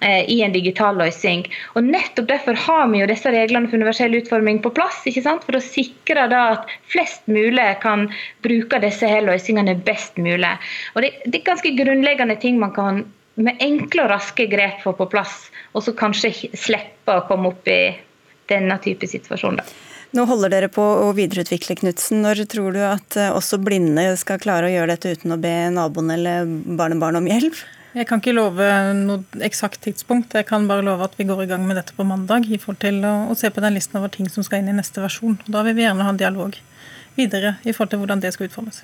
eh, 0.00 0.22
i 0.30 0.38
en 0.46 0.54
digital 0.54 0.96
løsning. 0.96 1.44
Og 1.74 1.84
Nettopp 1.84 2.30
derfor 2.30 2.56
har 2.66 2.86
vi 2.92 3.02
jo 3.02 3.10
disse 3.10 3.32
reglene 3.34 3.68
for 3.68 3.80
universell 3.80 4.16
utforming 4.20 4.62
på 4.64 4.72
plass. 4.78 5.02
ikke 5.10 5.24
sant? 5.26 5.44
For 5.44 5.58
å 5.58 5.64
sikre 5.64 6.28
da 6.32 6.42
at 6.54 6.72
flest 6.92 7.26
mulig 7.28 7.68
kan 7.82 8.08
bruke 8.46 8.80
disse 8.86 9.10
her 9.10 9.26
løsningene 9.26 9.76
best 9.84 10.16
mulig. 10.22 10.54
Og 10.94 11.04
det, 11.04 11.12
det 11.26 11.42
er 11.42 11.50
ganske 11.50 11.74
grunnleggende 11.76 12.38
ting 12.40 12.62
man 12.62 12.72
kan 12.76 13.04
med 13.36 13.60
enkle 13.60 14.06
og 14.06 14.14
raske 14.14 14.46
grep 14.48 14.80
få 14.84 14.94
på 14.96 15.08
plass, 15.12 15.50
og 15.76 15.84
så 15.84 15.92
kanskje 15.96 16.32
slippe 16.56 17.18
å 17.18 17.26
komme 17.28 17.52
opp 17.52 17.68
i 17.68 17.80
denne 18.48 18.78
type 18.80 19.08
situasjoner. 19.10 19.66
Nå 20.16 20.24
holder 20.24 20.52
dere 20.52 20.68
på 20.72 20.80
å 20.80 21.10
videreutvikle 21.16 21.76
Knutsen. 21.76 22.22
Når 22.24 22.46
tror 22.48 22.72
du 22.72 22.80
at 22.86 23.16
eh, 23.20 23.32
også 23.34 23.58
blinde 23.60 24.08
skal 24.16 24.40
klare 24.40 24.70
å 24.70 24.72
gjøre 24.72 24.94
dette 24.94 25.12
uten 25.12 25.34
å 25.34 25.40
be 25.40 25.52
naboen 25.74 26.14
eller 26.14 26.46
barnebarn 26.78 27.18
om 27.20 27.28
hjelp? 27.28 27.58
Jeg 27.96 28.08
kan 28.08 28.20
ikke 28.20 28.32
love 28.36 28.64
noe 28.96 29.44
eksakt 29.44 29.82
tidspunkt. 29.84 30.32
Jeg 30.36 30.48
kan 30.48 30.64
bare 30.68 30.84
love 30.84 31.04
at 31.04 31.16
vi 31.20 31.26
går 31.28 31.44
i 31.44 31.48
gang 31.50 31.66
med 31.68 31.76
dette 31.80 31.96
på 31.96 32.04
mandag. 32.08 32.48
i 32.48 32.60
forhold 32.60 32.80
til 32.84 33.04
å, 33.04 33.14
å 33.32 33.36
se 33.36 33.50
på 33.52 33.64
den 33.64 33.76
listen 33.76 34.00
over 34.00 34.12
ting 34.12 34.28
som 34.32 34.44
skal 34.44 34.62
inn 34.62 34.72
i 34.72 34.76
neste 34.76 35.04
versjon. 35.04 35.36
Da 35.48 35.64
vil 35.66 35.76
vi 35.76 35.84
gjerne 35.84 36.04
ha 36.04 36.14
en 36.14 36.20
dialog 36.20 36.56
videre 37.16 37.56
i 37.64 37.72
forhold 37.72 37.92
til 37.92 38.00
hvordan 38.04 38.24
det 38.24 38.32
skal 38.36 38.48
utformes. 38.48 38.82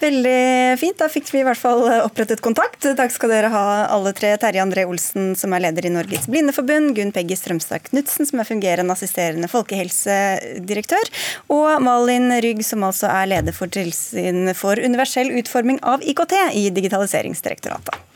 Veldig 0.00 0.78
fint. 0.80 0.96
Da 0.96 1.10
fikk 1.12 1.28
vi 1.34 1.42
i 1.42 1.44
hvert 1.44 1.60
fall 1.60 1.82
opprettet 2.00 2.40
kontakt. 2.44 2.80
Takk 2.96 3.12
skal 3.12 3.32
dere 3.34 3.50
ha 3.52 3.64
alle 3.92 4.14
tre. 4.16 4.32
Terje 4.40 4.62
André 4.64 4.86
Olsen, 4.88 5.34
som 5.36 5.52
er 5.52 5.66
leder 5.66 5.86
i 5.86 5.92
Norges 5.92 6.28
Blindeforbund. 6.30 6.94
Gunn 6.96 7.12
Peggy 7.12 7.36
Strømstad 7.36 7.84
Knutsen, 7.90 8.28
som 8.28 8.40
er 8.40 8.48
fungerende 8.48 8.96
assisterende 8.96 9.50
folkehelsedirektør. 9.52 11.12
Og 11.52 11.68
Malin 11.84 12.32
Rygg, 12.40 12.64
som 12.64 12.86
altså 12.88 13.12
er 13.12 13.28
leder 13.34 13.56
for 13.56 13.72
tilsyn 13.72 14.54
for 14.56 14.80
universell 14.80 15.32
utforming 15.42 15.82
av 15.84 16.00
IKT 16.00 16.36
i 16.56 16.70
Digitaliseringsdirektoratet. 16.80 18.08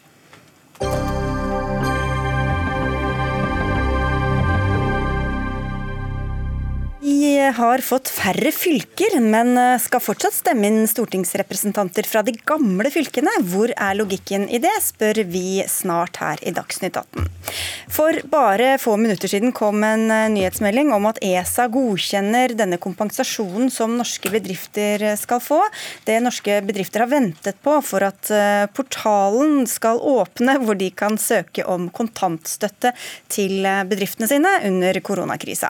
Vi 7.04 7.36
har 7.36 7.82
fått 7.84 8.08
færre 8.08 8.48
fylker, 8.48 9.18
men 9.20 9.58
skal 9.82 10.00
fortsatt 10.00 10.32
stemme 10.38 10.70
inn 10.70 10.86
stortingsrepresentanter 10.88 12.06
fra 12.08 12.22
de 12.24 12.32
gamle 12.48 12.88
fylkene. 12.88 13.28
Hvor 13.44 13.68
er 13.76 13.98
logikken 13.98 14.46
i 14.48 14.56
det, 14.62 14.72
spør 14.80 15.20
vi 15.28 15.60
snart 15.68 16.16
her 16.22 16.40
i 16.40 16.54
Dagsnytt 16.56 16.96
18. 16.96 17.26
For 17.92 18.16
bare 18.32 18.78
få 18.80 18.94
minutter 18.96 19.28
siden 19.28 19.52
kom 19.52 19.84
en 19.84 20.08
nyhetsmelding 20.32 20.94
om 20.96 21.10
at 21.10 21.20
ESA 21.20 21.66
godkjenner 21.74 22.54
denne 22.56 22.78
kompensasjonen 22.80 23.68
som 23.74 23.98
norske 23.98 24.32
bedrifter 24.32 25.04
skal 25.20 25.42
få. 25.44 25.60
Det 26.08 26.16
norske 26.24 26.62
bedrifter 26.64 27.04
har 27.04 27.12
ventet 27.12 27.60
på 27.60 27.76
for 27.84 28.08
at 28.08 28.32
eh, 28.32 28.64
portalen 28.72 29.68
skal 29.68 30.00
åpne, 30.00 30.56
hvor 30.64 30.80
de 30.80 30.88
kan 30.96 31.20
søke 31.20 31.68
om 31.68 31.90
kontantstøtte 31.92 32.94
til 33.28 33.60
bedriftene 33.92 34.30
sine 34.30 34.56
under 34.70 35.04
koronakrisa. 35.04 35.68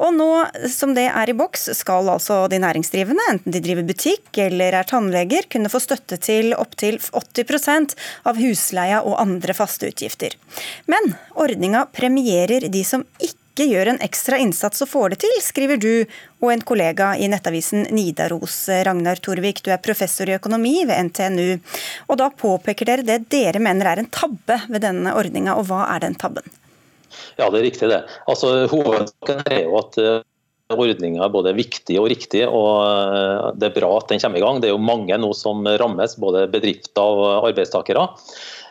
Og 0.00 0.16
nå 0.16 0.30
som 0.74 0.94
det 0.96 1.06
er 1.08 1.30
i 1.30 1.34
boks, 1.36 1.68
skal 1.78 2.08
altså 2.12 2.44
de 2.50 2.60
næringsdrivende, 2.62 3.26
enten 3.32 3.54
de 3.54 3.62
driver 3.64 3.86
butikk 3.88 4.38
eller 4.46 4.76
er 4.80 4.88
tannleger, 4.88 5.48
kunne 5.52 5.70
få 5.72 5.80
støtte 5.82 6.18
til 6.22 6.54
opptil 6.56 7.00
80% 7.00 7.96
av 8.30 8.40
husleia 8.40 9.02
og 9.04 9.18
andre 9.22 9.56
faste 9.56 9.90
utgifter. 9.90 10.36
Men 10.90 11.14
ordninga 11.34 11.86
premierer 11.94 12.68
de 12.72 12.84
som 12.86 13.04
ikke 13.18 13.66
gjør 13.70 13.90
en 13.92 14.00
ekstra 14.04 14.38
innsats 14.40 14.80
og 14.84 14.88
får 14.88 15.14
det 15.14 15.20
til, 15.26 15.34
skriver 15.44 15.80
du 15.80 15.92
og 16.40 16.52
en 16.54 16.62
kollega 16.64 17.10
i 17.20 17.28
nettavisen 17.28 17.88
Nidaros. 17.92 18.62
Ragnar 18.86 19.20
Torvik, 19.20 19.60
du 19.66 19.72
er 19.74 19.82
professor 19.84 20.30
i 20.30 20.38
økonomi 20.38 20.78
ved 20.88 21.10
NTNU. 21.10 21.58
Og 22.08 22.20
da 22.22 22.30
påpeker 22.32 22.88
dere 22.88 23.06
det 23.06 23.26
dere 23.32 23.60
mener 23.60 23.90
er 23.90 24.02
en 24.02 24.08
tabbe 24.08 24.62
ved 24.70 24.86
denne 24.86 25.12
ordninga, 25.18 25.58
og 25.60 25.68
hva 25.68 25.84
er 25.90 26.06
den 26.06 26.16
tabben? 26.16 26.46
Ja, 27.36 27.48
det 27.50 27.60
er 27.60 27.66
riktig 27.66 27.88
det. 27.90 28.00
Altså, 28.30 28.66
Hovedsaken 28.70 29.42
er 29.50 29.64
jo 29.64 29.78
at 29.80 29.98
eh, 30.00 30.20
ordninga 30.70 31.24
er 31.26 31.32
både 31.34 31.54
viktig 31.56 31.98
og 32.00 32.08
riktig, 32.12 32.44
og 32.46 32.84
eh, 32.84 33.50
det 33.58 33.70
er 33.70 33.76
bra 33.78 33.90
at 33.98 34.12
den 34.12 34.22
kommer 34.22 34.40
i 34.40 34.44
gang. 34.44 34.60
Det 34.62 34.70
er 34.70 34.74
jo 34.76 34.82
mange 34.82 35.18
nå 35.20 35.32
som 35.36 35.66
rammes, 35.66 36.16
både 36.20 36.46
bedrifter 36.52 37.02
og 37.24 37.50
arbeidstakere. 37.50 38.08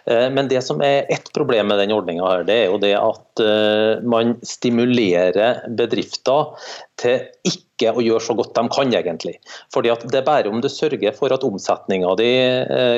Eh, 0.10 0.30
men 0.34 0.48
det 0.48 0.62
som 0.65 0.82
er 0.82 1.06
ett 1.10 1.34
problem 1.34 1.67
med 1.69 1.80
den 1.80 1.93
ordninga, 1.93 2.28
er 2.50 2.65
jo 2.65 2.78
det 2.82 2.95
at 2.98 3.41
eh, 3.45 4.02
man 4.02 4.38
stimulerer 4.45 5.62
bedrifter 5.78 6.69
til 7.00 7.28
ikke 7.48 7.93
å 7.93 8.02
gjøre 8.04 8.24
så 8.26 8.34
godt 8.36 8.58
de 8.58 8.63
kan, 8.74 8.93
egentlig. 8.98 9.36
Fordi 9.72 9.91
at 9.93 10.02
Det 10.10 10.19
er 10.19 10.26
bare 10.26 10.50
om 10.50 10.60
du 10.62 10.67
sørger 10.72 11.13
for 11.15 11.32
at 11.32 11.45
omsetninga 11.48 12.15
di 12.19 12.32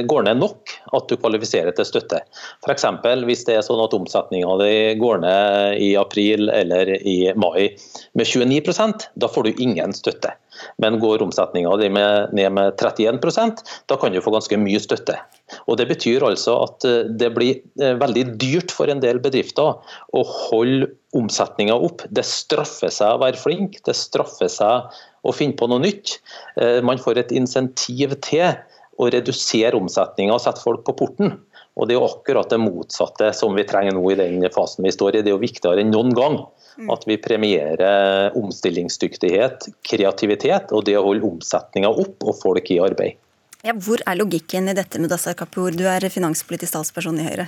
går 0.09 0.23
ned 0.25 0.39
nok, 0.41 0.71
at 0.97 1.11
du 1.11 1.19
kvalifiserer 1.19 1.75
til 1.77 1.85
støtte. 1.85 2.21
F.eks. 2.65 2.87
hvis 3.27 3.45
det 3.45 3.59
er 3.59 3.67
sånn 3.67 3.83
at 3.83 3.93
omsetninga 3.93 4.55
di 4.63 4.71
går 4.97 5.21
ned 5.21 5.77
i 5.83 5.91
april 5.99 6.49
eller 6.49 6.95
i 6.97 7.17
mai 7.35 7.75
med 8.17 8.25
29% 8.25 9.05
da 9.21 9.29
får 9.29 9.51
du 9.51 9.61
ingen 9.61 9.93
støtte. 9.93 10.33
Men 10.81 10.97
går 11.03 11.21
omsetninga 11.27 11.75
di 11.77 11.91
ned 11.93 12.49
med 12.57 12.81
31% 12.81 13.61
da 13.85 14.01
kan 14.01 14.15
du 14.15 14.21
få 14.23 14.33
ganske 14.33 14.57
mye 14.57 14.81
støtte. 14.81 15.19
Og 15.67 15.77
Det 15.79 15.87
betyr 15.89 16.25
altså 16.27 16.57
at 16.65 16.87
eh, 16.87 17.09
det 17.19 17.31
blir 17.35 17.59
eh, 17.81 17.95
veldig 17.99 18.25
dyrt 18.41 18.73
for 18.75 18.91
en 18.91 19.03
del 19.03 19.21
bedrifter 19.23 19.77
å 20.15 20.23
holde 20.47 20.91
omsetninga 21.17 21.75
opp. 21.75 22.05
Det 22.09 22.25
straffer 22.27 22.93
seg 22.93 23.15
å 23.15 23.21
være 23.23 23.39
flink, 23.39 23.79
det 23.87 23.97
straffer 23.97 24.51
seg 24.51 24.91
å 25.27 25.35
finne 25.35 25.57
på 25.59 25.69
noe 25.71 25.83
nytt. 25.83 26.19
Eh, 26.61 26.79
man 26.85 27.01
får 27.01 27.23
et 27.23 27.35
insentiv 27.35 28.15
til 28.25 28.53
å 29.01 29.09
redusere 29.11 29.77
omsetninga 29.79 30.35
og 30.35 30.43
sette 30.43 30.63
folk 30.63 30.85
på 30.87 30.97
porten. 31.03 31.37
Og 31.79 31.87
Det 31.87 31.95
er 31.95 32.01
jo 32.01 32.09
akkurat 32.09 32.51
det 32.51 32.59
motsatte 32.59 33.31
som 33.33 33.55
vi 33.55 33.63
trenger 33.65 33.95
nå 33.95 34.03
i 34.11 34.17
den 34.19 34.43
fasen 34.53 34.83
vi 34.85 34.91
står 34.91 35.15
i. 35.15 35.21
Det 35.23 35.31
er 35.31 35.37
jo 35.37 35.45
viktigere 35.45 35.81
enn 35.81 35.93
noen 35.93 36.11
gang 36.15 36.41
Mm. 36.77 36.89
At 36.93 37.03
vi 37.07 37.17
premierer 37.17 38.37
omstillingsdyktighet, 38.39 39.67
kreativitet 39.87 40.71
og 40.71 40.85
det 40.87 40.95
å 40.99 41.03
holde 41.09 41.27
omsetninga 41.27 41.91
opp 41.91 42.23
og 42.23 42.37
folk 42.39 42.71
i 42.71 42.79
arbeid. 42.83 43.19
Ja, 43.61 43.75
hvor 43.77 44.01
er 44.09 44.17
logikken 44.17 44.71
i 44.71 44.73
dette, 44.73 44.97
Mudassar 44.97 45.35
Kapur? 45.37 45.69
Du 45.77 45.83
er 45.85 46.07
finanspolitisk 46.09 46.73
talsperson 46.73 47.19
i 47.21 47.25
Høyre. 47.27 47.45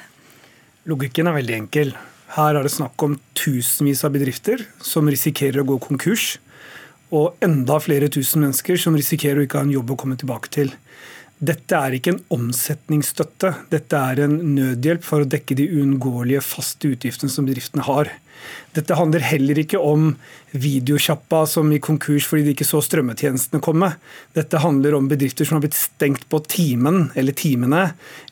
Logikken 0.86 1.26
er 1.26 1.34
veldig 1.40 1.56
enkel. 1.58 1.94
Her 2.36 2.60
er 2.60 2.68
det 2.68 2.74
snakk 2.76 3.02
om 3.02 3.16
tusenvis 3.38 4.04
av 4.06 4.14
bedrifter 4.14 4.62
som 4.86 5.10
risikerer 5.10 5.64
å 5.64 5.68
gå 5.72 5.80
konkurs. 5.82 6.36
Og 7.14 7.42
enda 7.46 7.80
flere 7.82 8.12
tusen 8.14 8.46
mennesker 8.46 8.78
som 8.78 8.94
risikerer 8.98 9.42
å 9.42 9.48
ikke 9.48 9.58
ha 9.58 9.66
en 9.66 9.74
jobb 9.74 9.96
å 9.96 9.98
komme 10.04 10.18
tilbake 10.22 10.54
til. 10.54 10.70
Dette 11.42 11.82
er 11.82 11.98
ikke 11.98 12.14
en 12.14 12.22
omsetningsstøtte. 12.38 13.56
Dette 13.74 14.06
er 14.14 14.22
en 14.28 14.38
nødhjelp 14.54 15.02
for 15.06 15.26
å 15.26 15.30
dekke 15.34 15.58
de 15.58 15.66
uunngåelige 15.80 16.46
faste 16.46 16.94
utgiftene 16.94 17.34
som 17.34 17.50
bedriftene 17.50 17.90
har. 17.90 18.14
Dette 18.74 18.98
handler 18.98 19.26
heller 19.26 19.60
ikke 19.62 19.82
om 19.82 20.14
videosjappa 20.54 21.44
som 21.50 21.72
i 21.74 21.80
konkurs 21.82 22.28
fordi 22.30 22.46
de 22.46 22.54
ikke 22.54 22.68
så 22.68 22.82
strømmetjenestene 22.84 23.62
komme. 23.64 23.90
Dette 24.38 24.62
handler 24.62 24.98
om 24.98 25.08
bedrifter 25.10 25.48
som 25.48 25.58
har 25.58 25.64
blitt 25.66 25.78
stengt 25.78 26.28
på 26.30 26.40
timen, 26.50 27.08
eller 27.18 27.36
timene 27.38 27.88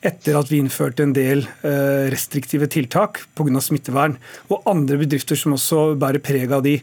etter 0.06 0.38
at 0.38 0.50
vi 0.52 0.60
innførte 0.62 1.06
en 1.06 1.16
del 1.18 1.44
eh, 1.66 2.08
restriktive 2.14 2.70
tiltak 2.72 3.24
pga. 3.38 3.62
smittevern. 3.62 4.18
Og 4.54 4.66
andre 4.70 5.00
bedrifter 5.02 5.38
som 5.38 5.56
også 5.58 5.96
bærer 6.02 6.22
preg 6.24 6.54
av 6.54 6.64
de. 6.66 6.78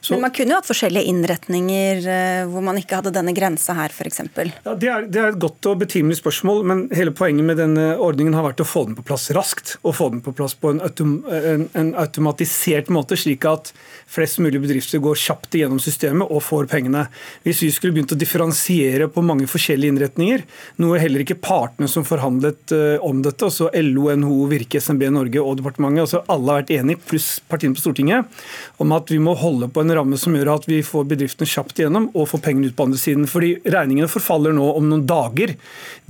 Så, 0.00 0.14
Men 0.14 0.28
man 0.28 0.34
kunne 0.34 0.54
jo 0.54 0.60
hatt 0.60 0.70
forskjellige 0.70 1.10
innretninger 1.10 2.08
eh, 2.14 2.42
hvor 2.50 2.64
man 2.66 2.78
ikke 2.78 3.00
hadde 3.00 3.14
denne 3.14 3.34
grensa 3.36 3.76
her, 3.78 3.94
f.eks. 3.94 4.22
Ja, 4.64 4.74
det, 4.74 4.90
er, 4.90 5.06
det 5.10 5.22
er 5.22 5.32
et 5.32 5.42
godt 5.42 5.70
og 5.70 5.82
betimelig 5.82 6.20
spørsmål, 6.22 6.62
men 6.70 6.86
hele 6.94 7.14
poenget 7.14 7.46
med 7.46 7.58
denne 7.62 7.92
ordningen 7.98 8.38
har 8.38 8.46
vært 8.48 8.62
å 8.62 8.68
få 8.68 8.86
den 8.88 8.98
på 8.98 9.06
plass 9.06 9.28
raskt. 9.34 9.76
Og 9.82 9.98
få 9.98 10.10
den 10.14 10.22
på 10.24 10.34
plass 10.36 10.54
på 10.58 10.74
en, 10.74 10.82
autom, 10.84 11.16
en 11.26 11.94
automatisert 11.98 12.90
måte, 12.94 13.03
slik 13.12 13.44
at 13.44 13.72
flest 14.10 14.40
mulig 14.40 14.60
bedrifter 14.62 15.02
går 15.04 15.18
kjapt 15.20 15.54
igjennom 15.58 15.80
systemet 15.82 16.30
og 16.30 16.42
får 16.44 16.68
pengene. 16.70 17.06
Hvis 17.44 17.62
vi 17.64 17.70
skulle 17.74 17.94
begynt 17.96 18.14
å 18.14 18.18
differensiere 18.18 19.08
på 19.12 19.24
mange 19.24 19.48
forskjellige 19.50 19.92
innretninger, 19.92 20.44
noe 20.80 21.00
heller 21.02 21.24
ikke 21.24 21.38
partene 21.44 21.88
som 21.90 22.06
forhandlet 22.06 22.74
uh, 22.74 23.04
om 23.04 23.20
dette, 23.24 23.44
altså 23.44 23.70
LO, 23.74 24.08
NHO, 24.14 24.38
Virke, 24.52 24.80
SMB 24.80 25.08
Norge 25.14 25.42
og 25.42 25.60
departementet, 25.60 26.06
altså 26.06 26.22
alle 26.32 26.50
har 26.50 26.64
vært 26.64 26.74
enige, 26.78 27.02
pluss 27.10 27.28
partiene 27.50 27.76
på 27.76 27.84
Stortinget, 27.84 28.42
om 28.82 28.94
at 28.96 29.12
vi 29.12 29.20
må 29.22 29.36
holde 29.38 29.68
på 29.68 29.84
en 29.84 29.94
ramme 29.98 30.18
som 30.20 30.34
gjør 30.36 30.54
at 30.56 30.68
vi 30.70 30.80
får 30.86 31.08
bedriftene 31.12 31.50
kjapt 31.50 31.80
igjennom 31.80 32.08
og 32.14 32.28
får 32.30 32.44
pengene 32.44 32.70
ut 32.70 32.76
på 32.78 32.88
andre 32.88 33.00
siden. 33.00 33.28
Fordi 33.30 33.54
regningene 33.68 34.10
forfaller 34.10 34.54
nå 34.56 34.70
om 34.78 34.88
noen 34.88 35.04
dager. 35.08 35.54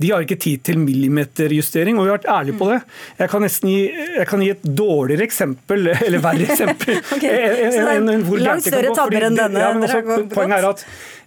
De 0.01 0.11
har 0.11 0.25
ikke 0.25 0.39
tid 0.41 0.63
til 0.67 0.79
millimeterjustering, 0.81 1.97
og 1.97 2.05
vi 2.05 2.11
har 2.11 2.19
vært 2.19 2.31
ærlige 2.35 2.59
på 2.59 2.69
det. 2.71 2.79
Jeg 3.19 3.31
kan 3.31 3.45
nesten 3.45 3.71
gi, 3.71 3.81
jeg 4.19 4.29
kan 4.29 4.43
gi 4.43 4.51
et 4.53 4.65
dårligere 4.65 5.25
eksempel, 5.25 5.89
eller 6.05 6.23
verre 6.23 6.47
eksempel. 6.49 6.84
okay. 7.15 7.35
en, 7.65 7.75
en, 7.81 8.09
en, 8.15 8.23
langt 8.41 8.65
større 8.65 8.93
tabber 8.95 9.27
enn 9.27 9.37
denne. 9.37 9.61
Ja, 9.61 9.73
men 9.75 9.87
også, 9.87 10.23
poenget 10.33 10.61
er 10.61 10.69
at 10.71 10.85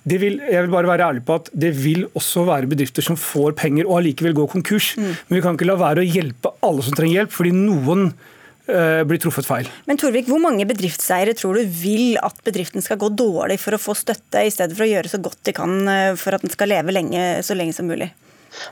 det 0.09 0.21
vil, 0.23 0.39
jeg 0.41 0.65
vil 0.65 0.73
bare 0.73 0.89
være 0.89 1.11
ærlig 1.11 1.25
på 1.27 1.37
at 1.41 1.51
det 1.53 1.73
vil 1.77 2.07
også 2.17 2.47
være 2.49 2.71
bedrifter 2.71 3.05
som 3.05 3.19
får 3.19 3.57
penger 3.59 3.89
og 3.89 3.99
allikevel 4.01 4.37
går 4.39 4.51
konkurs. 4.55 4.95
Mm. 4.97 5.11
Men 5.29 5.39
vi 5.39 5.45
kan 5.45 5.59
ikke 5.59 5.69
la 5.69 5.79
være 5.81 6.05
å 6.05 6.09
hjelpe 6.09 6.53
alle 6.65 6.85
som 6.87 6.97
trenger 6.97 7.21
hjelp, 7.21 7.35
fordi 7.35 7.53
noen 7.57 8.07
uh, 8.09 9.03
blir 9.09 9.21
truffet 9.21 9.49
feil. 9.49 9.69
Men 9.91 10.01
Torvik, 10.01 10.31
Hvor 10.31 10.41
mange 10.43 10.65
bedriftseiere 10.69 11.35
tror 11.37 11.61
du 11.61 11.75
vil 11.83 12.17
at 12.25 12.41
bedriften 12.47 12.85
skal 12.85 13.01
gå 13.01 13.11
dårlig 13.19 13.59
for 13.61 13.77
å 13.77 13.83
få 13.83 13.97
støtte, 13.99 14.47
i 14.47 14.55
stedet 14.55 14.79
for 14.79 14.87
å 14.87 14.91
gjøre 14.93 15.13
så 15.13 15.21
godt 15.25 15.43
de 15.49 15.57
kan 15.57 15.77
eh, 15.91 16.15
for 16.21 16.39
at 16.39 16.47
den 16.47 16.55
skal 16.55 16.73
leve 16.73 16.95
lenge, 16.95 17.27
så 17.45 17.59
lenge 17.59 17.77
som 17.77 17.91
mulig? 17.91 18.11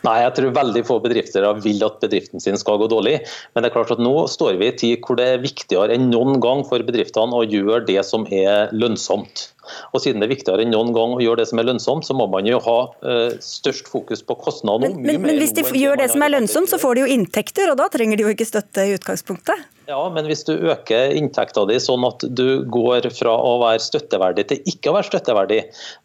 Nei, 0.06 0.16
jeg 0.22 0.34
tror 0.38 0.54
veldig 0.56 0.82
få 0.88 0.98
bedrifter 1.04 1.46
vil 1.62 1.82
at 1.86 1.98
bedriften 2.02 2.42
sin 2.42 2.58
skal 2.60 2.80
gå 2.80 2.88
dårlig. 2.92 3.18
Men 3.54 3.64
det 3.64 3.70
er 3.70 3.76
klart 3.76 3.92
at 3.94 4.02
nå 4.02 4.14
står 4.30 4.58
vi 4.60 4.70
i 4.70 4.76
tid 4.78 5.04
hvor 5.04 5.18
det 5.20 5.28
er 5.34 5.44
viktigere 5.44 5.96
enn 5.96 6.08
noen 6.12 6.40
gang 6.44 6.64
for 6.68 6.82
bedriftene 6.86 7.36
å 7.36 7.44
gjøre 7.46 7.84
det 7.88 8.00
som 8.06 8.26
er 8.32 8.72
lønnsomt. 8.76 9.50
Og 9.92 10.02
Siden 10.02 10.22
det 10.22 10.28
er 10.28 10.34
viktigere 10.36 10.62
enn 10.62 10.74
noen 10.74 10.92
gang 10.94 11.16
å 11.16 11.22
gjøre 11.22 11.42
det 11.42 11.48
som 11.50 11.60
er 11.60 11.68
lønnsomt, 11.68 12.06
så 12.06 12.16
må 12.16 12.28
man 12.30 12.46
jo 12.48 12.60
ha 12.62 12.76
uh, 13.02 13.30
størst 13.42 13.90
fokus 13.90 14.22
på 14.26 14.38
kostnader. 14.38 14.92
Men, 14.94 15.02
men, 15.02 15.24
men, 15.24 15.40
hvis 15.42 15.56
de 15.56 15.66
gjør 15.66 15.98
det 16.02 16.10
som 16.14 16.22
er 16.22 16.36
lønnsomt, 16.36 16.70
så 16.70 16.80
får 16.82 16.96
de 16.96 17.06
jo 17.06 17.14
inntekter, 17.16 17.72
og 17.72 17.80
da 17.80 17.90
trenger 17.92 18.20
de 18.20 18.28
jo 18.28 18.34
ikke 18.36 18.46
støtte 18.48 18.86
i 18.86 18.94
utgangspunktet? 18.98 19.66
Ja, 19.86 20.00
men 20.10 20.26
hvis 20.26 20.42
du 20.42 20.52
øker 20.56 21.12
inntekta 21.14 21.62
di 21.70 21.76
sånn 21.78 22.02
at 22.08 22.24
du 22.34 22.64
går 22.74 23.06
fra 23.14 23.36
å 23.38 23.52
være 23.62 23.82
støtteverdig 23.84 24.48
til 24.50 24.70
ikke 24.72 24.90
å 24.90 24.96
være 24.96 25.06
støtteverdig, 25.12 25.60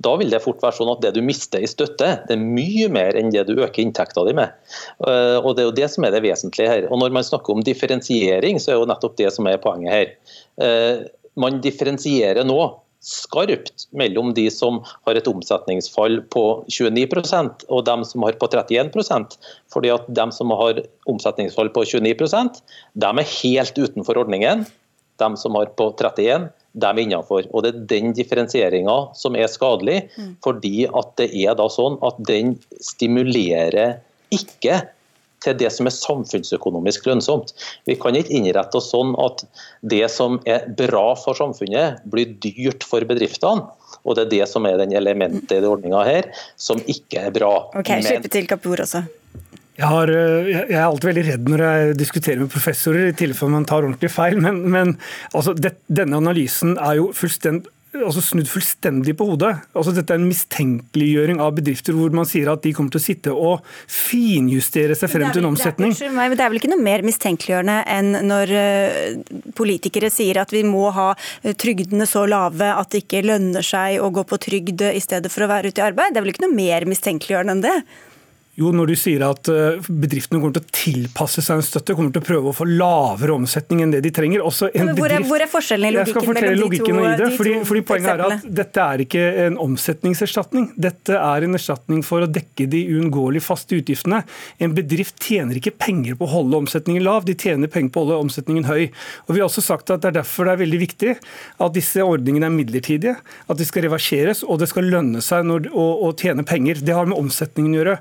da 0.06 0.12
vil 0.22 0.30
det 0.30 0.42
fort 0.44 0.62
være 0.62 0.78
sånn 0.78 0.92
at 0.94 1.02
det 1.02 1.16
du 1.16 1.22
mister 1.26 1.64
i 1.66 1.70
støtte, 1.70 2.12
det 2.28 2.36
er 2.36 2.44
mye 2.44 2.92
mer 2.94 3.18
enn 3.18 3.34
det 3.34 3.48
du 3.50 3.56
øker 3.58 3.82
inntekta 3.82 4.26
di 4.28 4.36
med. 4.38 4.54
Eh, 5.08 5.38
og 5.42 5.56
Det 5.58 5.64
er 5.64 5.70
jo 5.72 5.80
det 5.82 5.90
som 5.96 6.06
er 6.06 6.14
det 6.14 6.22
vesentlige 6.28 6.70
her. 6.70 6.88
Og 6.92 7.02
Når 7.02 7.18
man 7.18 7.26
snakker 7.26 7.58
om 7.58 7.66
differensiering, 7.66 8.62
så 8.62 8.76
er 8.76 8.80
jo 8.80 8.92
nettopp 8.92 9.18
det 9.18 9.34
som 9.34 9.50
er 9.50 9.62
poenget 9.64 9.98
her. 9.98 10.14
Eh, 10.62 11.10
man 11.42 11.58
differensierer 11.64 12.46
nå 12.46 12.60
skarpt 13.02 13.88
mellom 13.98 14.34
de 14.38 14.46
som 14.54 14.80
har 15.08 15.18
et 15.18 15.28
omsetningsfall 15.28 16.20
på 16.34 16.44
29% 16.70 17.66
og 17.70 17.86
dem 17.88 18.06
som 18.06 18.26
har 18.28 18.38
på 18.38 18.50
31% 18.52 19.38
fordi 19.74 19.90
at 19.94 20.06
De 20.08 20.28
som 20.36 20.54
har 20.54 20.84
omsetningsfall 21.10 21.72
på 21.74 21.84
29% 21.90 22.62
de 22.94 23.12
er 23.12 23.34
helt 23.42 23.82
utenfor 23.82 24.22
ordningen. 24.22 24.66
De 25.18 25.30
som 25.38 25.58
har 25.58 25.74
på 25.78 25.90
31 25.98 26.50
de 26.72 26.88
er 26.88 27.02
innenfor. 27.04 27.50
Og 27.52 27.64
Det 27.64 27.74
er 27.74 27.86
den 27.90 28.14
differensieringa 28.16 28.96
som 29.18 29.36
er 29.36 29.50
skadelig, 29.52 30.06
mm. 30.16 30.38
fordi 30.44 30.86
at 30.88 31.16
det 31.20 31.30
er 31.44 31.58
da 31.60 31.68
sånn 31.72 31.98
at 32.06 32.22
den 32.30 32.56
stimulerer 32.80 34.00
ikke 34.32 34.80
til 35.42 35.58
det 35.58 35.72
som 35.74 35.90
er 35.90 35.96
samfunnsøkonomisk 35.96 37.08
lønnsomt. 37.10 37.54
Vi 37.90 37.98
kan 38.00 38.18
ikke 38.18 38.36
innrette 38.38 38.78
oss 38.80 38.92
sånn 38.94 39.16
at 39.22 39.44
det 39.82 40.06
som 40.14 40.40
er 40.50 40.68
bra 40.78 41.12
for 41.20 41.38
samfunnet, 41.38 42.04
blir 42.12 42.36
dyrt 42.44 42.86
for 42.88 43.06
bedriftene. 43.08 43.68
Og 44.02 44.16
Det 44.18 44.24
er 44.26 44.30
det 44.32 44.46
som 44.50 44.66
er 44.66 44.80
den 44.82 44.94
elementet 44.98 45.52
i 45.52 45.60
denne 45.60 45.74
ordninga 45.76 46.06
her, 46.08 46.30
som 46.58 46.80
ikke 46.90 47.28
er 47.28 47.34
bra. 47.36 47.52
Ok, 47.78 47.92
Slippe 48.02 48.32
til 48.34 48.48
Kapur 48.50 48.82
også. 48.82 49.04
Jeg, 49.78 49.88
har, 49.88 50.10
eh, 50.14 50.48
jeg, 50.52 50.78
er 50.78 50.86
alltid 50.86 51.10
veldig 51.10 51.26
redd 51.28 51.52
når 51.52 51.64
jeg 51.66 51.94
diskuterer 52.00 52.42
med 52.42 52.52
professorer, 52.54 53.08
i 53.10 53.18
tilfelle 53.18 53.54
man 53.54 53.68
tar 53.70 53.86
ordentlig 53.86 54.12
feil. 54.14 54.38
Men, 54.42 54.64
men 54.74 54.96
altså, 55.34 55.54
det, 55.58 55.76
denne 55.90 56.20
analysen 56.22 56.76
er 56.78 57.00
jo 57.00 57.12
fullstendig 57.18 57.70
altså 58.00 58.22
snudd 58.24 58.48
fullstendig 58.48 59.16
på 59.20 59.26
hodet. 59.28 59.52
Altså 59.76 59.92
dette 59.96 60.14
er 60.14 60.22
en 60.22 60.30
mistenkeliggjøring 60.30 61.42
av 61.44 61.56
bedrifter 61.58 61.96
hvor 61.98 62.14
man 62.16 62.28
sier 62.30 62.52
at 62.52 62.64
de 62.64 62.72
kommer 62.76 62.94
til 62.94 63.02
å 63.02 63.04
sitte 63.04 63.34
og 63.36 63.66
finjustere 63.92 64.96
seg 64.98 65.12
frem 65.12 65.28
til 65.32 65.44
en 65.44 65.50
omsetning. 65.52 65.96
Det 65.98 66.08
er, 66.08 66.16
meg, 66.16 66.36
det 66.38 66.46
er 66.46 66.54
vel 66.54 66.62
ikke 66.62 66.72
noe 66.72 66.86
mer 66.86 67.04
mistenkeliggjørende 67.08 67.78
enn 67.92 68.12
når 68.30 68.54
uh, 68.56 69.42
politikere 69.58 70.12
sier 70.14 70.42
at 70.44 70.54
vi 70.56 70.64
må 70.68 70.88
ha 70.96 71.10
uh, 71.16 71.52
trygdene 71.52 72.08
så 72.10 72.24
lave 72.30 72.72
at 72.72 72.94
det 72.94 73.04
ikke 73.06 73.26
lønner 73.28 73.66
seg 73.66 74.00
å 74.00 74.12
gå 74.14 74.24
på 74.28 74.40
trygd 74.48 74.86
i 74.92 75.04
stedet 75.04 75.34
for 75.34 75.46
å 75.46 75.52
være 75.52 75.72
ute 75.72 75.84
i 75.84 75.88
arbeid. 75.90 76.14
Det 76.14 76.22
er 76.22 76.28
vel 76.28 76.36
ikke 76.36 76.48
noe 76.48 76.56
mer 76.56 76.88
mistenkeliggjørende 76.90 77.58
enn 77.58 77.68
det? 77.68 77.78
Jo, 78.60 78.68
når 78.76 78.90
du 78.92 78.96
sier 79.00 79.22
at 79.24 79.48
eh, 79.48 79.86
bedriftene 79.88 80.42
kommer 80.42 80.58
til 80.58 80.66
å 80.66 80.72
tilpasse 80.76 81.40
seg 81.40 81.62
en 81.62 81.64
støtte, 81.64 81.94
kommer 81.96 82.12
til 82.12 82.20
å 82.20 82.26
prøve 82.26 82.52
å 82.52 82.56
få 82.56 82.66
lavere 82.68 83.38
omsetning 83.38 83.80
enn 83.86 83.94
det 83.94 84.02
de 84.04 84.12
trenger. 84.12 84.44
hvor, 84.44 85.08
er, 85.08 85.24
hvor, 85.24 85.40
er, 85.40 85.48
forskjellen 85.48 85.88
i 85.88 85.94
logikken 85.96 86.28
mellom 86.28 86.74
de 86.76 86.82
to? 86.84 86.98
I 87.00 87.20
det, 87.22 87.30
fordi, 87.38 87.54
fordi 87.70 87.84
Poenget 87.88 88.12
er 88.12 88.24
at 88.26 88.44
dette 88.60 88.84
er 88.84 89.04
ikke 89.06 89.22
en 89.46 89.56
omsetningserstatning. 89.64 90.66
Dette 90.76 91.16
er 91.16 91.48
en 91.48 91.56
erstatning 91.56 92.02
for 92.04 92.26
å 92.26 92.28
dekke 92.28 92.68
de 92.74 92.82
uunngåelige 92.92 93.46
faste 93.46 93.80
utgiftene. 93.80 94.20
En 94.60 94.76
bedrift 94.76 95.16
tjener 95.24 95.62
ikke 95.62 95.74
penger 95.86 96.20
på 96.20 96.28
å 96.28 96.34
holde 96.34 96.60
omsetningen 96.66 97.08
lav, 97.08 97.24
de 97.24 97.38
tjener 97.40 97.72
penger 97.72 97.96
på 97.96 98.04
å 98.04 98.06
holde 98.10 98.20
omsetningen 98.26 98.68
høy. 98.68 98.90
Og 99.30 99.34
Vi 99.38 99.40
har 99.40 99.48
også 99.48 99.64
sagt 99.64 99.96
at 99.96 100.04
Det 100.04 100.12
er 100.12 100.20
derfor 100.20 100.50
det 100.50 100.58
er 100.58 100.64
veldig 100.66 100.82
viktig 100.82 101.16
at 101.16 101.80
disse 101.80 102.04
ordningene 102.04 102.52
er 102.52 102.56
midlertidige, 102.58 103.16
at 103.48 103.58
de 103.58 103.70
skal 103.70 103.88
reverseres 103.88 104.44
og 104.44 104.60
det 104.60 104.68
skal 104.74 104.92
lønne 104.92 105.24
seg 105.24 105.48
når, 105.48 105.72
å, 105.72 105.88
å 106.10 106.14
tjene 106.20 106.44
penger. 106.44 106.84
Det 106.84 107.00
har 107.00 107.08
med 107.08 107.16
omsetningen 107.16 107.80
å 107.80 107.80
gjøre. 107.80 107.98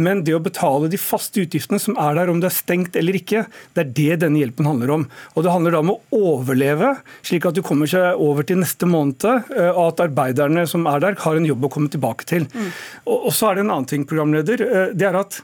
Men 0.00 0.22
det 0.24 0.34
å 0.36 0.42
betale 0.42 0.88
de 0.92 1.00
faste 1.00 1.42
utgiftene 1.42 1.80
som 1.82 1.98
er 2.00 2.16
der, 2.16 2.30
om 2.32 2.40
det 2.40 2.48
er 2.48 2.56
stengt 2.56 2.96
eller 2.98 3.16
ikke, 3.18 3.44
det 3.76 3.84
er 3.84 3.92
det 3.98 4.20
denne 4.24 4.40
hjelpen 4.40 4.68
handler 4.68 4.94
om. 4.96 5.06
Og 5.34 5.44
Det 5.44 5.52
handler 5.52 5.74
da 5.74 5.82
om 5.84 5.94
å 5.94 6.00
overleve, 6.16 6.94
slik 7.26 7.46
at 7.48 7.58
du 7.58 7.62
kommer 7.66 7.90
seg 7.90 8.20
over 8.20 8.46
til 8.48 8.62
neste 8.62 8.88
måned, 8.88 9.26
eh, 9.28 9.70
og 9.70 9.92
at 9.92 10.04
arbeiderne 10.08 10.64
som 10.70 10.86
er 10.88 11.02
der, 11.04 11.18
har 11.20 11.38
en 11.38 11.48
jobb 11.48 11.68
å 11.68 11.72
komme 11.72 11.92
tilbake 11.92 12.28
til. 12.28 12.48
Mm. 12.52 12.70
Og, 13.06 13.16
og 13.28 13.32
så 13.36 13.50
er 13.50 13.58
det 13.58 13.66
en 13.66 13.74
annen 13.76 13.90
ting, 13.90 14.06
programleder. 14.08 14.64
Eh, 14.64 14.94
det 14.96 15.08
er 15.08 15.20
at 15.20 15.42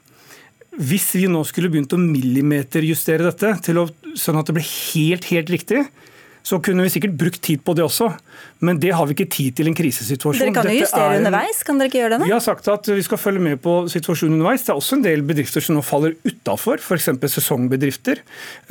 hvis 0.79 1.09
vi 1.19 1.27
nå 1.31 1.41
skulle 1.49 1.71
begynt 1.73 1.95
å 1.97 2.01
millimeterjustere 2.01 3.27
dette, 3.27 3.55
til 3.67 3.83
å, 3.83 3.89
sånn 4.19 4.39
at 4.39 4.49
det 4.49 4.59
blir 4.59 4.69
helt, 4.69 5.27
helt 5.33 5.51
riktig, 5.53 5.85
så 6.49 6.59
kunne 6.65 6.87
vi 6.87 6.93
sikkert 6.93 7.17
brukt 7.21 7.43
tid 7.45 7.61
på 7.65 7.75
det 7.77 7.85
også. 7.85 8.09
Men 8.65 8.79
det 8.83 8.91
har 8.97 9.07
vi 9.07 9.15
ikke 9.15 9.29
tid 9.31 9.55
til 9.59 9.69
i 9.69 9.71
en 9.71 9.77
krisesituasjon. 9.77 10.49
Dere 10.49 10.55
kan 10.57 10.69
jo 10.71 10.81
justere 10.81 11.13
en... 11.15 11.21
underveis, 11.21 11.61
kan 11.67 11.79
dere 11.79 11.91
ikke 11.91 12.01
gjøre 12.01 12.15
det? 12.15 12.19
nå? 12.23 12.29
Vi 12.31 12.35
har 12.35 12.43
sagt 12.43 12.71
at 12.73 12.89
vi 12.91 13.05
skal 13.07 13.21
følge 13.21 13.43
med 13.43 13.61
på 13.63 13.75
situasjonen 13.93 14.39
underveis. 14.39 14.65
Det 14.67 14.73
er 14.73 14.81
også 14.81 14.97
en 14.99 15.05
del 15.05 15.23
bedrifter 15.29 15.63
som 15.65 15.77
nå 15.79 15.85
faller 15.87 16.17
utafor, 16.27 16.83
f.eks. 16.83 17.11
sesongbedrifter. 17.37 18.23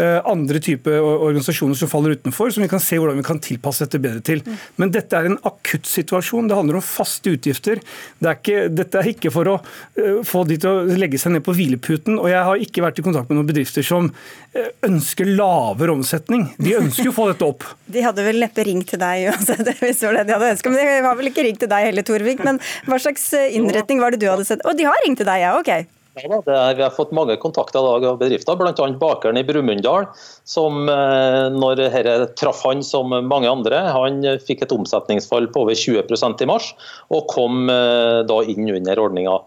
Eh, 0.02 0.18
andre 0.28 0.62
typer 0.64 0.98
organisasjoner 1.06 1.80
som 1.80 1.92
faller 1.92 2.18
utenfor, 2.18 2.52
som 2.56 2.66
vi 2.66 2.72
kan 2.72 2.84
se 2.84 3.00
hvordan 3.00 3.22
vi 3.22 3.28
kan 3.30 3.40
tilpasse 3.44 3.86
dette 3.86 4.02
bedre 4.04 4.24
til. 4.28 4.44
Mm. 4.44 4.58
Men 4.82 4.94
dette 4.98 5.20
er 5.20 5.30
en 5.30 5.40
akutt 5.48 5.88
situasjon. 5.88 6.50
Det 6.52 6.58
handler 6.60 6.82
om 6.82 6.86
faste 6.86 7.38
utgifter. 7.38 7.84
Det 8.20 8.32
er 8.32 8.42
ikke, 8.42 8.66
dette 8.74 9.00
er 9.00 9.12
ikke 9.14 9.32
for 9.36 9.54
å 9.54 9.58
uh, 9.62 10.20
få 10.28 10.44
de 10.50 10.60
til 10.64 10.72
å 10.74 11.00
legge 11.00 11.22
seg 11.22 11.38
ned 11.38 11.46
på 11.46 11.56
hvileputen. 11.56 12.20
Og 12.20 12.32
jeg 12.34 12.44
har 12.50 12.68
ikke 12.68 12.84
vært 12.84 13.00
i 13.00 13.08
kontakt 13.08 13.32
med 13.32 13.40
noen 13.40 13.52
bedrifter 13.54 13.86
som 13.88 14.12
uh, 14.12 14.70
ønsker 14.90 15.32
lavere 15.32 15.96
omsetning. 15.96 16.50
De 16.60 16.76
ønsker 16.82 17.08
jo 17.08 17.16
å 17.16 17.20
få 17.22 17.32
dette 17.32 17.48
opp. 17.48 17.67
De 17.92 18.04
hadde 18.04 18.24
vel 18.26 18.42
neppe 18.44 18.66
ringt 18.68 18.90
til 18.92 19.02
deg 19.02 19.30
uansett 19.32 19.68
hvis 19.82 20.00
det 20.02 20.10
var 20.10 20.20
det 20.20 20.26
de 20.30 20.38
hadde 20.38 20.54
ønsket. 20.56 20.74
Men 20.74 20.82
de 20.82 21.10
har 21.10 21.20
vel 21.20 21.32
ikke 21.32 21.46
ringt 21.48 21.62
til 21.64 21.72
deg 21.72 21.92
heller, 21.92 22.08
Torvik. 22.08 22.42
Men 22.48 22.62
hva 22.88 23.02
slags 23.02 23.30
eh, 23.38 23.54
innretning 23.58 24.02
var 24.04 24.14
det 24.14 24.24
du 24.24 24.30
hadde 24.32 24.48
sett? 24.48 24.66
Å, 24.68 24.76
de 24.78 24.88
har 24.88 25.06
ringt 25.06 25.22
til 25.22 25.30
deg, 25.30 25.44
ja. 25.46 25.54
Ok. 25.60 25.72
Ja, 26.18 26.40
er, 26.50 26.74
vi 26.74 26.82
har 26.82 26.94
fått 26.96 27.12
mange 27.14 27.36
kontakter 27.38 27.86
av 27.86 28.06
bedrifter, 28.18 28.58
bl.a. 28.58 28.88
bakeren 28.98 29.38
i 29.38 29.44
Brumunddal. 29.46 30.08
Som 30.50 30.90
eh, 30.90 31.44
når 31.54 31.78
dette 31.80 32.16
traff 32.40 32.64
han 32.66 32.82
som 32.86 33.14
mange 33.30 33.50
andre, 33.52 33.84
han 33.94 34.26
fikk 34.48 34.66
et 34.66 34.74
omsetningsfall 34.74 35.50
på 35.54 35.68
over 35.68 35.78
20% 35.78 36.42
i 36.42 36.50
mars, 36.50 36.72
og 37.14 37.30
kom 37.30 37.70
eh, 37.70 38.24
da 38.28 38.40
inn 38.50 38.72
under 38.74 39.04
ordninga. 39.06 39.38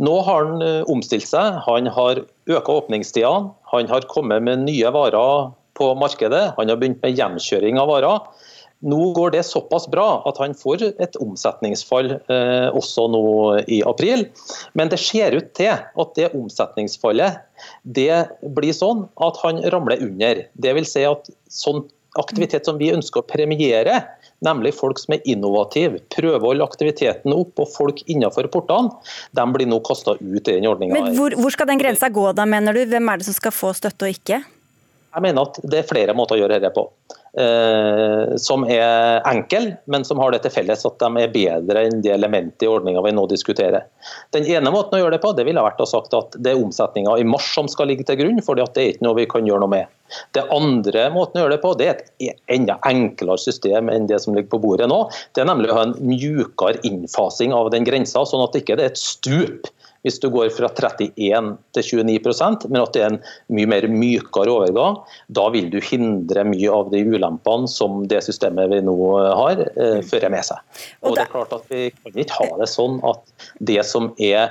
Nå 0.00 0.18
har 0.28 0.46
han 0.52 0.86
omstilt 0.92 1.26
seg. 1.28 1.62
Han 1.66 1.90
har 1.90 2.22
øka 2.50 2.78
åpningstidene. 2.78 3.50
Han 3.74 3.90
har 3.90 4.06
kommet 4.10 4.46
med 4.46 4.68
nye 4.68 4.94
varer 4.94 5.50
på 5.80 5.90
markedet. 5.98 6.50
Han 6.58 6.70
har 6.70 6.80
begynt 6.80 7.02
med 7.02 7.16
hjemkjøring 7.18 7.80
av 7.80 7.90
varer. 7.90 8.48
Nå 8.80 9.10
går 9.12 9.34
det 9.34 9.42
såpass 9.44 9.84
bra 9.92 10.22
at 10.28 10.38
han 10.40 10.54
får 10.56 10.86
et 10.88 11.16
omsetningsfall 11.20 12.14
eh, 12.16 12.68
også 12.72 13.06
nå 13.12 13.24
i 13.68 13.82
april. 13.84 14.24
Men 14.72 14.88
det 14.92 15.02
ser 15.02 15.36
ut 15.36 15.50
til 15.56 15.74
at 15.76 16.14
det 16.16 16.30
omsetningsfallet 16.32 17.42
det 17.84 18.22
blir 18.56 18.72
sånn 18.76 19.04
at 19.20 19.40
han 19.42 19.60
ramler 19.74 20.00
under. 20.06 20.46
Det 20.56 20.76
vil 20.78 20.88
si 20.88 21.04
at 21.04 21.28
sånn 21.52 21.84
aktivitet 22.18 22.66
som 22.66 22.78
vi 22.80 22.88
ønsker 22.94 23.20
å 23.20 23.28
premiere, 23.28 23.98
nemlig 24.42 24.72
folk 24.78 24.98
som 24.98 25.14
er 25.14 25.26
innovative, 25.28 26.00
prøver 26.14 26.40
å 26.40 26.54
holde 26.54 26.66
aktiviteten 26.66 27.34
opp 27.36 27.60
og 27.60 27.68
folk 27.74 28.00
innenfor 28.10 28.48
portene, 28.50 28.96
de 29.36 29.44
blir 29.54 29.68
nå 29.68 29.78
kasta 29.86 30.16
ut 30.16 30.40
i 30.40 30.56
den 30.56 30.70
ordninga. 30.70 30.96
Men 30.96 31.12
hvor, 31.18 31.36
hvor 31.36 31.54
skal 31.54 31.68
den 31.70 31.82
grensa 31.82 32.08
gå 32.10 32.30
da, 32.32 32.48
mener 32.48 32.74
du? 32.74 32.82
Hvem 32.88 33.12
er 33.12 33.20
det 33.20 33.28
som 33.28 33.36
skal 33.36 33.54
få 33.54 33.74
støtte 33.76 34.08
og 34.08 34.16
ikke? 34.16 34.40
Jeg 35.10 35.24
mener 35.24 35.48
at 35.48 35.58
det 35.66 35.80
er 35.80 35.88
flere 35.88 36.14
måter 36.14 36.36
å 36.36 36.44
gjøre 36.44 36.60
dette 36.60 36.74
på. 36.74 36.86
Eh, 37.30 38.36
som 38.42 38.64
er 38.66 39.20
enkel, 39.26 39.68
men 39.90 40.04
som 40.06 40.18
har 40.18 40.32
det 40.34 40.40
til 40.42 40.50
felles 40.50 40.82
at 40.86 40.96
de 40.98 41.22
er 41.22 41.30
bedre 41.30 41.84
enn 41.86 42.00
de 42.02 42.10
elementene 42.10 42.66
i 42.66 42.70
ordninga 42.70 43.02
vi 43.06 43.12
nå 43.14 43.26
diskuterer. 43.30 43.86
Den 44.34 44.48
ene 44.50 44.72
måten 44.74 44.98
å 44.98 45.00
gjøre 45.02 45.14
det 45.14 45.22
på 45.22 45.30
det 45.38 45.46
ville 45.46 45.62
vært 45.62 45.82
å 45.82 45.86
sagt 45.86 46.14
at 46.18 46.34
det 46.42 46.52
er 46.54 46.62
omsetninga 46.62 47.14
i 47.18 47.26
mars 47.26 47.46
som 47.54 47.70
skal 47.70 47.90
ligge 47.90 48.06
til 48.08 48.18
grunn, 48.22 48.42
for 48.42 48.58
det 48.58 48.66
er 48.66 48.92
ikke 48.92 49.06
noe 49.06 49.18
vi 49.18 49.28
kan 49.30 49.46
gjøre 49.46 49.62
noe 49.62 49.74
med. 49.76 49.96
Det 50.34 50.42
andre 50.50 51.06
måten 51.14 51.38
å 51.38 51.44
gjøre 51.44 51.54
det 51.54 51.62
på 51.62 51.74
det 51.78 51.86
er 51.86 52.00
et 52.02 52.42
enda 52.50 52.80
enklere 52.90 53.38
system 53.38 53.90
enn 53.94 54.10
det 54.10 54.18
som 54.22 54.34
ligger 54.34 54.50
på 54.56 54.62
bordet 54.66 54.90
nå. 54.90 55.04
Det 55.34 55.44
er 55.44 55.50
nemlig 55.50 55.70
å 55.70 55.78
ha 55.78 55.86
en 55.86 55.98
mjukere 56.02 56.82
innfasing 56.86 57.54
av 57.54 57.70
den 57.74 57.86
grensa, 57.86 58.26
sånn 58.26 58.42
at 58.42 58.54
det 58.54 58.64
ikke 58.64 58.78
er 58.78 58.88
et 58.88 58.98
stup 58.98 59.70
hvis 60.06 60.18
du 60.22 60.28
går 60.32 60.48
fra 60.54 60.70
31 60.72 61.50
til 61.76 61.88
29% 62.00 62.66
men 62.70 62.80
at 62.82 62.94
det 62.96 63.02
er 63.04 63.12
en 63.12 63.20
mye 63.52 63.68
mer 63.68 63.86
mykere 63.92 64.52
overgang. 64.52 64.98
Da 65.28 65.46
vil 65.52 65.68
du 65.72 65.78
hindre 65.84 66.44
mye 66.48 66.72
av 66.72 66.90
de 66.94 67.02
ulempene 67.04 67.68
som 67.70 68.04
det 68.10 68.22
systemet 68.26 68.70
vi 68.72 68.80
nå 68.86 68.96
har, 69.36 69.60
eh, 69.76 70.00
fører 70.06 70.32
med 70.32 70.46
seg. 70.46 70.58
Og 71.04 71.16
det 71.16 71.26
er 71.26 71.32
klart 71.32 71.52
at 71.56 71.68
Vi 71.70 71.90
kan 71.90 72.20
ikke 72.24 72.40
ha 72.40 72.58
det 72.58 72.68
sånn 72.72 73.00
at 73.04 73.48
det 73.60 73.84
som 73.86 74.12
er 74.18 74.50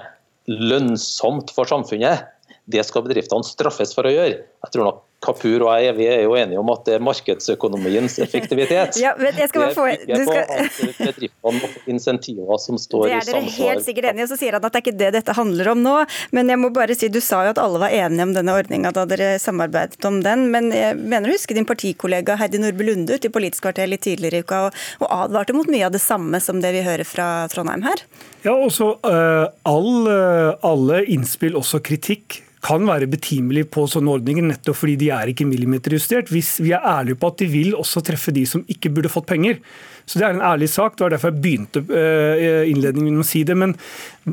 lønnsomt 0.50 1.52
for 1.54 1.66
samfunnet, 1.70 2.26
det 2.70 2.86
skal 2.86 3.06
bedriftene 3.06 3.46
straffes 3.46 3.94
for 3.96 4.06
å 4.06 4.14
gjøre. 4.14 4.42
Jeg 4.46 4.74
tror 4.74 4.86
nok 4.86 5.04
Kapur 5.20 5.66
og 5.66 5.72
jeg 5.84 5.96
vi 5.98 6.06
er 6.08 6.22
jo 6.24 6.36
enige 6.40 6.60
om 6.62 6.70
at 6.72 6.86
det 6.88 6.96
er 6.96 7.04
markedsøkonomiens 7.04 8.18
effektivitet. 8.26 9.00
ja, 9.02 9.12
men 9.20 9.36
jeg 9.36 9.52
skal 9.52 9.66
bare 9.66 9.76
få... 9.76 9.88
Det 10.08 10.20
skal... 10.24 10.94
bedriftene 11.00 11.68
og 11.68 11.90
insentiver 11.92 12.62
som 12.64 12.80
står 12.80 13.10
i 13.10 13.12
samsvar. 13.12 13.26
Det 13.26 13.34
er 13.34 13.42
dere 13.42 13.56
helt 13.58 13.88
sikkert 13.88 14.10
enige 14.14 14.28
og 14.28 14.32
så 14.32 14.40
sier 14.40 14.56
han 14.56 14.64
at 14.64 14.76
det 14.76 14.82
er 14.82 14.86
ikke 14.86 15.02
det 15.02 15.12
dette 15.18 15.36
handler 15.36 15.72
om 15.74 15.84
nå. 15.84 15.96
Men 16.36 16.54
jeg 16.54 16.62
må 16.62 16.72
bare 16.76 16.96
si, 16.98 17.12
du 17.12 17.20
sa 17.24 17.44
jo 17.48 17.54
at 17.54 17.62
alle 17.62 17.84
var 17.84 17.96
enige 17.96 18.30
om 18.30 18.34
denne 18.38 18.56
ordninga 18.56 18.94
da 18.96 19.06
dere 19.10 19.30
samarbeidet 19.44 20.08
om 20.08 20.22
den. 20.26 20.48
Men 20.56 20.72
jeg 20.76 20.98
mener 21.00 21.30
å 21.30 21.36
huske 21.36 21.58
din 21.58 21.68
partikollega 21.68 22.40
Heidi 22.40 22.62
Nordby 22.64 22.88
Lunde 22.88 23.20
ute 23.20 23.28
i 23.28 23.34
Politisk 23.34 23.68
kvarter 23.68 23.92
litt 23.92 24.06
tidligere 24.08 24.40
i 24.40 24.48
uka 24.48 24.66
og, 24.70 24.84
og 25.04 25.16
advarte 25.26 25.56
mot 25.58 25.68
mye 25.68 25.88
av 25.90 25.96
det 25.96 26.04
samme 26.04 26.40
som 26.44 26.64
det 26.64 26.74
vi 26.76 26.86
hører 26.86 27.08
fra 27.08 27.30
Trondheim 27.52 27.84
her. 27.88 28.08
Ja, 28.46 28.56
også 28.56 28.94
uh, 29.04 29.50
all, 29.68 29.96
uh, 30.08 30.56
alle 30.64 31.04
innspill, 31.12 31.60
også 31.60 31.82
kritikk, 31.84 32.46
kan 32.66 32.84
være 32.88 33.08
betimelig 33.08 33.70
på 33.72 33.86
sånne 33.88 34.12
ordninger, 34.18 34.44
nettopp 34.50 34.82
fordi 34.82 34.98
de 35.00 35.09
er 35.14 35.32
ikke 35.32 35.48
millimeterjustert. 35.48 36.32
Hvis 36.34 36.58
vi 36.64 36.74
er 36.76 36.86
ærlige 36.86 37.20
på 37.20 37.32
at 37.32 37.42
de 37.42 37.50
vil 37.52 37.76
også 37.78 38.04
treffe 38.06 38.34
de 38.36 38.46
som 38.50 38.64
ikke 38.72 38.92
burde 38.94 39.12
fått 39.12 39.30
penger. 39.30 39.60
Så 40.06 40.20
Det 40.20 40.26
er 40.26 40.34
en 40.34 40.46
ærlig 40.46 40.70
sak. 40.70 40.98
Det 40.98 41.06
var 41.06 41.14
derfor 41.14 41.32
jeg 41.32 41.42
begynte 41.44 41.84
eh, 41.86 42.70
innledningen 42.72 43.20
med 43.20 43.26
å 43.26 43.30
si 43.30 43.44
det. 43.46 43.58
Men 43.58 43.76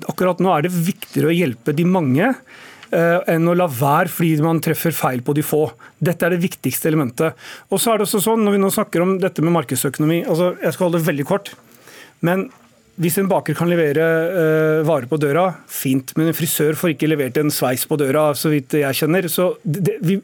akkurat 0.08 0.40
nå 0.40 0.52
er 0.54 0.66
det 0.66 0.72
viktigere 0.72 1.32
å 1.32 1.36
hjelpe 1.36 1.74
de 1.76 1.84
mange 1.84 2.30
eh, 2.32 3.18
enn 3.32 3.48
å 3.50 3.56
la 3.56 3.68
være 3.68 4.12
fordi 4.12 4.40
man 4.44 4.62
treffer 4.64 4.96
feil 4.96 5.24
på 5.26 5.36
de 5.36 5.44
få. 5.44 5.66
Dette 5.98 6.26
er 6.26 6.36
det 6.36 6.44
viktigste 6.44 6.88
elementet. 6.92 7.36
Og 7.68 7.82
så 7.82 7.92
er 7.92 8.00
det 8.00 8.08
også 8.08 8.22
sånn, 8.24 8.44
Når 8.46 8.56
vi 8.56 8.62
nå 8.64 8.72
snakker 8.72 9.04
om 9.04 9.18
dette 9.20 9.44
med 9.44 9.54
markedsøkonomi 9.56 10.22
altså 10.24 10.54
Jeg 10.62 10.76
skal 10.76 10.88
holde 10.88 11.02
det 11.02 11.10
veldig 11.10 11.28
kort. 11.28 11.52
Men 12.24 12.48
hvis 12.96 13.18
en 13.20 13.28
baker 13.28 13.56
kan 13.56 13.68
levere 13.68 14.04
uh, 14.32 14.86
varer 14.88 15.08
på 15.10 15.18
døra, 15.20 15.50
fint. 15.68 16.14
Men 16.16 16.30
en 16.30 16.36
frisør 16.36 16.76
får 16.78 16.94
ikke 16.94 17.10
levert 17.10 17.36
en 17.40 17.52
sveis 17.52 17.84
på 17.88 17.98
døra, 18.00 18.30
så 18.38 18.48
vidt 18.52 18.76
jeg 18.78 18.96
kjenner. 18.96 19.26
Så 19.28 19.50
det, 19.62 19.98
vi, 20.00 20.16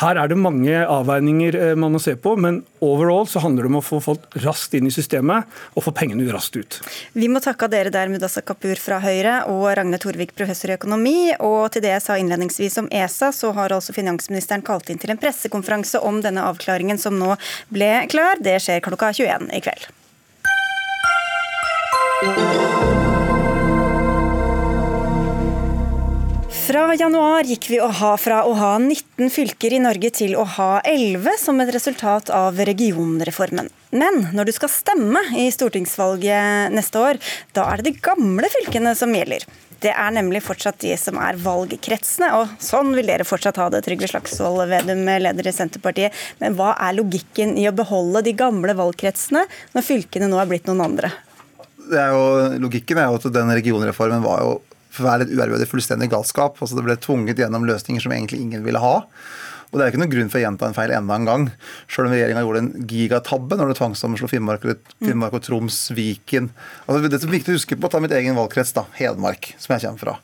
her 0.00 0.20
er 0.20 0.30
det 0.30 0.38
mange 0.40 0.72
avveininger 0.72 1.58
uh, 1.60 1.72
man 1.80 1.92
må 1.92 2.00
se 2.00 2.14
på, 2.16 2.32
men 2.40 2.62
overall 2.84 3.28
så 3.28 3.42
handler 3.44 3.66
det 3.66 3.72
om 3.74 3.80
å 3.80 3.84
få 3.84 4.00
folk 4.04 4.38
raskt 4.44 4.76
inn 4.76 4.88
i 4.88 4.94
systemet 4.94 5.50
og 5.76 5.84
få 5.84 5.92
pengene 5.96 6.24
raskt 6.32 6.56
ut. 6.56 6.78
Vi 7.12 7.28
må 7.28 7.42
takke 7.44 7.68
dere 7.72 7.92
der, 7.92 8.08
Mudassa 8.12 8.40
Kapur 8.44 8.80
fra 8.80 9.02
Høyre 9.04 9.42
og 9.52 9.66
Ragne 9.76 10.00
Torvik, 10.00 10.32
professor 10.38 10.72
i 10.72 10.78
økonomi. 10.78 11.34
Og 11.44 11.68
til 11.74 11.84
det 11.84 11.92
jeg 11.92 12.06
sa 12.06 12.16
innledningsvis 12.20 12.80
om 12.80 12.88
ESA, 12.88 13.34
så 13.36 13.52
har 13.56 13.74
altså 13.76 13.96
finansministeren 13.96 14.64
kalt 14.64 14.88
inn 14.88 15.02
til 15.02 15.12
en 15.12 15.20
pressekonferanse 15.20 16.00
om 16.00 16.22
denne 16.24 16.46
avklaringen 16.48 17.00
som 17.00 17.20
nå 17.20 17.34
ble 17.74 17.92
klar. 18.12 18.40
Det 18.40 18.56
skjer 18.64 18.80
klokka 18.84 19.12
21 19.12 19.52
i 19.52 19.62
kveld. 19.64 19.92
Fra 26.64 26.94
januar 26.94 27.44
gikk 27.44 27.66
vi 27.70 27.78
ha 27.82 28.10
fra 28.16 28.38
å 28.48 28.52
ha 28.56 28.70
19 28.78 29.28
fylker 29.30 29.74
i 29.74 29.80
Norge 29.82 30.08
til 30.16 30.36
å 30.38 30.46
ha 30.56 30.68
11 30.86 31.36
som 31.42 31.58
et 31.60 31.72
resultat 31.74 32.30
av 32.32 32.56
regionreformen. 32.70 33.68
Men 33.92 34.28
når 34.32 34.48
du 34.48 34.52
skal 34.56 34.72
stemme 34.72 35.20
i 35.42 35.50
stortingsvalget 35.52 36.72
neste 36.72 37.02
år, 37.02 37.20
da 37.52 37.66
er 37.72 37.82
det 37.82 37.90
de 37.90 38.02
gamle 38.06 38.48
fylkene 38.54 38.94
som 38.96 39.12
gjelder. 39.12 39.44
Det 39.84 39.92
er 39.92 40.16
nemlig 40.16 40.40
fortsatt 40.46 40.80
de 40.80 40.94
som 40.96 41.18
er 41.20 41.36
valgkretsene, 41.42 42.30
og 42.38 42.56
sånn 42.62 42.94
vil 42.96 43.12
dere 43.12 43.28
fortsatt 43.28 43.60
ha 43.60 43.68
det, 43.74 43.82
Trygve 43.84 44.08
Slagsvold 44.08 44.70
Vedum, 44.70 45.04
leder 45.04 45.50
i 45.50 45.52
Senterpartiet. 45.52 46.16
Men 46.40 46.56
hva 46.56 46.72
er 46.80 46.96
logikken 46.96 47.58
i 47.60 47.68
å 47.68 47.76
beholde 47.76 48.24
de 48.24 48.32
gamle 48.38 48.78
valgkretsene 48.78 49.44
når 49.76 49.88
fylkene 49.92 50.32
nå 50.32 50.40
er 50.40 50.48
blitt 50.54 50.70
noen 50.70 50.86
andre? 50.88 51.12
Er 51.92 52.14
jo, 52.14 52.24
logikken 52.64 53.00
er 53.00 53.10
jo 53.10 53.18
at 53.20 53.26
den 53.34 53.52
regionreformen 53.58 54.24
var 54.24 54.44
jo 54.44 54.54
for 54.94 55.04
å 55.04 55.10
være 55.10 55.24
litt 55.24 55.34
uærbødig 55.34 55.66
fullstendig 55.70 56.10
galskap. 56.12 56.60
altså 56.60 56.78
Det 56.78 56.84
ble 56.86 56.96
tvunget 57.02 57.40
gjennom 57.42 57.66
løsninger 57.66 58.04
som 58.04 58.14
egentlig 58.14 58.40
ingen 58.44 58.62
ville 58.66 58.82
ha. 58.82 59.00
Og 59.74 59.80
Det 59.80 59.82
er 59.82 59.90
ikke 59.90 60.00
noen 60.04 60.12
grunn 60.12 60.28
for 60.30 60.38
å 60.38 60.44
gjenta 60.44 60.68
en 60.68 60.76
feil 60.76 60.92
enda 60.94 61.16
en 61.18 61.26
gang. 61.26 61.44
Selv 61.90 62.06
om 62.06 62.12
regjeringa 62.14 62.44
gjorde 62.44 62.60
en 62.62 62.86
gigatabbe 62.86 63.58
når 63.58 63.72
det 63.72 63.78
tvangssammenslo 63.80 64.28
Finnmark, 64.30 64.66
Finnmark 65.02 65.34
og 65.34 65.42
Troms, 65.42 65.78
Viken. 65.96 66.52
Altså 66.86 67.10
Det 67.10 67.18
som 67.18 67.32
er 67.32 67.40
viktig 67.40 67.50
å 67.50 67.58
huske 67.58 67.78
på, 67.80 67.90
ta 67.90 67.98
mitt 68.02 68.14
egen 68.14 68.38
valgkrets, 68.38 68.70
da, 68.76 68.86
Hedmark, 69.00 69.50
som 69.58 69.74
jeg 69.74 69.88
kommer 69.88 70.04
fra. 70.04 70.14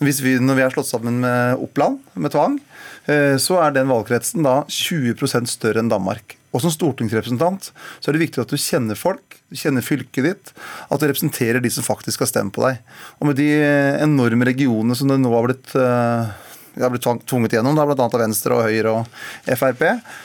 Hvis 0.00 0.22
vi, 0.24 0.38
når 0.40 0.56
vi 0.56 0.64
er 0.64 0.72
slått 0.72 0.88
sammen 0.88 1.20
med 1.20 1.60
Oppland 1.62 2.00
med 2.16 2.32
tvang, 2.32 2.56
eh, 3.04 3.36
så 3.36 3.60
er 3.60 3.76
den 3.76 3.92
valgkretsen 3.92 4.42
da 4.46 4.62
20% 4.72 5.52
større 5.52 5.84
enn 5.84 5.92
Danmark. 5.92 6.38
Og 6.54 6.62
som 6.62 6.72
stortingsrepresentant 6.72 7.72
så 7.74 8.08
er 8.08 8.16
det 8.16 8.22
viktig 8.28 8.42
at 8.44 8.52
du 8.52 8.60
kjenner 8.60 8.98
folk, 8.98 9.40
du 9.50 9.58
kjenner 9.58 9.84
fylket 9.84 10.28
ditt, 10.28 10.52
at 10.86 11.02
du 11.02 11.08
representerer 11.08 11.62
de 11.62 11.72
som 11.74 11.86
faktisk 11.86 12.22
har 12.22 12.30
stemt 12.30 12.54
på 12.54 12.62
deg. 12.62 12.78
Og 13.18 13.30
med 13.30 13.40
de 13.40 13.50
enorme 14.04 14.46
regionene 14.46 14.96
som 14.98 15.10
det 15.10 15.18
nå 15.20 15.34
har 15.34 15.48
blitt 15.48 15.74
uh, 15.74 16.30
det 16.74 16.90
blitt 16.90 17.06
tvunget 17.30 17.56
gjennom, 17.56 17.76
bl.a. 17.78 17.94
av 18.06 18.18
Venstre 18.18 18.56
og 18.56 18.66
Høyre 18.66 18.92
og 18.98 19.18
Frp. 19.58 19.84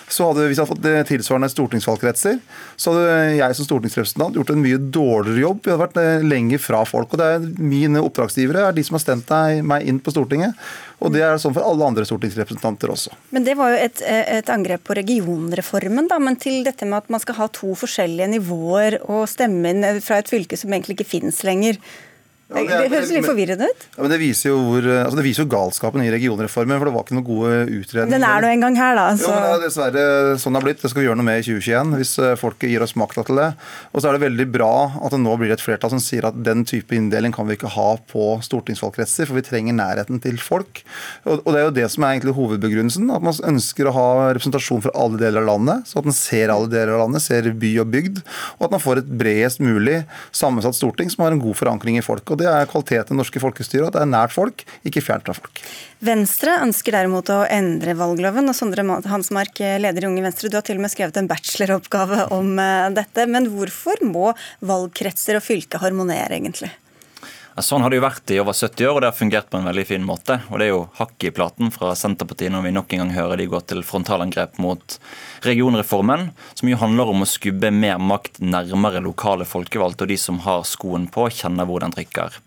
Så 0.10 0.30
hadde, 0.30 0.47
Hvis 0.50 0.58
vi 0.58 0.64
hadde 0.64 0.72
fått 0.74 1.10
tilsvarende 1.12 1.52
stortingsvalgkretser, 1.54 2.39
så 2.76 2.93
hadde 2.95 3.18
jeg 3.38 3.58
som 3.58 3.68
stortingsrepresentant 3.68 4.39
gjort 4.39 4.54
en 4.54 4.64
mye 4.64 4.82
dårligere 4.82 5.45
jobb. 5.45 5.64
Vi 5.64 5.74
hadde 5.74 5.84
vært 5.86 6.02
eh, 6.02 6.26
lenger 6.26 6.64
fra 6.64 6.84
folk. 6.89 7.14
og 7.14 7.22
det 7.22 7.32
er 7.36 7.47
Mine 7.60 8.02
oppdragsgivere 8.04 8.68
er 8.68 8.76
de 8.76 8.86
som 8.86 8.97
har 8.97 9.04
stemt 9.04 9.34
meg 9.68 9.86
inn 9.88 10.02
på 10.02 10.14
Stortinget. 10.14 10.58
Og 11.00 11.14
det 11.14 11.22
er 11.24 11.38
sånn 11.39 11.54
for 11.56 11.64
alle 11.64 11.86
andre 11.88 12.04
stortingsrepresentanter 12.08 12.91
også. 12.91 13.14
Men 13.36 13.45
Det 13.47 13.56
var 13.60 13.72
jo 13.72 13.80
et, 13.86 14.02
et, 14.04 14.50
angrep 14.52 14.84
på 14.88 14.97
regionreformen, 15.00 16.10
da. 16.12 16.20
Men 16.20 16.36
til 16.41 16.64
dette 16.68 16.88
med 16.88 17.06
at 17.06 17.14
man 17.14 17.24
skal 17.24 17.38
ha 17.39 17.47
to 17.56 17.72
forskjellige 17.80 18.34
nivåer 18.36 19.00
og 19.06 19.24
stemme 19.32 19.72
inn 19.72 19.86
fra 20.04 20.20
et 20.20 20.32
fylke 20.32 20.60
som 20.60 20.74
egentlig 20.74 21.00
ikke 21.00 21.12
finnes 21.14 21.39
lenger. 21.47 21.80
Ja, 22.50 22.64
det, 22.66 22.78
det, 22.89 22.97
høres 22.97 23.12
litt 23.14 23.26
forvirrende 23.28 23.68
ut. 23.70 23.84
Ja, 23.93 24.02
men 24.02 24.10
det 24.10 24.18
viser, 24.24 24.50
jo 24.50 24.62
hvor, 24.66 24.86
altså 25.04 25.18
det 25.20 25.26
viser 25.28 25.43
jo 25.43 25.50
galskapen 25.52 26.02
i 26.02 26.10
regionreformen. 26.10 26.80
For 26.80 26.89
det 26.89 26.93
var 26.95 27.04
ikke 27.06 27.18
noen 27.20 27.28
gode 27.28 27.52
utredninger. 27.78 28.16
Den 28.16 28.26
er 28.26 28.41
nå 28.41 28.50
en 28.50 28.64
gang 28.66 28.80
her, 28.80 28.97
da. 28.97 29.04
Så. 29.20 29.28
Jo, 29.28 29.36
men 29.36 29.45
det 29.45 29.52
er 29.52 29.62
dessverre 29.68 30.06
sånn 30.41 30.58
det 30.58 30.62
har 30.62 30.66
blitt. 30.66 30.82
Det 30.82 30.89
skal 30.89 31.04
vi 31.04 31.06
gjøre 31.06 31.20
noe 31.20 31.28
med 31.28 31.43
i 31.43 31.45
2021 31.45 31.93
hvis 32.00 32.14
eh, 32.26 32.34
folket 32.41 32.74
gir 32.74 32.86
oss 32.86 32.95
makta 32.97 33.26
til 33.28 33.38
det. 33.38 33.50
Og 33.93 34.02
så 34.02 34.10
er 34.10 34.18
det 34.18 34.24
veldig 34.24 34.47
bra 34.56 34.72
at 34.97 35.14
det 35.14 35.20
nå 35.22 35.36
blir 35.38 35.54
et 35.54 35.62
flertall 35.62 35.93
som 35.93 36.02
sier 36.02 36.26
at 36.26 36.39
den 36.47 36.66
type 36.70 36.97
inndeling 36.97 37.36
kan 37.36 37.45
vi 37.45 37.60
ikke 37.60 37.74
ha 37.76 37.88
på 38.10 38.26
stortingsvalgkretser, 38.47 39.30
for 39.30 39.38
vi 39.38 39.45
trenger 39.45 39.78
nærheten 39.78 40.18
til 40.26 40.41
folk. 40.41 40.82
Og, 41.28 41.43
og 41.43 41.54
det 41.54 41.62
er 41.62 41.68
jo 41.68 41.76
det 41.78 41.88
som 41.93 42.08
er 42.08 42.18
egentlig 42.18 42.34
hovedbegrunnelsen. 42.39 43.14
At 43.14 43.30
man 43.30 43.38
ønsker 43.54 43.91
å 43.91 43.93
ha 43.93 44.08
representasjon 44.34 44.88
fra 44.88 44.95
alle 44.97 45.22
deler 45.22 45.43
av 45.43 45.52
landet, 45.52 45.86
så 45.91 46.02
at 46.02 46.10
man 46.10 46.18
ser 46.18 46.50
alle 46.56 46.74
deler 46.74 46.97
av 46.97 47.06
landet, 47.06 47.28
ser 47.28 47.54
by 47.62 47.76
og 47.86 47.93
bygd. 47.93 48.24
Og 48.58 48.68
at 48.72 48.74
man 48.74 48.82
får 48.82 49.04
et 49.04 49.16
bredest 49.22 49.62
mulig 49.62 50.02
sammensatt 50.34 50.78
storting 50.78 51.14
som 51.14 51.28
har 51.28 51.38
en 51.38 51.45
god 51.45 51.62
forankring 51.62 52.02
i 52.02 52.06
folk. 52.06 52.26
Og 52.26 52.39
det 52.40 52.50
er 52.50 52.70
kvaliteten 52.70 53.12
i 53.12 53.14
det 53.14 53.20
norske 53.20 53.42
folkestyret. 53.44 53.90
At 53.90 53.98
det 53.98 54.04
er 54.04 54.12
nært 54.12 54.36
folk, 54.36 54.66
ikke 54.88 55.04
fjernt 55.06 55.30
fra 55.30 55.38
folk. 55.38 55.64
Venstre 56.06 56.56
ønsker 56.64 56.96
derimot 56.96 57.30
å 57.34 57.42
endre 57.52 57.96
valgloven. 58.00 58.50
og 58.50 58.58
Sondre 58.58 58.86
Hansmark, 59.12 59.60
leder 59.60 60.06
i 60.06 60.10
Unge 60.10 60.26
Venstre, 60.26 60.52
du 60.52 60.58
har 60.60 60.66
til 60.68 60.80
og 60.80 60.86
med 60.86 60.94
skrevet 60.94 61.20
en 61.20 61.30
bacheloroppgave 61.30 62.30
om 62.36 62.54
eh, 62.60 62.92
dette. 62.96 63.28
Men 63.30 63.52
hvorfor 63.54 64.00
må 64.08 64.32
valgkretser 64.66 65.40
og 65.40 65.46
fylke 65.46 65.82
harmonere, 65.84 66.40
egentlig? 66.40 66.72
Sånn 67.66 67.84
har 67.84 67.91
det 67.91 67.97
jo 67.99 68.03
vært 68.05 68.32
i 68.32 68.39
over 68.41 68.55
70 68.55 68.88
år, 68.88 68.93
og 68.95 69.01
det 69.01 69.10
har 69.10 69.18
fungert 69.18 69.49
på 69.51 69.60
en 69.60 69.68
veldig 69.68 69.86
fin 69.89 70.03
måte. 70.05 70.39
Og 70.49 70.60
Det 70.60 70.68
er 70.68 70.72
jo 70.72 70.84
hakk 70.99 71.26
i 71.28 71.32
platen 71.36 71.72
fra 71.76 71.91
Senterpartiet 71.97 72.53
når 72.53 72.66
vi 72.66 72.74
nok 72.76 72.93
en 72.93 73.03
gang 73.03 73.14
hører 73.16 73.41
de 73.41 73.47
gå 73.51 73.62
til 73.68 73.84
frontalangrep 73.84 74.60
mot 74.64 74.97
regionreformen, 75.45 76.30
som 76.55 76.70
jo 76.72 76.80
handler 76.80 77.12
om 77.12 77.26
å 77.26 77.30
skubbe 77.30 77.72
mer 77.72 77.99
makt 77.99 78.39
nærmere 78.39 79.03
lokale 79.03 79.47
folkevalgte 79.49 80.05
og 80.05 80.14
de 80.14 80.20
som 80.20 80.39
har 80.45 80.68
skoen 80.68 81.10
på, 81.12 81.28
kjenner 81.41 81.68
hvor 81.68 81.84
den 81.84 81.95
trykker. 81.95 82.39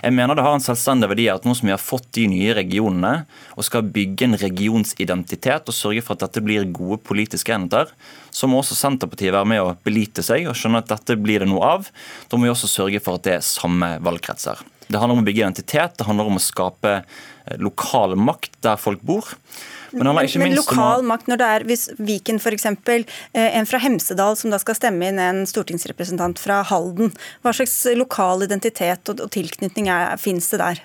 Jeg 0.00 0.14
mener 0.16 0.36
det 0.36 0.44
har 0.44 0.56
en 0.56 0.64
selvstendig 0.64 1.10
verdi 1.10 1.26
at 1.28 1.44
nå 1.44 1.52
som 1.56 1.68
vi 1.68 1.74
har 1.74 1.82
fått 1.82 2.08
de 2.16 2.24
nye 2.32 2.54
regionene, 2.56 3.12
og 3.56 3.66
skal 3.66 3.88
bygge 3.92 4.26
en 4.26 4.38
regionsidentitet 4.40 5.68
og 5.68 5.76
sørge 5.76 6.04
for 6.04 6.16
at 6.16 6.24
dette 6.24 6.42
blir 6.44 6.68
gode 6.72 7.02
politiske 7.04 7.52
enheter, 7.52 7.92
så 8.32 8.48
må 8.48 8.62
også 8.62 8.78
Senterpartiet 8.78 9.34
være 9.34 9.50
med 9.52 9.62
å 9.64 9.74
belite 9.84 10.24
seg 10.24 10.48
og 10.48 10.56
skjønne 10.56 10.80
at 10.80 10.92
dette 10.92 11.18
blir 11.20 11.44
det 11.44 11.50
noe 11.50 11.72
av. 11.76 11.90
Da 12.30 12.38
må 12.38 12.48
vi 12.48 12.54
også 12.54 12.70
sørge 12.70 13.02
for 13.04 13.20
at 13.20 13.26
det 13.28 13.36
er 13.38 13.44
samme 13.44 13.98
valgkretser. 14.04 14.62
Det 14.90 14.98
handler 14.98 15.18
om 15.18 15.22
å 15.22 15.26
bygge 15.28 15.44
identitet, 15.44 15.98
det 15.98 16.06
handler 16.08 16.30
om 16.30 16.40
å 16.40 16.42
skape 16.42 16.96
eh, 16.98 17.58
lokal 17.62 18.16
makt 18.18 18.56
der 18.64 18.80
folk 18.80 19.04
bor. 19.06 19.28
Men, 19.92 20.10
men, 20.14 20.28
men 20.42 20.56
lokal 20.56 21.02
makt, 21.06 21.30
når 21.30 21.40
det 21.40 21.48
er 21.54 21.66
hvis 21.68 21.88
Viken 21.98 22.38
f.eks. 22.40 22.66
Eh, 22.66 23.04
en 23.34 23.68
fra 23.68 23.80
Hemsedal 23.82 24.38
som 24.38 24.52
da 24.52 24.60
skal 24.62 24.78
stemme 24.78 25.10
inn 25.10 25.18
en 25.22 25.42
stortingsrepresentant 25.48 26.40
fra 26.42 26.60
Halden. 26.70 27.14
Hva 27.42 27.54
slags 27.56 27.82
lokal 27.98 28.46
identitet 28.46 29.10
og, 29.12 29.24
og 29.26 29.34
tilknytning 29.34 29.90
finnes 30.20 30.50
det 30.52 30.62
der? 30.62 30.84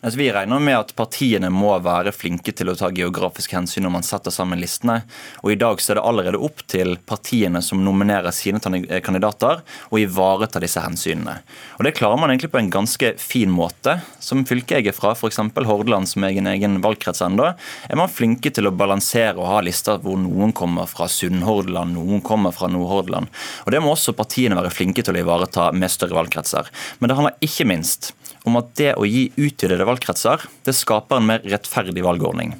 Altså, 0.00 0.16
vi 0.16 0.30
regner 0.32 0.62
med 0.64 0.78
at 0.78 0.92
partiene 0.96 1.50
må 1.52 1.74
være 1.84 2.14
flinke 2.16 2.54
til 2.56 2.70
å 2.72 2.74
ta 2.78 2.88
geografisk 2.96 3.52
hensyn 3.52 3.84
når 3.84 3.92
man 3.98 4.06
setter 4.06 4.32
sammen 4.32 4.60
listene. 4.62 5.02
Og 5.42 5.52
I 5.52 5.58
dag 5.60 5.82
så 5.82 5.92
er 5.92 5.98
det 5.98 6.04
allerede 6.08 6.38
opp 6.40 6.62
til 6.72 6.94
partiene 7.04 7.60
som 7.60 7.82
nominerer 7.84 8.32
sine 8.32 8.62
kandidater, 9.04 9.60
å 9.92 10.00
ivareta 10.00 10.62
disse 10.62 10.80
hensynene. 10.80 11.34
Og 11.76 11.84
Det 11.84 11.92
klarer 11.98 12.16
man 12.16 12.32
egentlig 12.32 12.48
på 12.54 12.62
en 12.62 12.70
ganske 12.72 13.10
fin 13.20 13.52
måte. 13.52 13.98
Som 14.24 14.46
fylket 14.48 14.78
jeg 14.78 14.88
er 14.88 14.96
fra, 14.96 15.12
f.eks. 15.12 15.42
Hordaland, 15.68 16.08
som 16.08 16.24
er 16.24 16.38
en 16.40 16.48
egen 16.48 16.80
valgkrets 16.80 17.20
ennå, 17.26 17.50
er 17.84 18.00
man 18.00 18.08
flinke 18.08 18.48
til 18.56 18.70
å 18.70 18.72
balansere 18.72 19.36
og 19.36 19.50
ha 19.50 19.60
lister 19.66 20.00
hvor 20.00 20.16
noen 20.16 20.56
kommer 20.56 20.88
fra 20.88 21.10
Sunnhordland, 21.12 21.92
noen 21.98 22.24
kommer 22.24 22.56
fra 22.56 22.72
Nordhordland. 22.72 23.28
Og 23.66 23.76
Det 23.76 23.84
må 23.84 23.92
også 23.92 24.16
partiene 24.16 24.56
være 24.56 24.72
flinke 24.72 25.04
til 25.04 25.18
å 25.18 25.20
ivareta 25.26 25.68
med 25.76 25.92
større 25.92 26.16
valgkretser. 26.22 26.72
Men 27.00 27.12
det 27.12 27.20
handler 27.20 27.50
ikke 27.50 27.68
minst 27.68 28.14
om 28.50 28.58
at 28.60 28.72
det 28.78 28.92
å 28.98 29.06
gi 29.06 29.28
utvidede 29.38 29.86
valgkretser 29.86 30.44
det 30.66 30.74
skaper 30.76 31.20
en 31.20 31.28
mer 31.30 31.44
rettferdig 31.46 32.04
valgordning. 32.04 32.56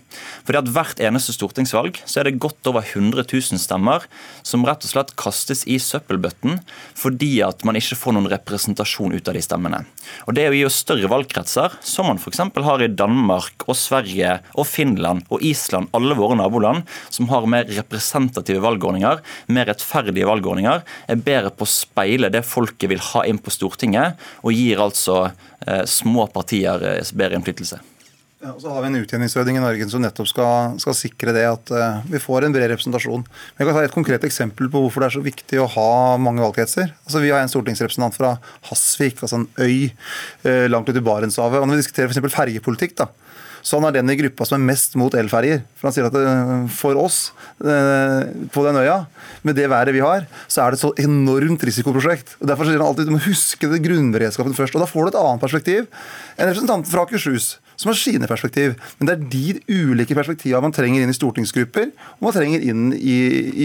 Fordi 0.47 0.63
at 0.63 0.71
Hvert 0.71 1.01
eneste 1.03 1.35
stortingsvalg 1.35 1.99
så 2.07 2.21
er 2.21 2.29
det 2.29 2.41
godt 2.43 2.67
over 2.71 2.85
100 2.87 3.27
000 3.27 3.61
stemmer 3.61 4.07
som 4.47 4.65
rett 4.67 4.85
og 4.87 4.93
slett 4.93 5.13
kastes 5.19 5.65
i 5.67 5.81
søppelbøtten 5.83 6.61
fordi 6.99 7.41
at 7.45 7.65
man 7.67 7.79
ikke 7.79 7.99
får 7.99 8.17
noen 8.17 8.31
representasjon 8.31 9.15
ut 9.17 9.29
av 9.29 9.37
de 9.37 9.43
stemmene. 9.45 9.83
Og 10.27 10.37
Det 10.39 10.47
å 10.49 10.55
gi 10.55 10.65
oss 10.67 10.79
større 10.85 11.11
valgkretser, 11.11 11.77
som 11.85 12.09
man 12.09 12.21
f.eks. 12.21 12.41
har 12.41 12.85
i 12.85 12.91
Danmark 12.93 13.67
og 13.67 13.79
Sverige 13.79 14.39
og 14.55 14.69
Finland 14.69 15.27
og 15.29 15.43
Island, 15.47 15.91
alle 15.97 16.17
våre 16.19 16.39
naboland, 16.39 16.87
som 17.11 17.29
har 17.33 17.49
mer 17.51 17.69
representative 17.71 18.63
valgordninger, 18.65 19.21
mer 19.53 19.69
rettferdige 19.71 20.29
valgordninger, 20.29 20.85
er 21.11 21.25
bedre 21.27 21.53
på 21.55 21.67
å 21.67 21.73
speile 21.73 22.33
det 22.33 22.47
folket 22.47 22.91
vil 22.91 23.03
ha 23.13 23.25
inn 23.29 23.41
på 23.43 23.53
Stortinget, 23.55 24.21
og 24.45 24.57
gir 24.57 24.83
altså 24.83 25.31
små 25.87 26.27
partier 26.33 26.85
eh, 26.95 27.15
bedre 27.15 27.41
innflytelse. 27.41 27.81
Ja, 28.41 28.55
og 28.55 28.63
så 28.63 28.71
har 28.73 28.81
vi 28.81 28.89
en 28.89 29.03
utjevningsordning 29.03 29.59
i 29.59 29.61
Norge 29.61 29.87
som 29.93 30.01
nettopp 30.01 30.31
skal, 30.31 30.79
skal 30.81 30.95
sikre 30.97 31.35
det 31.37 31.43
at 31.45 31.73
uh, 31.77 31.99
vi 32.09 32.17
får 32.25 32.47
en 32.47 32.55
bred 32.55 32.71
representasjon. 32.73 33.27
Men 33.27 33.61
Jeg 33.61 33.69
kan 33.69 33.77
ta 33.77 33.83
et 33.85 33.93
konkret 33.93 34.25
eksempel 34.25 34.71
på 34.73 34.81
hvorfor 34.81 35.05
det 35.05 35.11
er 35.11 35.17
så 35.19 35.25
viktig 35.27 35.59
å 35.61 35.67
ha 35.75 35.91
mange 36.17 36.41
valgkretser. 36.41 36.89
Altså, 37.05 37.21
vi 37.21 37.35
har 37.35 37.45
en 37.45 37.53
stortingsrepresentant 37.53 38.17
fra 38.17 38.31
Hasvik, 38.71 39.21
altså 39.21 39.43
en 39.43 39.49
øy 39.61 39.93
uh, 40.47 40.65
langt 40.73 40.89
ute 40.89 41.03
i 41.03 41.05
Barentshavet. 41.05 41.61
og 41.61 41.69
Når 41.69 41.77
vi 41.77 41.83
diskuterer 41.83 42.09
f.eks. 42.09 42.33
fergepolitikk, 42.33 42.97
da, 43.03 43.11
så 43.63 43.79
han 43.79 43.89
er 43.89 43.99
den 43.99 44.13
i 44.13 44.19
gruppa 44.19 44.47
som 44.49 44.59
er 44.59 44.69
mest 44.73 44.97
mot 45.01 45.15
elferjer. 45.17 45.63
For 45.79 45.89
han 45.89 45.97
sier 45.97 46.09
at 46.09 46.17
det, 46.17 46.25
for 46.75 46.99
oss 47.01 47.21
eh, 47.61 48.29
på 48.53 48.65
den 48.67 48.81
øya, 48.81 48.99
med 49.47 49.59
det 49.59 49.69
været 49.73 49.95
vi 49.97 50.05
har, 50.05 50.27
så 50.51 50.65
er 50.65 50.73
det 50.73 50.81
et 50.81 50.85
så 50.85 50.93
enormt 51.05 51.65
risikoprosjekt. 51.69 52.37
Og 52.41 52.51
Derfor 52.51 52.69
sier 52.69 52.81
han 52.81 52.87
alltid 52.89 53.11
du 53.11 53.17
må 53.17 53.23
huske 53.25 53.71
det 53.71 53.83
grunnberedskapen 53.85 54.57
først. 54.57 54.77
Og 54.77 54.85
da 54.85 54.91
får 54.91 55.09
du 55.09 55.13
et 55.13 55.21
annet 55.23 55.45
perspektiv. 55.45 55.91
enn 56.37 56.49
representanten 56.49 56.91
fra 56.91 57.05
Akershus 57.07 57.59
som 57.81 57.91
har 57.91 57.99
sine 57.99 58.29
perspektiv. 58.29 58.77
Men 58.99 59.09
det 59.09 59.17
er 59.17 59.27
de 59.33 59.81
ulike 59.91 60.17
perspektivene 60.17 60.69
man 60.69 60.75
trenger 60.77 61.05
inn 61.05 61.13
i 61.13 61.17
stortingsgrupper 61.17 61.91
og 62.21 62.27
man 62.27 62.35
trenger 62.37 62.65
inn 62.69 62.91
i, 62.93 63.17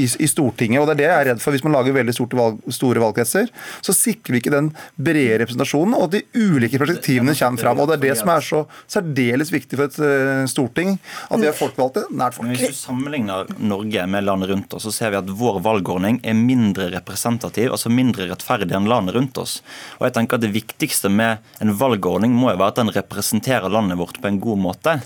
i, 0.02 0.04
i 0.08 0.28
Stortinget. 0.30 0.80
og 0.80 0.88
Det 0.88 0.96
er 0.96 1.02
det 1.02 1.08
jeg 1.08 1.16
er 1.16 1.28
redd 1.32 1.42
for. 1.44 1.56
Hvis 1.56 1.66
man 1.66 1.76
lager 1.76 1.96
veldig 1.96 2.16
valg, 2.40 2.62
store 2.74 3.04
valgkretser, 3.04 3.50
så 3.84 3.96
sikrer 3.96 4.36
vi 4.36 4.42
ikke 4.42 4.54
den 4.54 4.70
brede 4.96 5.42
representasjonen, 5.44 5.96
og 5.98 6.08
at 6.08 6.16
de 6.16 6.46
ulike 6.46 6.80
perspektivene 6.82 7.36
kommer 7.38 7.64
fram. 7.64 7.82
og 7.82 7.92
Det 7.92 7.98
er 7.98 8.04
det 8.06 8.16
som 8.22 8.32
er 8.32 8.46
så 8.46 8.62
særdeles 8.96 9.52
viktig 9.54 9.80
for 9.80 9.90
et 9.90 10.00
uh, 10.00 10.46
storting, 10.50 10.96
at 11.28 11.42
vi 11.42 11.50
er 11.50 11.58
folkevalgte 11.58 12.06
nært 12.16 12.38
folk. 12.38 12.54
Hvis 12.54 12.76
du 12.76 12.80
sammenligner 12.80 13.52
Norge 13.60 14.08
med 14.12 14.28
landet 14.28 14.54
rundt 14.54 14.78
oss, 14.78 14.88
så 14.88 14.96
ser 14.96 15.14
vi 15.14 15.20
at 15.20 15.36
vår 15.44 15.60
valgordning 15.66 16.22
er 16.24 16.38
mindre 16.38 16.88
representativ, 16.94 17.74
altså 17.76 17.92
mindre 17.92 18.30
rettferdig 18.32 18.76
enn 18.78 18.90
landet 18.90 19.18
rundt 19.18 19.42
oss. 19.42 19.60
Og 20.00 20.08
jeg 20.08 20.18
tenker 20.20 20.40
at 20.40 20.44
Det 20.46 20.54
viktigste 20.54 21.10
med 21.10 21.42
en 21.64 21.72
valgordning 21.74 22.34
må 22.36 22.52
jo 22.52 22.60
være 22.60 22.76
at 22.76 22.80
den 22.84 22.92
representerer 22.94 23.72
landet 23.74 23.98
vårt 23.98 24.05
vårt 24.06 24.22
på 24.22 24.32
en 24.32 24.40
god 24.40 24.62
måte. 24.70 25.00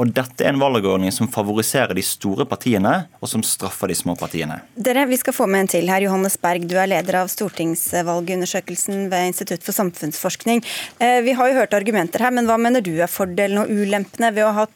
Og 0.00 0.10
Dette 0.10 0.42
er 0.42 0.52
en 0.52 0.60
valgordning 0.62 1.12
som 1.14 1.28
favoriserer 1.30 1.94
de 1.94 2.02
store 2.04 2.46
partiene, 2.50 2.94
og 3.20 3.30
som 3.30 3.44
straffer 3.46 3.90
de 3.90 3.96
små 3.98 4.16
partiene. 4.18 4.60
Dere, 4.74 5.06
Vi 5.06 5.18
skal 5.20 5.36
få 5.36 5.46
med 5.46 5.64
en 5.64 5.72
til 5.76 5.90
her. 5.90 6.02
Johannes 6.02 6.36
Berg, 6.40 6.66
du 6.66 6.76
er 6.76 6.90
leder 6.90 7.20
av 7.22 7.30
stortingsvalgundersøkelsen 7.30 9.08
ved 9.12 9.30
Institutt 9.30 9.62
for 9.62 9.76
samfunnsforskning. 9.76 10.64
Eh, 10.98 11.20
vi 11.22 11.32
har 11.32 11.48
jo 11.48 11.60
hørt 11.60 11.74
argumenter 11.74 12.20
her, 12.20 12.34
men 12.34 12.46
hva 12.46 12.58
mener 12.58 12.82
du 12.82 12.96
er 12.98 13.10
fordelen 13.10 13.62
og 13.62 13.70
ulempene 13.70 14.32
ved 14.34 14.44
å 14.44 14.54
ha 14.54 14.66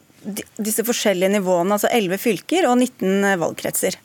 disse 0.59 0.83
forskjellige 0.83 1.31
nivåene, 1.31 1.75
altså 1.75 1.91
11 1.91 2.19
fylker 2.19 2.67
og 2.67 2.77
19 2.77 3.39
valgkretser? 3.39 3.99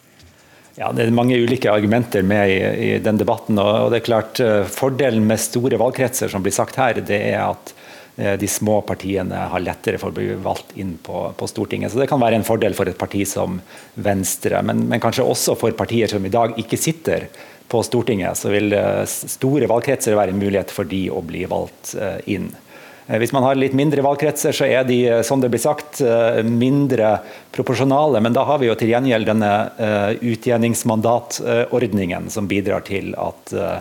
Ja, 0.75 0.91
Det 0.91 1.07
er 1.07 1.15
mange 1.15 1.39
ulike 1.39 1.71
argumenter 1.71 2.23
med 2.27 2.51
i, 2.51 2.59
i 2.95 2.99
den 2.99 3.17
debatten. 3.17 3.59
og 3.59 3.93
det 3.93 4.01
er 4.01 4.09
klart 4.11 4.41
eh, 4.41 4.67
Fordelen 4.67 5.27
med 5.27 5.39
store 5.39 5.79
valgkretser 5.79 6.29
som 6.29 6.43
blir 6.43 6.53
sagt 6.53 6.75
her, 6.75 6.99
det 6.99 7.21
er 7.31 7.47
at 7.47 7.75
Eh, 7.75 7.84
de 8.17 8.49
små 8.49 8.81
partiene 8.87 9.37
har 9.51 9.63
lettere 9.63 9.99
for 9.99 10.13
å 10.13 10.15
bli 10.15 10.35
valgt 10.39 10.77
inn 10.79 10.99
på, 11.03 11.33
på, 11.35 11.47
Stortinget. 11.51 11.93
Så 11.93 11.99
Det 11.99 12.07
kan 12.11 12.21
være 12.23 12.35
en 12.39 12.47
fordel 12.47 12.75
for 12.79 12.87
et 12.87 12.99
parti 12.99 13.25
som 13.27 13.61
Venstre, 13.95 14.63
men, 14.63 14.87
men, 14.87 15.01
kanskje 15.03 15.25
også 15.27 15.55
for 15.59 15.71
partier 15.75 16.09
som 16.11 16.25
i 16.25 16.33
dag 16.33 16.55
ikke 16.61 16.77
sitter 16.79 17.27
på 17.71 17.83
Stortinget. 17.83 18.37
Så 18.39 18.51
vil 18.55 18.73
eh, 18.77 19.05
store 19.09 19.67
valgkretser 19.71 20.15
være 20.15 20.31
en 20.35 20.43
mulighet 20.43 20.71
for 20.75 20.85
de 20.87 21.11
å 21.11 21.23
bli 21.27 21.45
valgt 21.51 21.95
eh, 21.99 22.21
inn. 22.37 22.49
Hvis 23.05 23.35
man 23.37 23.45
har 23.45 23.55
litt 23.59 23.75
mindre 23.77 24.01
valgkretser, 24.01 24.53
så 24.57 24.65
er 24.65 24.87
de 24.89 25.21
som 25.29 25.37
det 25.43 25.51
blir 25.53 25.61
sagt, 25.61 26.01
mindre 26.49 27.21
proporsjonale. 27.53 28.17
Men 28.25 28.33
da 28.33 28.49
har 28.49 28.57
vi 28.63 28.71
jo 28.71 28.77
til 28.81 28.89
gjengjeld 28.95 29.29
denne 29.29 29.51
utjevningsmandatordningen 30.25 32.33
som 32.33 32.49
bidrar 32.49 32.81
til 32.89 33.13
at 33.21 33.53
Eh, 33.53 33.77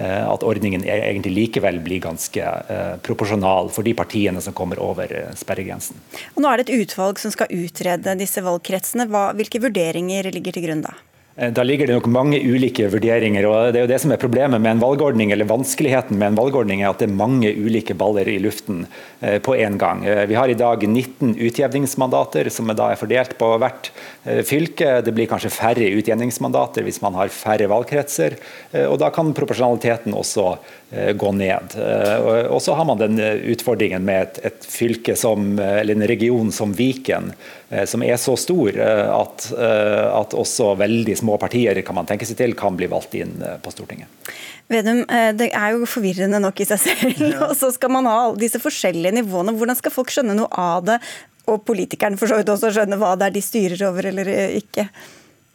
at 0.00 0.44
ordningen 0.46 0.84
e- 0.84 0.98
egentlig 1.10 1.34
likevel 1.36 1.80
blir 1.84 2.00
ganske 2.00 2.40
eh, 2.42 2.96
proporsjonal 3.04 3.68
for 3.74 3.84
de 3.84 3.92
partiene 3.94 4.40
som 4.40 4.56
kommer 4.56 4.80
over 4.80 5.12
eh, 5.12 5.30
sperregrensen. 5.36 5.98
Og 6.34 6.42
nå 6.42 6.48
er 6.48 6.60
det 6.60 6.68
et 6.68 6.84
utvalg 6.86 7.20
som 7.20 7.34
skal 7.34 7.52
utrede 7.52 8.16
disse 8.20 8.40
valgkretsene. 8.44 9.08
Hvilke 9.36 9.60
vurderinger 9.62 10.30
ligger 10.32 10.56
til 10.56 10.66
grunn 10.68 10.86
da? 10.86 10.96
Da 11.32 11.62
ligger 11.64 11.88
det 11.88 11.94
nok 11.96 12.10
mange 12.12 12.36
ulike 12.44 12.90
vurderinger. 12.92 13.46
og 13.48 13.72
Det 13.72 13.80
er 13.80 13.86
jo 13.86 13.90
det 13.94 14.00
som 14.02 14.12
er 14.12 14.20
problemet 14.20 14.60
med 14.60 14.74
en 14.74 14.82
valgordning, 14.82 15.30
eller 15.32 15.48
vanskeligheten 15.48 16.18
med 16.20 16.28
en 16.28 16.36
valgordning, 16.36 16.82
er 16.82 16.90
at 16.90 17.00
det 17.00 17.08
er 17.08 17.14
mange 17.16 17.48
ulike 17.48 17.96
baller 17.96 18.28
i 18.28 18.36
luften 18.36 18.82
på 19.20 19.54
én 19.56 19.78
gang. 19.80 20.04
Vi 20.28 20.36
har 20.36 20.52
i 20.52 20.58
dag 20.60 20.84
19 20.84 21.32
utjevningsmandater 21.40 22.50
som 22.52 22.68
da 22.76 22.90
er 22.92 23.00
fordelt 23.00 23.38
på 23.40 23.48
hvert 23.62 23.88
Eh, 24.24 24.42
fylke. 24.46 25.00
Det 25.02 25.10
blir 25.14 25.26
kanskje 25.26 25.50
færre 25.50 25.88
utjevningsmandater 25.98 26.84
hvis 26.86 27.00
man 27.02 27.16
har 27.18 27.32
færre 27.34 27.66
valgkretser. 27.70 28.36
Eh, 28.70 28.86
og 28.86 29.00
Da 29.02 29.10
kan 29.10 29.32
proporsjonaliteten 29.34 30.14
også 30.14 30.44
eh, 30.92 31.10
gå 31.18 31.32
ned. 31.34 31.74
Og 32.52 32.60
så 32.62 32.76
har 32.78 32.86
man 32.86 33.00
den 33.00 33.18
utfordringen 33.50 34.04
med 34.06 34.38
et 34.46 34.62
fylke 34.62 35.16
som, 35.18 35.58
eller 35.58 35.96
en 35.96 36.06
region 36.06 36.52
som 36.54 36.74
Viken, 36.76 37.32
som 37.88 38.02
er 38.04 38.18
så 38.20 38.34
stor 38.36 38.76
at, 38.82 39.46
at 39.56 40.34
også 40.36 40.72
veldig 40.80 41.14
små 41.16 41.38
partier 41.40 41.78
kan 41.86 41.96
man 41.96 42.08
tenke 42.08 42.28
seg 42.28 42.36
til 42.40 42.52
kan 42.58 42.76
bli 42.76 42.88
valgt 42.92 43.16
inn 43.16 43.32
på 43.64 43.72
Stortinget. 43.72 44.10
Vedum, 44.72 45.02
Det 45.38 45.48
er 45.48 45.74
jo 45.74 45.88
forvirrende 45.88 46.40
nok 46.42 46.60
i 46.60 46.66
seg 46.68 46.82
selv. 46.82 47.22
Ja. 47.22 47.46
og 47.48 47.56
så 47.56 47.72
skal 47.74 47.92
man 47.94 48.08
ha 48.10 48.18
disse 48.38 48.60
forskjellige 48.62 49.16
nivåene. 49.22 49.54
Hvordan 49.56 49.78
skal 49.78 49.94
folk 49.94 50.12
skjønne 50.12 50.36
noe 50.38 50.50
av 50.52 50.84
det 50.90 51.00
og 51.50 51.64
politikerne 51.66 52.18
for 52.20 52.30
så 52.30 52.38
vidt 52.38 52.52
også 52.52 52.70
skjønne 52.74 52.98
hva 53.00 53.16
det 53.18 53.28
er 53.28 53.34
de 53.34 53.42
styrer 53.44 53.88
over 53.88 54.12
eller 54.12 54.30
ikke? 54.60 54.86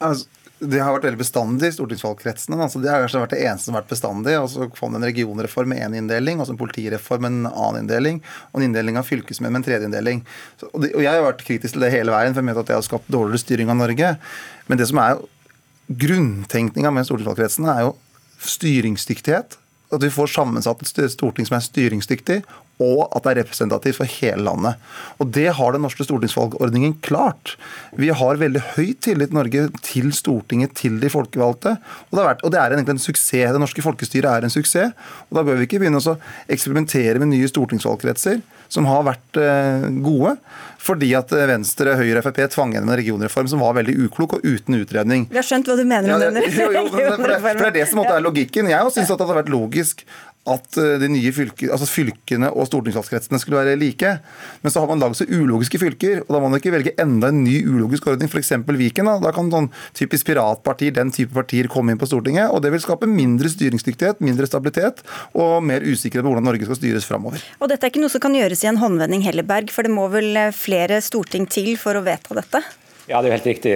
Altså, 0.04 0.28
det 0.58 0.80
har 0.82 0.90
vært 0.96 1.06
veldig 1.06 1.20
bestandig 1.20 1.68
i 1.70 1.74
stortingsvalgkretsene. 1.76 2.56
Altså, 2.58 2.80
det 2.82 2.90
har 2.90 3.04
kanskje 3.04 3.20
vært 3.22 3.34
det 3.36 3.42
eneste 3.46 3.68
som 3.68 3.76
har 3.76 3.84
vært 3.84 3.92
bestandig. 3.92 4.34
og 4.40 4.48
Så 4.50 4.66
kom 4.74 4.94
det 4.94 5.00
en 5.00 5.06
regionreform 5.06 5.70
med 5.70 5.82
én 5.84 5.94
inndeling, 6.00 6.40
og 6.40 6.48
så 6.48 6.54
en 6.54 6.60
politireform 6.60 7.24
med 7.24 7.36
en 7.36 7.50
annen 7.50 7.84
inndeling, 7.84 8.18
og 8.50 8.58
en 8.58 8.66
inndeling 8.66 8.98
av 8.98 9.06
fylkesmenn 9.06 9.54
med 9.54 9.62
en 9.62 9.68
tredje 9.68 9.86
inndeling. 9.86 10.24
Og, 10.72 10.82
og, 10.82 10.98
Jeg 11.04 11.12
har 11.12 11.22
vært 11.22 11.46
kritisk 11.46 11.76
til 11.76 11.86
det 11.86 11.92
hele 11.94 12.14
veien, 12.14 12.34
for 12.34 12.42
jeg 12.42 12.50
mener 12.50 12.64
at 12.64 12.72
det 12.72 12.78
har 12.78 12.86
skapt 12.86 13.12
dårligere 13.12 13.44
styring 13.44 13.70
av 13.70 13.78
Norge. 13.78 14.12
Men 14.66 14.82
det 14.82 14.90
som 14.90 15.02
er 15.04 15.22
grunntenkninga 15.88 16.92
med 16.92 17.06
stortingsvalgkretsene, 17.06 17.74
er 17.76 17.86
jo 17.86 17.94
styringsdyktighet. 18.42 19.58
At 19.94 20.02
vi 20.02 20.10
får 20.12 20.34
sammensatt 20.34 20.82
et 20.82 21.14
storting 21.14 21.46
som 21.48 21.56
er 21.60 21.64
styringsdyktig, 21.64 22.42
og 22.78 23.08
at 23.10 23.24
det 23.24 23.32
er 23.32 23.40
representativt 23.42 23.98
for 23.98 24.18
hele 24.18 24.44
landet. 24.46 24.78
Og 25.18 25.32
Det 25.34 25.48
har 25.54 25.74
den 25.74 25.82
norske 25.82 26.06
stortingsvalgordningen 26.06 26.98
klart. 27.02 27.56
Vi 27.98 28.10
har 28.14 28.40
veldig 28.40 28.62
høy 28.76 28.94
tillit 29.02 29.34
i 29.34 29.38
Norge 29.38 29.66
til 29.82 30.12
Stortinget, 30.14 30.76
til 30.78 31.00
de 31.02 31.10
folkevalgte. 31.10 31.76
Og 32.10 32.18
det, 32.18 32.26
vært, 32.26 32.44
og 32.44 32.54
det 32.54 32.60
er 32.60 32.76
egentlig 32.76 32.98
en 32.98 33.06
suksess. 33.08 33.52
Det 33.54 33.62
norske 33.62 33.84
folkestyret 33.84 34.30
er 34.30 34.46
en 34.46 34.54
suksess. 34.54 34.94
og 35.28 35.40
Da 35.40 35.44
bør 35.46 35.58
vi 35.58 35.68
ikke 35.68 35.82
begynne 35.82 36.00
å 36.02 36.18
eksperimentere 36.48 37.18
med 37.18 37.34
nye 37.34 37.50
stortingsvalgkretser 37.50 38.40
som 38.68 38.86
har 38.88 39.04
vært 39.06 39.38
eh, 39.40 39.88
gode. 40.04 40.36
Fordi 40.78 41.10
at 41.18 41.32
Venstre, 41.50 41.96
Høyre 41.98 42.20
og 42.20 42.26
Frp 42.28 42.40
tvang 42.52 42.72
gjennom 42.76 42.92
en 42.92 42.98
regionreform 43.00 43.48
som 43.50 43.62
var 43.64 43.74
veldig 43.80 43.96
uklok 44.06 44.38
og 44.38 44.46
uten 44.46 44.78
utredning. 44.78 45.26
Vi 45.32 45.40
har 45.40 45.46
skjønt 45.46 45.68
hva 45.68 45.76
du 45.78 45.84
mener 45.88 46.14
om 46.14 46.22
ja, 46.22 46.30
jo, 46.30 46.68
jo, 46.76 46.84
for, 46.92 47.26
det, 47.26 47.40
for 47.42 47.58
det 47.58 47.68
er 47.72 47.76
det 47.80 47.86
som 47.90 48.02
er 48.04 48.22
logikken. 48.24 48.70
Jeg 48.70 48.94
syns 48.94 49.10
det 49.10 49.16
hadde 49.16 49.38
vært 49.40 49.52
logisk 49.52 50.04
at 50.54 50.78
eh, 50.80 50.96
de 51.02 51.10
nye 51.12 51.32
fylke, 51.34 51.68
altså 51.72 51.88
fylkene 51.88 52.50
og 52.52 52.68
stortingsvalgskretsene 52.68 53.40
skulle 53.42 53.60
være 53.60 53.78
like. 53.80 54.14
Men 54.64 54.74
så 54.74 54.82
har 54.82 54.90
man 54.90 55.02
lagd 55.02 55.18
så 55.18 55.26
ulogiske 55.28 55.80
fylker, 55.80 56.22
og 56.24 56.32
da 56.34 56.40
må 56.40 56.50
man 56.50 56.60
ikke 56.60 56.74
velge 56.74 56.94
enda 57.00 57.30
en 57.32 57.42
ny 57.44 57.60
ulogisk 57.66 58.08
ordning, 58.12 58.30
f.eks. 58.30 58.54
Viken. 58.78 59.10
Da. 59.10 59.18
da 59.28 59.32
kan 59.34 59.52
sånn 59.52 59.70
typisk 59.98 60.28
piratpartier, 60.30 60.94
den 60.96 61.12
type 61.14 61.34
partier, 61.36 61.70
komme 61.72 61.94
inn 61.94 62.00
på 62.00 62.08
Stortinget, 62.08 62.52
og 62.52 62.62
det 62.64 62.72
vil 62.74 62.82
skape 62.84 63.08
mindre 63.10 63.50
styringsdyktighet, 63.52 64.22
mindre 64.24 64.48
stabilitet 64.48 65.04
og 65.38 65.62
mer 65.66 65.84
usikkerhet 65.84 66.24
på 66.24 66.32
hvordan 66.32 66.48
Norge 66.48 66.68
skal 66.68 66.80
styres 66.80 67.08
framover. 67.08 67.42
Og 67.58 67.70
dette 67.70 67.86
er 67.86 67.92
ikke 67.92 68.02
noe 68.02 68.12
som 68.12 68.22
kan 68.24 68.36
gjøres 68.36 68.64
i 68.64 68.70
en 68.70 68.82
håndvending 68.82 69.24
Helleberg, 69.26 69.72
for 69.74 69.86
det 69.86 69.94
må 69.94 70.08
vel 70.12 70.36
flere 70.56 71.02
storting 71.04 71.48
til 71.50 71.74
for 71.80 71.98
å 71.98 72.04
vedta 72.06 72.36
dette? 72.38 72.62
Ja, 73.08 73.22
det 73.22 73.28
er 73.28 73.32
jo 73.32 73.36
helt 73.38 73.46
riktig. 73.48 73.70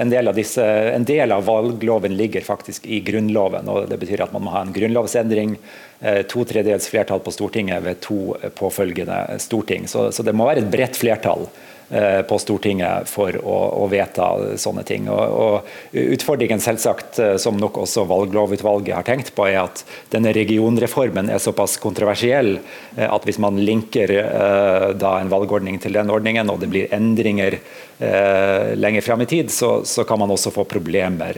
En 0.00 0.08
del, 0.08 0.30
disse, 0.32 0.64
en 0.64 1.04
del 1.04 1.34
av 1.34 1.44
valgloven 1.44 2.14
ligger 2.16 2.44
faktisk 2.46 2.86
i 2.88 3.02
Grunnloven. 3.04 3.68
og 3.68 3.90
Det 3.90 3.98
betyr 4.00 4.24
at 4.24 4.32
man 4.32 4.46
må 4.46 4.54
ha 4.54 4.62
en 4.64 4.72
grunnlovsendring, 4.72 5.58
eh, 6.00 6.22
to 6.24 6.46
tredjedels 6.48 6.88
flertall 6.88 7.20
på 7.20 7.34
Stortinget 7.36 7.84
ved 7.84 8.00
to 8.00 8.38
påfølgende 8.56 9.36
storting. 9.38 9.84
Så, 9.84 10.08
så 10.12 10.24
det 10.24 10.32
må 10.32 10.48
være 10.48 10.64
et 10.64 10.72
bredt 10.72 10.96
flertall 10.96 11.44
Eh, 11.44 11.69
på 12.28 12.38
Stortinget 12.38 13.08
for 13.10 13.34
å, 13.42 13.56
å 13.82 13.86
vedta 13.90 14.56
sånne 14.60 14.84
ting. 14.86 15.08
Og, 15.10 15.20
og, 15.20 15.70
Utfordringen 15.90 16.62
selvsagt, 16.62 17.18
eh, 17.18 17.36
som 17.42 17.58
nok 17.58 17.80
også 17.82 18.04
valglovutvalget 18.10 18.94
har 18.94 19.06
tenkt 19.06 19.32
på, 19.34 19.48
er 19.48 19.64
at 19.64 19.82
denne 20.12 20.32
regionreformen 20.36 21.30
er 21.32 21.42
såpass 21.42 21.76
kontroversiell 21.82 22.56
eh, 22.60 23.06
at 23.08 23.26
hvis 23.26 23.40
man 23.42 23.58
linker 23.58 24.12
da 25.00 25.10
en 25.18 25.30
valgordning 25.30 25.78
til 25.82 25.94
den 25.96 26.10
ordningen, 26.12 26.50
og 26.50 26.60
det 26.62 26.68
blir 26.70 26.92
endringer 26.94 27.58
lenger 28.00 29.04
frem 29.04 29.20
i 29.20 29.26
tid, 29.28 29.50
så, 29.52 29.82
så, 29.84 30.06
kan 30.08 30.18
man 30.22 30.30
også 30.32 30.52
få 30.54 30.64
problemer 30.64 31.36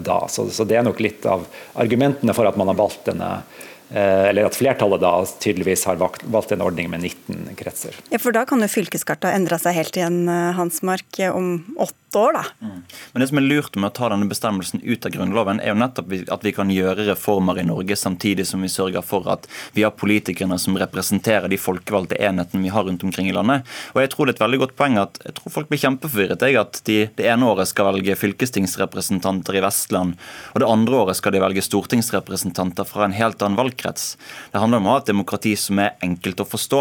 da. 0.00 0.22
Så, 0.32 0.46
så 0.54 0.64
det 0.64 0.78
er 0.78 0.86
nok 0.86 1.02
litt 1.04 1.26
av 1.28 1.44
argumentene 1.76 2.32
for 2.36 2.48
at 2.48 2.56
man 2.56 2.70
har 2.72 2.78
valgt 2.78 3.10
denne 3.10 3.28
Eh, 3.38 3.67
eller 3.96 4.48
at 4.48 4.56
flertallet 4.58 5.00
da 5.00 5.12
tydeligvis 5.40 5.86
har 5.88 5.96
valgt 6.00 6.52
en 6.52 6.64
ordning 6.64 6.90
med 6.92 7.06
19 7.06 7.56
kretser. 7.56 7.96
Ja, 8.12 8.20
For 8.20 8.36
da 8.36 8.44
kan 8.48 8.60
jo 8.60 8.68
fylkeskartet 8.68 9.32
endre 9.32 9.58
seg 9.62 9.76
helt 9.78 9.96
igjen, 9.96 10.20
eh, 10.28 10.52
Hansmark, 10.58 11.08
om 11.32 11.64
åtte 11.80 11.96
år, 12.16 12.32
da. 12.32 12.44
Mm. 12.62 12.82
Men 13.12 13.20
det 13.20 13.28
som 13.28 13.40
er 13.40 13.46
lurt 13.46 13.76
med 13.76 13.90
å 13.90 13.94
ta 13.96 14.08
denne 14.12 14.28
bestemmelsen 14.30 14.82
ut 14.84 15.06
av 15.06 15.12
Grunnloven, 15.12 15.60
er 15.60 15.72
jo 15.72 15.80
nettopp 15.82 16.14
at 16.34 16.46
vi 16.46 16.52
kan 16.56 16.70
gjøre 16.72 17.06
reformer 17.10 17.60
i 17.60 17.66
Norge 17.68 17.96
samtidig 17.98 18.46
som 18.48 18.62
vi 18.64 18.70
sørger 18.72 19.04
for 19.04 19.28
at 19.32 19.48
vi 19.76 19.84
har 19.84 19.94
politikerne 19.96 20.58
som 20.60 20.78
representerer 20.80 21.50
de 21.50 21.58
folkevalgte 21.60 22.18
enhetene 22.20 22.64
vi 22.64 22.72
har 22.72 22.86
rundt 22.88 23.04
omkring 23.04 23.28
i 23.30 23.34
landet. 23.36 23.66
Og 23.94 24.02
jeg 24.02 24.12
tror 24.14 24.26
det 24.26 24.34
er 24.34 24.38
et 24.38 24.44
veldig 24.46 24.62
godt 24.64 24.76
poeng 24.78 24.98
at 25.02 25.20
jeg 25.24 25.36
tror 25.38 25.54
folk 25.54 25.70
blir 25.72 25.82
kjempeforvirret. 25.82 26.46
Jeg, 26.48 26.58
at 26.60 26.80
de 26.88 26.98
det 27.18 27.28
ene 27.28 27.48
året 27.48 27.68
skal 27.70 27.90
velge 27.92 28.16
fylkestingsrepresentanter 28.18 29.58
i 29.58 29.62
Vestland, 29.64 30.16
og 30.54 30.62
det 30.62 30.68
andre 30.68 31.02
året 31.02 31.18
skal 31.18 31.34
de 31.34 31.42
velge 31.42 31.64
stortingsrepresentanter 31.66 32.86
fra 32.88 33.06
en 33.06 33.16
helt 33.16 33.42
annen 33.42 33.58
valgkrets. 33.58 34.10
Det 34.52 34.62
handler 34.62 34.82
om 34.82 34.88
å 34.88 34.96
ha 34.96 35.02
et 35.02 35.10
demokrati 35.10 35.54
som 35.58 35.80
er 35.82 35.96
enkelt 36.04 36.42
å 36.42 36.48
forstå. 36.48 36.80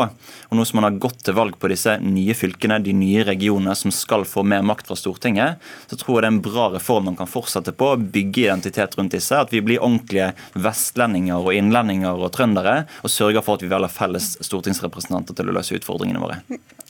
Og 0.50 0.58
nå 0.58 0.66
som 0.68 0.80
man 0.80 0.90
har 0.90 1.00
gått 1.02 1.24
til 1.26 1.38
valg 1.38 1.58
på 1.60 1.72
disse 1.72 1.98
nye 2.04 2.36
fylkene, 2.38 2.80
de 2.84 2.94
nye 2.96 3.26
regionene 3.28 3.76
som 3.78 3.94
skal 3.94 4.26
få 4.28 4.46
mer 4.48 4.66
makt 4.66 4.90
fra 4.90 4.98
Stortinget, 4.98 5.17
Stortinget, 5.18 5.58
så 5.90 5.98
tror 5.98 6.20
jeg 6.20 6.24
det 6.24 6.30
er 6.30 6.36
en 6.36 6.42
bra 6.46 6.68
reform 6.76 7.10
man 7.10 7.18
kan 7.18 7.30
fortsette 7.30 7.74
på. 7.74 7.90
Bygge 8.14 8.46
identitet 8.46 8.98
rundt 8.98 9.16
disse. 9.18 9.36
At 9.36 9.54
vi 9.54 9.64
blir 9.66 9.82
ordentlige 9.82 10.32
vestlendinger 10.54 11.42
og 11.42 11.54
innlendinger 11.58 12.18
og 12.18 12.32
trøndere. 12.36 12.86
Og 13.02 13.12
sørger 13.12 13.46
for 13.46 13.58
at 13.58 13.66
vi 13.66 13.72
velger 13.72 13.92
felles 13.92 14.36
stortingsrepresentanter 14.46 15.38
til 15.38 15.50
å 15.50 15.58
løse 15.58 15.78
utfordringene 15.78 16.22
våre. 16.22 16.42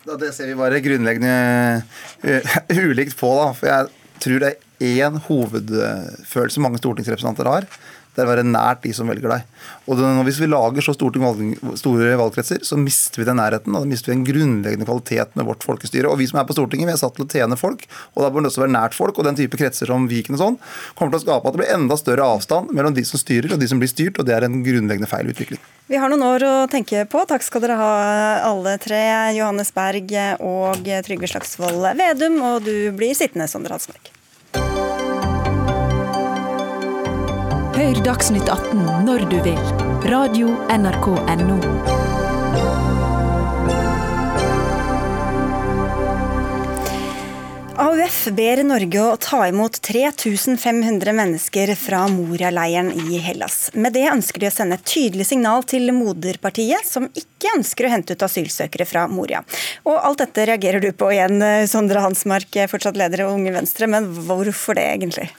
Det 0.07 0.32
ser 0.36 0.51
vi 0.51 0.59
bare 0.59 0.84
grunnleggende 0.84 1.84
uh, 2.23 2.57
ulikt 2.88 3.17
på. 3.19 3.34
da, 3.39 3.51
for 3.55 3.71
jeg 3.71 4.21
tror 4.23 4.43
det 4.43 4.53
er 4.53 4.63
én 5.07 5.17
hovedfølelse 5.28 6.61
mange 6.61 6.80
stortingsrepresentanter 6.82 7.49
har 7.49 7.67
det 8.18 8.24
er 8.24 8.30
å 8.32 8.32
være 8.32 8.45
nært 8.49 8.82
de 8.82 8.91
som 8.97 9.09
velger 9.09 9.30
deg. 9.30 9.43
Og 9.86 9.99
Hvis 10.26 10.39
vi 10.41 10.49
lager 10.49 10.82
så 10.82 10.95
store, 10.95 11.22
valg, 11.22 11.53
store 11.78 12.15
valgkretser, 12.18 12.63
så 12.65 12.80
mister 12.82 13.22
vi 13.22 13.28
den 13.28 13.38
nærheten. 13.38 13.76
Og 13.78 13.86
da 13.86 13.89
mister 13.89 14.09
vi 14.09 14.18
en 14.18 14.26
grunnleggende 14.26 14.88
kvalitet 14.89 15.38
med 15.38 15.45
vårt 15.45 15.65
folkestyre. 15.68 16.09
Og 16.09 16.18
vi 16.18 16.26
som 16.30 16.41
er 16.41 16.47
på 16.49 16.55
Stortinget, 16.57 16.89
vi 16.89 16.95
er 16.95 16.99
satt 16.99 17.13
til 17.13 17.28
å 17.28 17.30
tjene 17.30 17.59
folk, 17.59 17.86
og 18.15 18.26
da 18.26 18.32
bør 18.34 18.43
det 18.43 18.51
også 18.51 18.63
være 18.65 18.74
nært 18.74 18.97
folk. 18.97 19.22
Og 19.22 19.30
den 19.30 19.38
type 19.38 19.61
kretser 19.61 19.93
som 19.93 20.09
Viken 20.09 20.39
og 20.39 20.41
sånn 20.41 20.59
kommer 20.97 21.13
til 21.13 21.22
å 21.22 21.26
skape 21.28 21.45
at 21.45 21.53
det 21.53 21.61
blir 21.61 21.74
enda 21.78 21.99
større 22.01 22.26
avstand 22.26 22.74
mellom 22.74 22.97
de 22.97 23.05
som 23.05 23.22
styrer 23.22 23.53
og 23.53 23.61
de 23.61 23.70
som 23.70 23.78
blir 23.78 23.93
styrt, 23.93 24.18
og 24.18 24.26
det 24.26 24.34
er 24.34 24.49
en 24.49 24.59
grunnleggende 24.65 25.11
feil 25.13 25.30
utvikling. 25.30 25.61
Vi 25.88 26.01
har 26.01 26.09
noen 26.11 26.26
år 26.26 26.43
å 26.43 26.55
tenke 26.74 27.05
på. 27.07 27.22
Takk 27.30 27.45
skal 27.45 27.63
dere 27.63 27.78
ha 27.80 27.93
alle 28.49 28.76
tre. 28.82 29.05
Johannes 29.38 29.70
Berg 29.78 30.11
og 30.41 30.89
Trygve 31.05 31.30
Slagsvold 31.30 31.93
Vedum, 32.01 32.41
og 32.49 32.65
du 32.65 32.89
blir 32.97 33.13
sittende, 33.15 33.47
Sondre 33.51 33.78
Halsmark. 33.78 34.16
Hør 37.78 37.99
Dagsnytt 38.01 38.47
18 38.49 38.80
når 39.05 39.28
du 39.30 39.36
vil. 39.45 39.59
Radio 40.09 40.47
NRK 40.73 41.11
Radio.nrk.no. 41.13 41.57
AUF 47.78 48.17
ber 48.34 48.63
Norge 48.65 49.05
å 49.05 49.13
ta 49.21 49.43
imot 49.51 49.78
3500 49.86 51.13
mennesker 51.21 51.75
fra 51.78 52.01
Moria-leiren 52.09 52.89
i 52.97 53.21
Hellas. 53.21 53.69
Med 53.78 53.93
det 53.93 54.07
ønsker 54.09 54.41
de 54.41 54.49
å 54.49 54.57
sende 54.57 54.82
et 54.82 54.89
tydelig 54.97 55.30
signal 55.30 55.61
til 55.69 55.93
moderpartiet, 55.93 56.82
som 56.82 57.05
ikke 57.13 57.59
ønsker 57.59 57.86
å 57.86 57.93
hente 57.93 58.17
ut 58.17 58.25
asylsøkere 58.25 58.89
fra 58.89 59.05
Moria. 59.05 59.45
Og 59.86 60.01
alt 60.01 60.25
dette 60.25 60.49
reagerer 60.49 60.82
du 60.82 60.95
på 60.97 61.13
igjen, 61.13 61.38
Sondre 61.69 62.01
Hansmark, 62.01 62.57
fortsatt 62.73 62.97
leder 62.97 63.28
av 63.28 63.38
Unge 63.38 63.53
Venstre, 63.53 63.86
men 63.86 64.09
hvorfor 64.25 64.82
det 64.82 64.95
egentlig? 64.95 65.30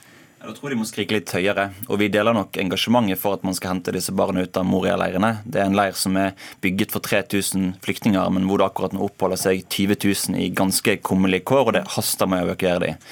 Jeg 0.49 0.57
tror 0.57 0.73
de 0.73 0.77
må 0.79 0.85
skrike 0.89 1.13
litt 1.13 1.29
høyere. 1.29 1.67
Og 1.93 1.99
vi 2.01 2.07
deler 2.09 2.33
nok 2.33 2.57
engasjementet 2.57 3.19
for 3.21 3.37
at 3.37 3.43
man 3.45 3.53
skal 3.53 3.75
hente 3.75 3.93
disse 3.93 4.13
barna 4.17 4.41
ut 4.41 4.57
av 4.57 4.65
Moria-leirene. 4.65 5.43
Det 5.45 5.59
er 5.61 5.67
en 5.69 5.77
leir 5.77 5.93
som 5.93 6.17
er 6.17 6.31
bygget 6.63 6.95
for 6.95 7.05
3000 7.05 7.75
flyktninger, 7.85 8.31
men 8.33 8.47
hvor 8.49 8.57
det 8.57 8.65
akkurat 8.65 8.95
nå 8.95 9.03
oppholder 9.05 9.37
seg 9.37 9.61
20 9.67 9.99
000 10.33 10.41
i 10.41 10.49
ganske 10.57 10.95
kummerlige 11.05 11.45
kår, 11.51 11.67
og 11.67 11.77
det 11.77 11.85
haster 11.93 12.31
med 12.31 12.41
å 12.41 12.49
evakuere 12.49 12.81
dem. 12.81 13.05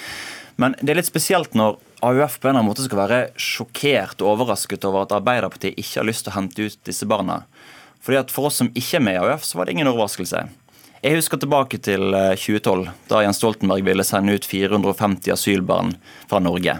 Men 0.58 0.74
det 0.82 0.96
er 0.96 0.98
litt 1.04 1.12
spesielt 1.12 1.54
når 1.54 1.78
AUF 2.02 2.40
på 2.40 2.50
en 2.50 2.56
eller 2.56 2.64
annen 2.64 2.72
måte 2.72 2.88
skal 2.88 3.04
være 3.04 3.22
sjokkert 3.38 4.26
og 4.26 4.34
overrasket 4.34 4.90
over 4.90 5.06
at 5.06 5.14
Arbeiderpartiet 5.20 5.78
ikke 5.78 6.02
har 6.02 6.10
lyst 6.10 6.26
til 6.26 6.34
å 6.34 6.40
hente 6.40 6.66
ut 6.66 6.82
disse 6.90 7.06
barna. 7.06 7.44
Fordi 8.02 8.24
at 8.24 8.34
For 8.34 8.50
oss 8.50 8.58
som 8.64 8.74
ikke 8.74 8.98
er 8.98 9.06
med 9.12 9.20
i 9.20 9.22
AUF, 9.22 9.46
så 9.46 9.62
var 9.62 9.70
det 9.70 9.78
ingen 9.78 9.94
overraskelse. 9.94 10.48
Jeg 11.06 11.22
husker 11.22 11.38
tilbake 11.38 11.78
til 11.78 12.10
2012, 12.10 12.88
eh, 12.90 12.94
da 13.14 13.22
Jens 13.22 13.38
Stoltenberg 13.38 13.86
ville 13.86 14.06
sende 14.08 14.34
ut 14.34 14.46
450 14.50 15.38
asylbarn 15.38 16.00
fra 16.26 16.42
Norge. 16.42 16.80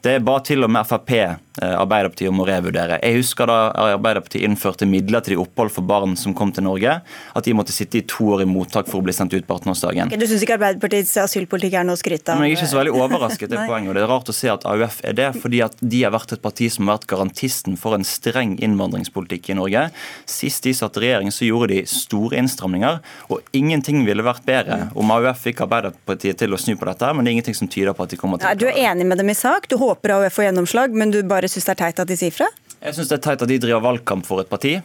Det 0.00 0.22
bare 0.24 0.40
til 0.48 0.64
og 0.64 0.70
med 0.72 0.86
Frp 0.88 1.10
Eh, 1.58 2.28
om 2.30 2.40
å 2.40 2.46
revurdere. 2.46 3.00
Jeg 3.02 3.16
husker 3.18 3.48
da 3.50 3.72
Arbeiderpartiet 3.74 4.44
innførte 4.46 4.86
midlertidig 4.86 5.38
opphold 5.40 5.72
for 5.74 5.82
barn 5.82 6.14
som 6.16 6.34
kom 6.36 6.52
til 6.54 6.62
Norge, 6.62 7.00
at 7.02 7.44
de 7.44 7.54
måtte 7.56 7.74
sitte 7.74 7.98
i 7.98 8.04
to 8.06 8.28
år 8.36 8.44
i 8.44 8.46
mottak 8.46 8.86
for 8.86 9.00
å 9.00 9.04
bli 9.04 9.12
sendt 9.12 9.34
ut 9.34 9.46
på 9.48 9.56
18-årsdagen. 9.58 10.06
Okay, 10.06 10.20
du 10.20 10.28
syns 10.30 10.44
ikke 10.46 10.54
Arbeiderpartiets 10.60 11.16
asylpolitikk 11.24 11.74
er 11.80 11.88
noe 11.88 11.98
å 11.98 12.00
skryte 12.00 12.30
av? 12.30 12.38
Men 12.38 12.48
jeg 12.48 12.54
er 12.54 12.60
ikke 12.60 12.70
så 12.70 12.78
veldig 12.78 12.94
overrasket. 12.94 13.50
det 13.50 13.64
poenget, 13.70 13.90
og 13.90 13.98
Det 13.98 14.04
er 14.04 14.10
rart 14.12 14.30
å 14.30 14.36
se 14.36 14.52
at 14.52 14.66
AUF 14.70 15.00
er 15.10 15.16
det, 15.18 15.28
fordi 15.42 15.62
at 15.66 15.74
de 15.82 16.04
har 16.04 16.14
vært 16.14 16.36
et 16.36 16.44
parti 16.44 16.70
som 16.70 16.86
har 16.86 17.00
vært 17.00 17.08
garantisten 17.10 17.76
for 17.80 17.98
en 17.98 18.06
streng 18.06 18.54
innvandringspolitikk 18.62 19.50
i 19.50 19.58
Norge. 19.58 19.84
Sist 20.30 20.64
de 20.64 20.74
satt 20.76 21.00
i 21.00 21.04
regjering, 21.08 21.34
så 21.34 21.48
gjorde 21.48 21.72
de 21.74 21.82
store 21.90 22.38
innstramninger, 22.40 23.02
og 23.34 23.58
ingenting 23.58 24.04
ville 24.06 24.24
vært 24.26 24.46
bedre 24.46 24.92
om 24.94 25.12
AUF 25.18 25.44
fikk 25.48 25.64
Arbeiderpartiet 25.66 26.38
til 26.40 26.54
å 26.54 26.62
snu 26.62 26.76
på 26.78 26.86
dette, 26.88 27.10
men 27.12 27.26
det 27.26 27.34
er 27.34 27.40
ingenting 27.40 27.58
som 27.58 27.68
tyder 27.70 27.96
på 27.96 28.06
at 28.06 28.14
de 28.14 28.20
kommer 28.22 28.38
til 28.40 28.48
å 28.48 28.56
Du 28.60 28.68
er 28.70 28.80
enig 28.86 29.10
med 29.10 29.18
dem 29.18 29.34
i 29.34 29.36
sak, 29.36 29.66
du 29.66 29.76
håper 29.82 30.16
AUF 30.20 30.38
får 30.38 30.50
gjennomslag, 30.50 30.94
men 30.94 31.10
du 31.12 31.20
bare 31.26 31.39
syns 31.48 31.64
det 31.64 31.72
er 31.72 31.80
teit 31.86 32.02
at 32.02 32.08
de 32.10 32.16
sier 32.20 32.34
fra? 32.34 32.50
Jeg 32.80 32.96
syns 32.96 33.08
det 33.08 33.16
er 33.16 33.24
teit 33.30 33.42
at 33.42 33.48
de 33.48 33.60
driver 33.62 33.80
valgkamp 33.80 34.26
for 34.28 34.42
et 34.42 34.50
parti 34.50 34.80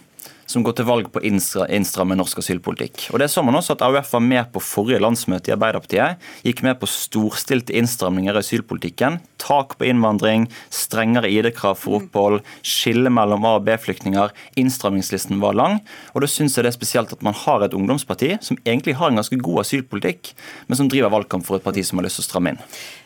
som 0.50 0.64
går 0.66 0.76
til 0.78 0.88
valg 0.88 1.08
på 1.10 1.22
å 1.22 1.26
innstramme 1.26 2.18
norsk 2.18 2.40
asylpolitikk. 2.42 3.08
Og 3.14 3.22
det 3.22 3.30
så 3.34 3.42
man 3.46 3.58
også 3.58 3.76
at 3.76 3.84
AUF 3.86 4.12
var 4.14 4.24
med 4.24 4.52
på 4.54 4.62
forrige 4.64 5.02
landsmøte 5.02 5.50
i 5.50 5.56
Arbeiderpartiet. 5.56 6.22
Gikk 6.46 6.62
med 6.66 6.78
på 6.82 6.90
storstilte 6.90 7.74
innstramninger 7.76 8.36
i 8.36 8.44
asylpolitikken. 8.44 9.20
Tak 9.42 9.78
på 9.80 9.88
innvandring, 9.90 10.48
strengere 10.74 11.32
ID-krav 11.34 11.80
for 11.82 12.00
opphold, 12.00 12.44
skille 12.66 13.12
mellom 13.14 13.46
A- 13.46 13.56
og 13.60 13.66
B-flyktninger. 13.66 14.34
Innstrammingslisten 14.62 15.42
var 15.42 15.58
lang. 15.58 15.80
Og 16.14 16.22
da 16.24 16.30
syns 16.30 16.58
jeg 16.58 16.68
det 16.68 16.74
er 16.74 16.78
spesielt 16.78 17.16
at 17.16 17.26
man 17.26 17.38
har 17.46 17.66
et 17.66 17.74
ungdomsparti 17.78 18.36
som 18.46 18.60
egentlig 18.66 18.98
har 19.00 19.12
en 19.12 19.22
ganske 19.22 19.42
god 19.42 19.64
asylpolitikk, 19.66 20.36
men 20.70 20.78
som 20.78 20.92
driver 20.92 21.14
valgkamp 21.14 21.46
for 21.46 21.58
et 21.58 21.66
parti 21.66 21.84
som 21.86 22.00
har 22.00 22.08
lyst 22.08 22.22
til 22.22 22.28
å 22.28 22.30
stramme 22.30 22.54
inn. 22.54 22.64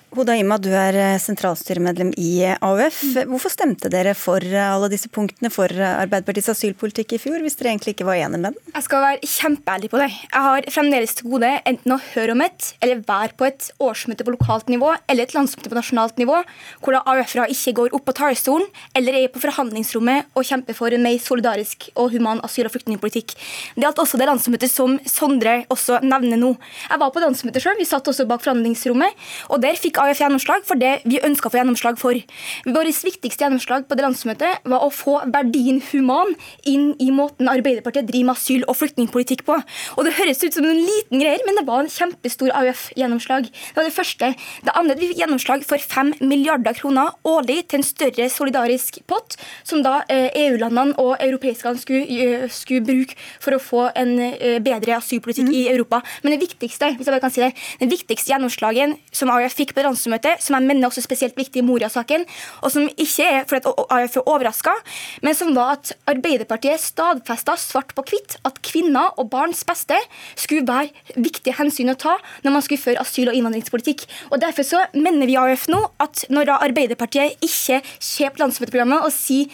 Hoda 0.10 0.34
Ima, 0.34 0.56
du 0.58 0.72
er 0.74 0.96
eh, 0.98 1.20
sentralstyremedlem 1.22 2.10
i 2.18 2.40
eh, 2.42 2.56
AUF. 2.66 2.98
Hvorfor 3.30 3.52
stemte 3.54 3.92
dere 3.94 4.16
for 4.18 4.42
eh, 4.42 4.58
alle 4.58 4.88
disse 4.90 5.06
punktene 5.14 5.52
for 5.54 5.70
Arbeiderpartiets 5.70 6.50
asylpolitikk 6.56 7.14
i 7.14 7.20
fjor, 7.22 7.38
hvis 7.46 7.60
dere 7.60 7.70
egentlig 7.76 7.94
ikke 7.94 8.08
var 8.08 8.18
enige 8.18 8.40
med 8.40 8.48
den? 8.48 8.72
Jeg 8.74 8.86
skal 8.88 9.04
være 9.06 9.30
kjempeærlig 9.30 9.90
på 9.92 10.00
det. 10.02 10.08
Jeg 10.24 10.46
har 10.48 10.70
fremdeles 10.74 11.14
til 11.14 11.30
gode 11.30 11.52
enten 11.70 11.94
å 11.94 12.00
høre 12.08 12.34
om 12.34 12.42
et, 12.42 12.72
eller 12.82 13.04
være 13.06 13.38
på 13.38 13.46
et 13.52 13.68
årsmøte 13.86 14.26
på 14.26 14.34
lokalt 14.34 14.72
nivå, 14.74 14.96
eller 15.06 15.28
et 15.28 15.36
landsmøte 15.38 15.70
på 15.70 15.78
nasjonalt 15.78 16.18
nivå, 16.24 16.42
hvor 16.82 16.98
da 16.98 17.04
AUF-ere 17.14 17.46
ikke 17.54 17.76
går 17.78 18.00
opp 18.00 18.08
på 18.10 18.18
talerstolen, 18.18 18.66
eller 18.98 19.20
er 19.22 19.30
på 19.30 19.44
forhandlingsrommet 19.46 20.34
og 20.34 20.50
kjemper 20.50 20.80
for 20.80 20.98
en 20.98 21.06
mer 21.06 21.22
solidarisk 21.22 21.92
og 21.94 22.16
human 22.16 22.42
asyl- 22.50 22.66
og 22.66 22.74
flyktningpolitikk. 22.74 23.38
Det 23.78 23.86
gjaldt 23.86 24.02
også 24.08 24.18
det 24.18 24.32
landsmøtet 24.32 24.74
som 24.74 24.98
Sondre 25.06 25.60
også 25.70 26.02
nevner 26.02 26.42
nå. 26.42 26.56
Jeg 26.90 27.06
var 27.06 27.14
på 27.14 27.22
landsmøtet 27.28 27.62
sjøl, 27.62 27.78
vi 27.78 27.86
satt 27.94 28.10
også 28.10 28.26
bak 28.26 28.42
forhandlingsrommet, 28.42 29.30
og 29.54 29.62
der 29.62 29.78
fikk 29.78 29.99
fikk 30.00 30.08
AUF 30.08 30.22
gjennomslag 30.22 30.66
for 30.68 30.80
det 30.80 31.02
vi 31.06 31.20
ønska 31.24 31.50
å 31.50 31.52
få 31.52 31.60
gjennomslag 31.60 32.00
for. 32.00 32.16
Vårt 32.66 33.04
viktigste 33.04 33.44
gjennomslag 33.44 33.88
på 33.88 33.96
det 33.98 34.06
landsmøtet 34.06 34.64
var 34.70 34.84
å 34.86 34.90
få 34.92 35.20
verdien 35.28 35.82
human 35.92 36.36
inn 36.68 36.94
i 37.00 37.10
måten 37.12 37.50
Arbeiderpartiet 37.50 38.08
driver 38.08 38.30
med 38.30 38.38
asyl- 38.38 38.66
og 38.68 38.78
flyktningpolitikk 38.80 39.46
på. 39.46 39.58
Og 39.98 40.06
Det 40.06 40.16
høres 40.18 40.44
ut 40.44 40.54
som 40.54 40.66
en 40.66 40.76
liten 40.76 41.20
greier, 41.20 41.40
men 41.46 41.56
det 41.56 41.66
var 41.68 41.84
en 41.84 41.90
kjempestor 41.90 42.52
AUF-gjennomslag. 42.56 43.50
Det 43.50 43.76
var 43.76 43.84
det 43.84 43.96
første. 43.96 44.36
Det 44.64 44.76
andre 44.76 44.96
vi 44.96 45.10
fikk 45.12 45.22
gjennomslag 45.24 45.66
for 45.68 45.78
5 45.78 46.14
milliarder 46.22 46.74
kroner 46.74 47.12
årlig 47.24 47.68
til 47.70 47.80
en 47.80 47.88
større 47.88 48.30
solidarisk 48.30 49.02
pott, 49.08 49.38
som 49.64 49.84
da 49.84 50.04
eh, 50.10 50.30
EU-landene 50.46 50.96
og 50.98 51.18
europeiske 51.20 51.68
land 51.68 51.80
skulle, 51.80 52.06
eh, 52.08 52.48
skulle 52.50 52.86
bruke 52.86 53.18
for 53.40 53.56
å 53.56 53.62
få 53.62 53.90
en 53.96 54.16
eh, 54.20 54.60
bedre 54.64 54.98
asylpolitikk 54.98 55.52
i 55.54 55.68
Europa. 55.70 56.02
Men 56.24 56.36
det 56.36 56.44
viktigste 56.48 56.94
hvis 56.96 57.06
jeg 57.06 57.14
bare 57.14 57.24
kan 57.24 57.34
si 57.34 57.44
det, 57.44 57.54
den 57.80 57.92
viktigste 57.92 58.34
gjennomslagen 58.34 58.98
som 59.12 59.32
AUF 59.34 59.58
fikk 59.60 59.76
på 59.76 59.84
landsmøtet, 59.90 60.44
som 60.44 60.58
jeg 60.58 60.68
mener 60.70 60.90
også 60.90 61.04
spesielt 61.04 61.38
viktig 61.38 61.62
i 61.62 61.66
Moria-saken, 61.66 62.26
og 62.64 62.74
som 62.74 62.88
ikke 62.96 63.26
er 63.26 63.48
fordi 63.50 63.66
at 63.66 63.84
AUF 63.98 64.18
er 64.20 64.30
overraska, 64.30 64.76
men 65.26 65.38
som 65.38 65.54
var 65.58 65.78
at 65.78 65.94
Arbeiderpartiet 66.10 66.82
stadfesta 66.82 67.58
svart 67.60 67.94
på 67.98 68.06
hvitt 68.10 68.38
at 68.48 68.62
kvinner 68.66 69.14
og 69.20 69.30
barns 69.34 69.64
beste 69.68 69.98
skulle 70.40 70.66
være 70.68 71.20
viktige 71.20 71.58
hensyn 71.60 71.92
å 71.94 71.98
ta 72.00 72.16
når 72.46 72.56
man 72.56 72.66
skulle 72.66 72.82
føre 72.82 73.04
asyl- 73.04 73.32
og 73.32 73.38
innvandringspolitikk. 73.38 74.06
Og 74.32 74.40
Derfor 74.40 74.66
så 74.66 74.86
mener 74.96 75.28
vi 75.28 75.36
i 75.36 75.40
AUF 75.40 75.68
nå 75.72 75.82
at 76.02 76.26
når 76.32 76.54
Arbeiderpartiet 76.60 77.44
ikke 77.46 77.82
på 77.84 78.44
landsmøteprogrammet 78.44 79.06
og 79.06 79.14
sier 79.14 79.52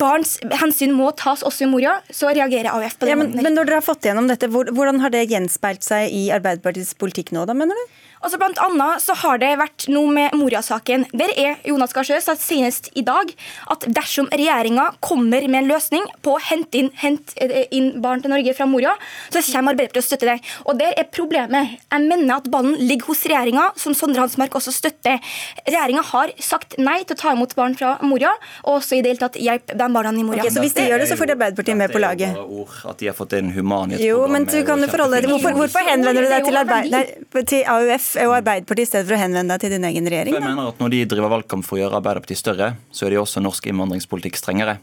barns 0.00 0.36
hensyn 0.60 0.92
må 0.96 1.10
tas 1.18 1.44
også 1.46 1.66
i 1.66 1.70
Moria, 1.70 1.96
så 2.12 2.30
reagerer 2.34 2.72
AUF 2.74 2.98
på 2.98 3.06
det. 3.06 3.14
Ja, 3.14 3.18
men, 3.18 3.34
men 3.38 3.56
når 3.56 3.68
dere 3.68 3.80
har 3.80 3.86
fått 3.86 4.06
gjennom 4.08 4.28
dette, 4.30 4.50
hvordan 4.50 5.00
har 5.04 5.12
det 5.14 5.26
gjenspeilt 5.30 5.86
seg 5.86 6.12
i 6.14 6.28
Arbeiderpartiets 6.34 6.94
politikk 7.00 7.34
nå, 7.36 7.46
da, 7.48 7.56
mener 7.56 7.78
du? 7.78 7.98
Altså 8.20 8.36
blant 8.36 8.58
annet 8.60 9.00
så 9.00 9.14
har 9.16 9.38
det 9.40 9.48
vært 9.56 9.86
noe 9.88 10.10
med 10.12 10.34
Moria-saken. 10.36 11.06
Der 11.16 11.30
er 11.40 11.60
Jonas 11.64 11.94
Gahr 11.96 12.04
Støre 12.04 12.20
sagt 12.20 12.42
senest 12.44 12.90
i 12.98 13.04
dag 13.06 13.30
at 13.72 13.86
dersom 13.96 14.28
regjeringa 14.28 14.90
kommer 15.00 15.46
med 15.48 15.62
en 15.62 15.70
løsning 15.70 16.04
på 16.24 16.34
å 16.36 16.42
hente 16.50 16.82
inn, 16.82 16.90
hente 17.00 17.48
inn 17.72 17.94
barn 18.04 18.20
til 18.20 18.32
Norge 18.34 18.52
fra 18.58 18.66
Moria, 18.68 18.92
så 19.32 19.40
kommer 19.40 19.72
Arbeiderpartiet 19.72 19.96
til 19.96 20.02
å 20.02 20.08
støtte 20.08 20.28
det. 20.28 20.36
Og 20.68 20.76
der 20.80 20.92
er 21.00 21.08
problemet. 21.08 21.78
Jeg 21.88 22.04
mener 22.10 22.34
at 22.36 22.50
ballen 22.52 22.76
ligger 22.76 23.08
hos 23.08 23.24
regjeringa, 23.24 23.70
som 23.80 23.96
Sondre 23.96 24.20
Hansmark 24.26 24.58
også 24.58 24.74
støtter. 24.74 25.16
Regjeringa 25.64 26.04
har 26.10 26.34
sagt 26.44 26.76
nei 26.80 26.98
til 27.06 27.16
å 27.16 27.20
ta 27.22 27.34
imot 27.36 27.56
barn 27.56 27.78
fra 27.78 27.94
Moria, 28.04 28.34
og 28.66 28.82
også 28.82 28.98
i 28.98 29.02
det 29.04 29.14
hele 29.14 29.24
tatt 29.24 29.40
hjelpe 29.40 29.78
de 29.80 29.88
barna 29.96 30.12
i 30.12 30.26
Moria. 30.26 30.44
Ok, 30.44 30.52
så 30.52 30.64
hvis 30.66 30.76
de 30.76 30.86
gjør 30.90 31.04
det, 31.04 31.08
så 31.08 31.16
får 31.16 31.34
Arbeiderpartiet 31.38 31.80
med 31.80 31.96
på 31.96 32.04
laget? 32.04 32.36
Ord 32.36 32.76
at 32.92 33.00
de 33.00 33.08
har 33.08 33.16
fått 33.16 33.38
en 33.38 33.48
human 33.54 33.96
Jo, 33.96 34.20
men 34.28 34.44
du 34.50 34.58
kan 34.68 34.84
jo 34.84 34.92
forholde 34.92 35.22
deg 35.22 35.32
hvorfor, 35.32 35.56
hvorfor 35.56 35.88
henvender 35.88 36.26
du 36.26 36.32
deg 36.34 36.48
til, 36.50 36.60
Arbeid, 36.60 36.92
nei, 36.92 37.04
til 37.48 37.64
AUF 37.70 38.09
og 38.18 38.34
Arbeiderpartiet 38.40 38.88
i 38.88 38.90
stedet 38.90 39.06
for 39.06 39.16
å 39.16 39.20
henvende 39.20 39.54
deg 39.54 39.62
til 39.64 39.74
din 39.74 39.86
egen 39.86 40.08
regjering? 40.10 40.34
Jeg 40.36 40.44
mener 40.44 40.70
at 40.72 40.80
Når 40.82 40.92
de 40.94 41.00
driver 41.12 41.32
valgkamp 41.34 41.66
for 41.66 41.78
å 41.78 41.80
gjøre 41.82 41.98
Arbeiderpartiet 42.00 42.40
større, 42.40 42.70
så 42.90 43.06
er 43.06 43.14
de 43.14 43.20
også 43.20 43.42
norsk 43.44 43.68
innvandringspolitikk 43.70 44.38
strengere. 44.40 44.78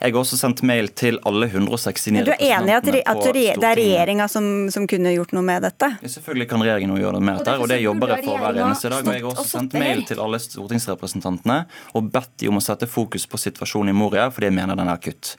Jeg 0.00 0.14
har 0.14 0.18
også 0.20 0.38
sendt 0.40 0.62
mail 0.66 0.90
til 0.98 1.20
alle 1.28 1.48
169 1.50 2.16
Men 2.16 2.28
du 2.28 2.32
er 2.34 2.44
enig 2.48 2.72
i 2.72 2.76
at, 2.78 2.90
at 3.12 3.22
det 3.32 3.68
er 3.70 3.78
regjeringa 3.78 4.28
som, 4.32 4.48
som 4.74 4.88
kunne 4.90 5.14
gjort 5.14 5.34
noe 5.36 5.46
med 5.46 5.62
dette? 5.66 5.92
Ja, 6.02 6.12
Selvfølgelig 6.16 6.48
kan 6.50 6.64
regjeringen 6.64 6.98
gjøre 6.98 7.18
noe 7.18 7.26
med 7.28 7.40
dette, 7.40 7.56
og 7.62 7.70
det 7.70 7.80
jobber 7.82 8.16
jeg 8.16 8.26
for 8.26 8.42
hver 8.42 8.60
eneste 8.64 8.92
dag. 8.92 9.06
og 9.06 9.14
Jeg 9.14 9.26
har 9.26 9.30
også 9.34 9.48
sendt 9.52 9.78
mail 9.78 10.04
til 10.08 10.22
alle 10.24 10.42
stortingsrepresentantene 10.42 11.58
og 11.94 12.10
bedt 12.12 12.34
de 12.42 12.50
om 12.50 12.58
å 12.58 12.64
sette 12.64 12.88
fokus 12.90 13.28
på 13.30 13.40
situasjonen 13.40 13.92
i 13.92 13.96
Moria, 13.96 14.28
fordi 14.34 14.50
jeg 14.50 14.56
mener 14.58 14.78
den 14.78 14.90
er 14.90 14.98
akutt. 14.98 15.36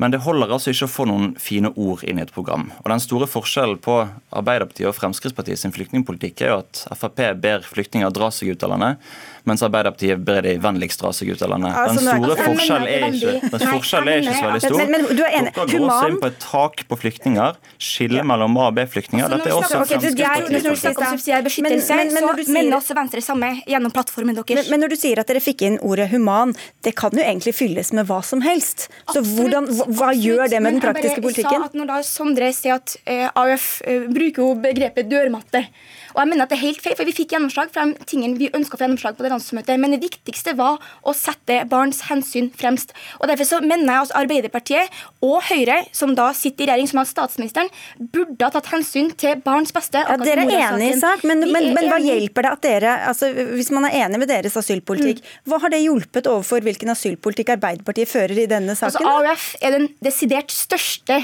Men 0.00 0.14
det 0.14 0.22
holder 0.24 0.54
altså 0.56 0.72
ikke 0.72 0.88
å 0.88 0.92
få 0.92 1.06
noen 1.10 1.34
fine 1.40 1.72
ord 1.76 2.04
inn 2.08 2.20
i 2.20 2.24
et 2.24 2.32
program. 2.34 2.70
Og 2.82 2.90
Den 2.90 3.02
store 3.02 3.28
forskjellen 3.30 3.80
på 3.84 4.00
Arbeiderpartiet 4.34 4.88
og 4.88 4.96
Fremskrittspartiet 4.96 5.60
sin 5.60 5.74
flyktningpolitikk 5.76 6.44
er 6.44 6.54
jo 6.54 6.60
at 6.62 6.79
Frp 6.88 7.22
ber 7.42 7.66
flyktninger 7.66 8.12
dra 8.14 8.30
seg 8.34 8.54
ut 8.54 8.64
av 8.66 8.74
landet, 8.74 9.10
mens 9.44 9.62
Arbeiderpartiet 9.62 10.24
ber 10.24 10.42
de 10.42 10.56
vennligst 10.58 11.00
dra 11.00 11.10
seg 11.12 11.30
ut 11.32 11.42
av 11.42 11.50
landet. 11.54 11.74
Altså, 11.74 12.00
Den 12.00 12.08
store 12.08 12.34
altså, 12.36 12.44
forskjellen 12.50 12.88
er 12.88 13.02
ikke, 13.10 13.34
den 13.50 13.68
forskjellen 13.70 14.08
er 14.08 14.18
ikke 14.20 14.34
så 14.36 14.46
veldig 14.50 14.62
stor. 14.64 14.76
Men- 14.80 14.90
men 14.90 15.16
du 15.16 15.22
er 15.24 15.32
enig. 15.40 15.54
Dere 15.54 15.66
går 15.80 16.08
inn 16.10 16.20
på 16.20 16.26
et 16.26 16.38
tak 16.40 16.74
på 16.88 16.94
flyktninger, 17.00 17.56
skille 17.78 18.22
mellom 18.24 18.56
A- 18.58 18.66
og 18.68 18.74
B-flyktninger. 18.74 19.24
Altså, 19.24 19.36
Dette 19.38 19.48
er 19.48 19.56
også 19.60 19.74
Fremskrittspartiet. 19.80 21.62
Men- 21.62 21.72
men- 22.14 22.24
når 22.24 22.36
du 22.36 22.44
sier- 22.44 22.74
også 22.74 22.94
Venstre 22.94 23.20
samme 23.22 23.62
gjennom 23.66 23.92
plattformen 23.92 24.34
deres. 24.34 24.48
Men, 24.54 24.70
men 24.70 24.80
når 24.80 24.88
du 24.90 24.96
sier 24.96 25.18
at 25.18 25.26
dere 25.26 25.40
fikk 25.40 25.62
inn 25.62 25.78
ordet 25.78 26.10
human, 26.10 26.54
det 26.82 26.94
kan 26.94 27.10
jo 27.12 27.22
egentlig 27.22 27.54
fylles 27.54 27.92
med 27.92 28.06
hva 28.06 28.22
som 28.24 28.40
helst. 28.40 28.88
Så 29.12 29.22
hvordan, 29.22 29.66
hva, 29.66 30.12
gjør 30.14 30.48
det 30.50 30.62
med 30.62 30.74
den 30.74 30.80
praktiske 30.80 31.20
politikken? 31.20 31.68
Når 31.74 31.86
da 31.86 32.00
Sondre 32.02 32.52
sier 32.54 32.74
at 32.74 32.96
eh, 33.06 33.28
AUF 33.36 33.82
eh, 33.86 34.06
bruker 34.10 34.42
jo 34.42 34.54
begrepet 34.54 35.08
dørmatte. 35.10 35.66
Og 36.14 36.24
jeg 36.24 36.28
mener 36.28 36.42
at 36.42 36.48
det 36.50 36.58
er 36.58 36.66
helt 36.66 36.80
feil, 36.82 36.96
for 36.96 37.04
Vi 37.04 37.12
fikk 37.12 37.30
gjennomslag 37.34 37.70
for 37.70 37.84
de 37.86 38.04
tingene 38.04 38.36
vi 38.38 38.48
ønska 38.50 38.74
å 38.74 38.78
få 38.80 38.86
gjennomslag 38.86 39.16
på 39.16 39.22
det 39.26 39.29
landsmøtet, 39.30 39.80
men 39.80 39.94
det 39.94 40.02
viktigste 40.02 40.54
var 40.58 40.80
å 41.06 41.14
sette 41.16 41.62
barns 41.70 42.04
hensyn 42.10 42.50
fremst. 42.56 42.94
Og 43.20 43.30
Derfor 43.30 43.46
så 43.46 43.60
mener 43.62 43.86
jeg 43.86 44.08
at 44.08 44.14
Arbeiderpartiet 44.20 45.00
og 45.24 45.38
Høyre, 45.48 45.80
som 45.96 46.14
da 46.18 46.30
sitter 46.36 46.66
i 46.66 46.70
regjering, 46.70 46.90
som 46.90 47.00
har 47.02 47.08
statsministeren, 47.10 47.70
burde 48.12 48.46
ha 48.46 48.52
tatt 48.54 48.70
hensyn 48.72 49.12
til 49.20 49.40
barns 49.44 49.74
beste. 49.74 50.02
Ja, 50.02 50.18
Dere 50.20 50.46
er 50.46 50.54
enige 50.70 50.96
i 50.96 51.00
sak, 51.00 51.24
men, 51.28 51.44
men, 51.50 51.70
men 51.76 51.90
hva 51.90 52.00
hjelper 52.02 52.46
det 52.46 52.54
at 52.56 52.64
dere 52.64 52.94
altså, 53.08 53.30
Hvis 53.54 53.70
man 53.74 53.86
er 53.88 53.96
enig 54.04 54.20
med 54.22 54.30
deres 54.30 54.56
asylpolitikk, 54.58 55.22
hva 55.48 55.60
har 55.62 55.72
det 55.72 55.82
hjulpet 55.84 56.28
overfor 56.30 56.64
hvilken 56.66 56.92
asylpolitikk 56.92 57.54
Arbeiderpartiet 57.56 58.10
fører 58.10 58.44
i 58.44 58.48
denne 58.50 58.76
Altså, 58.76 58.98
saken? 58.98 59.06
Altså, 59.06 59.34
AUF 59.34 59.46
er 59.60 59.76
den 59.76 59.88
desidert 60.04 60.54
største 60.54 61.20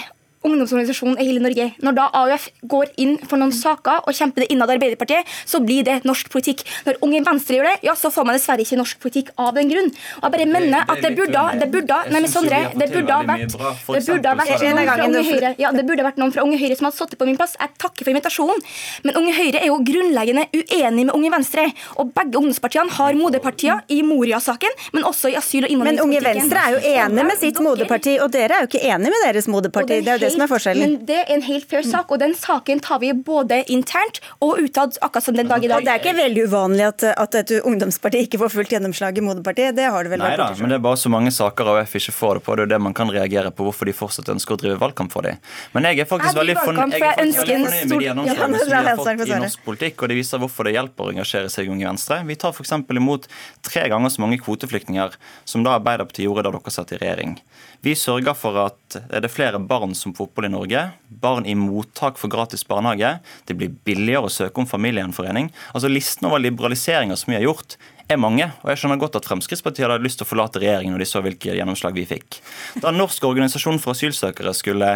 ungdomsorganisasjonen 0.46 1.20
i 1.20 1.26
hele 1.28 1.42
Norge. 1.44 1.68
Når 1.84 1.96
da 1.98 2.06
AUF 2.22 2.48
går 2.70 2.92
inn 3.02 3.16
for 3.26 3.40
noen 3.40 3.54
saker 3.54 4.06
og 4.06 4.16
kjemper 4.16 4.44
det 4.44 4.50
innad 4.54 4.72
i 4.72 4.76
Arbeiderpartiet, 4.76 5.34
så 5.48 5.60
blir 5.64 5.86
det 5.86 6.00
norsk 6.08 6.30
politikk. 6.32 6.64
Når 6.86 7.00
Unge 7.06 7.22
Venstre 7.26 7.58
gjør 7.58 7.70
det, 7.70 7.76
ja, 7.88 7.96
så 7.98 8.10
får 8.14 8.28
man 8.28 8.38
dessverre 8.38 8.64
ikke 8.64 8.78
norsk 8.80 9.00
politikk 9.02 9.32
av 9.42 9.52
den 9.56 9.70
grunn. 9.72 9.90
Og 10.20 10.26
jeg 10.26 10.34
bare 10.36 10.48
mener 10.50 10.86
at 10.86 11.02
det 11.02 11.12
burde, 11.18 11.44
det 11.60 11.70
burde 11.72 12.00
Nei, 12.06 12.20
men 12.20 12.30
Sondre, 12.30 12.58
det 12.76 12.88
burde 12.92 13.14
ha 13.14 13.24
vært 13.26 13.54
det 13.56 14.02
burde 14.06 14.30
ha 14.30 14.36
vært 14.38 14.62
noen 14.62 14.88
fra 14.88 15.06
Unge 15.06 15.22
Høyre 15.26 15.52
Ja, 15.60 15.70
det 15.74 15.84
burde 15.88 16.02
ha 16.02 16.08
vært 16.08 16.20
noen 16.20 16.32
fra 16.34 16.44
Unge 16.46 16.58
Høyre 16.60 16.76
som 16.78 16.88
hadde 16.88 16.98
sittet 16.98 17.20
på 17.20 17.28
min 17.28 17.38
plass. 17.38 17.56
Jeg 17.60 17.72
takker 17.82 18.06
for 18.06 18.12
invitasjonen, 18.12 18.62
men 19.06 19.18
Unge 19.20 19.34
Høyre 19.36 19.62
er 19.62 19.70
jo 19.70 19.78
grunnleggende 19.86 20.46
uenig 20.54 21.06
med 21.08 21.14
Unge 21.16 21.32
Venstre. 21.34 21.66
Og 22.00 22.12
begge 22.16 22.40
ungdomspartiene 22.40 22.94
har 22.98 23.18
moderpartier 23.18 23.82
i 23.92 24.02
Moria-saken, 24.06 24.76
men 24.96 25.06
også 25.08 25.32
i 25.32 25.38
asyl- 25.38 25.68
og 25.68 25.76
Men 25.86 26.00
Unge. 26.02 26.20
Venstre 26.26 26.62
er 26.62 26.76
jo 26.76 26.94
enig 26.96 27.26
med 27.28 27.38
sitt 27.40 27.60
moderparti, 27.62 28.16
og 28.22 28.32
dere 28.34 28.58
er 28.58 28.64
jo 28.64 28.70
ikke 28.70 28.82
enig 28.88 29.12
med 29.12 29.24
deres 29.24 29.48
moderparti. 29.50 30.00
Det 30.04 30.12
er 30.14 30.20
jo 30.20 30.24
det 30.26 30.32
som 30.36 30.44
er 30.44 30.50
forskjellen. 30.50 30.84
Men 30.84 31.06
det 31.08 31.18
er 31.22 31.32
en 31.34 31.44
helt 31.46 31.66
fair 31.70 31.84
sak, 31.86 32.12
og 32.12 32.20
den 32.22 32.34
saken 32.36 32.80
tar 32.84 33.00
vi 33.02 33.12
både 33.16 33.62
internt 33.72 34.20
og 34.44 34.60
utad, 34.62 34.96
akkurat 35.00 35.26
som 35.26 35.36
den 35.38 35.50
dag 35.50 35.64
i 35.64 35.70
dag. 35.70 35.84
Det 35.86 35.92
er 35.94 36.02
ikke 36.02 36.16
veldig 36.18 36.46
uvanlig 36.50 36.86
at, 36.88 37.06
at 37.16 37.38
et 37.40 37.54
ungdomsparti 37.62 38.22
ikke 38.26 38.40
får 38.42 38.54
fullt 38.56 38.76
gjennomslag 38.76 39.18
i 39.18 39.24
moderpartiet. 39.24 39.76
Det 39.76 39.88
har 39.92 40.06
det 40.06 40.12
vel 40.14 40.22
Nei 40.22 40.32
vært. 40.34 40.42
da, 40.44 40.60
men 40.60 40.72
det 40.72 40.78
er 40.78 40.84
bare 40.86 41.00
så 41.00 41.12
mange 41.12 41.32
saker 41.34 41.72
AUF 41.72 41.96
ikke 42.00 42.14
får 42.16 42.40
det 42.40 42.44
på. 42.46 42.56
Det 42.56 42.64
er 42.64 42.68
jo 42.68 42.72
det 42.74 42.80
man 42.86 42.96
kan 42.96 43.12
reagere 43.12 43.52
på, 43.54 43.66
hvorfor 43.66 43.88
de 43.88 43.96
fortsatt 43.96 44.30
ønsker 44.32 44.56
å 44.56 44.60
drive 44.60 44.78
valgkamp 44.82 45.14
for 45.14 45.26
dem. 45.26 45.40
Men 45.74 45.88
jeg 45.90 46.04
er 46.04 46.10
faktisk 46.10 46.40
veldig 46.40 46.58
fornøyd 46.60 46.96
med 46.96 47.92
de 47.92 48.00
gjennomslagene 48.06 48.62
som 48.62 48.72
vi 48.72 48.80
har 48.90 49.00
fått 49.00 49.26
i 49.26 49.40
norsk 49.46 49.64
politikk, 49.66 50.02
og 50.02 50.12
det 50.12 50.20
viser 50.20 50.42
hvorfor 50.42 50.68
det 50.68 50.76
hjelper 50.76 51.08
å 51.08 51.14
engasjere 51.14 51.52
seg 51.52 51.68
i 51.68 51.72
Unge 51.72 51.88
Venstre. 51.88 52.20
Vi 52.28 52.38
tar 52.40 52.54
f.eks. 52.54 52.74
imot 52.96 53.28
tre 53.66 53.86
ganger 53.92 54.12
så 54.12 54.24
mange 54.24 54.40
kvoteflyktninger 54.42 55.16
som 55.44 55.64
da 55.66 55.76
Arbeiderpartiet 55.80 56.26
gjorde 56.26 56.46
da 56.46 56.54
dere 56.56 56.74
satt 56.74 56.94
i 56.94 57.00
regjering. 57.00 57.36
Vi 57.84 57.94
sørger 57.98 58.36
for 58.38 58.58
at 58.60 58.96
det 58.96 59.24
er 59.24 59.32
flere 59.32 59.60
barn 59.60 59.94
som 59.98 60.14
får 60.16 60.30
opphold 60.30 60.48
i 60.48 60.52
Norge. 60.54 60.84
Barn 61.22 61.46
i 61.46 61.56
mottak 61.58 62.20
for 62.20 62.32
gratis 62.32 62.64
barnehage. 62.66 63.16
Det 63.46 63.56
blir 63.58 63.74
billigere 63.86 64.28
å 64.28 64.32
søke 64.32 64.62
om 64.62 64.68
familiegjenforening. 64.70 65.50
Altså 65.74 65.90
Listen 65.92 66.30
over 66.30 66.42
liberaliseringer 66.42 67.18
som 67.18 67.32
vi 67.32 67.38
har 67.38 67.46
gjort, 67.46 67.76
er 68.08 68.20
mange. 68.22 68.48
Og 68.62 68.70
jeg 68.70 68.82
skjønner 68.82 69.00
godt 69.02 69.18
at 69.18 69.26
Fremskrittspartiet 69.26 69.88
hadde 69.88 70.04
lyst 70.04 70.20
til 70.20 70.26
å 70.26 70.30
forlate 70.30 70.62
regjeringen 70.62 70.94
når 70.94 71.04
de 71.04 71.08
så 71.10 71.22
hvilke 71.24 71.56
gjennomslag 71.56 71.96
vi 71.98 72.06
fikk. 72.08 72.40
Da 72.82 72.92
Norsk 72.94 73.26
organisasjon 73.26 73.80
for 73.82 73.96
asylsøkere 73.96 74.54
skulle 74.56 74.92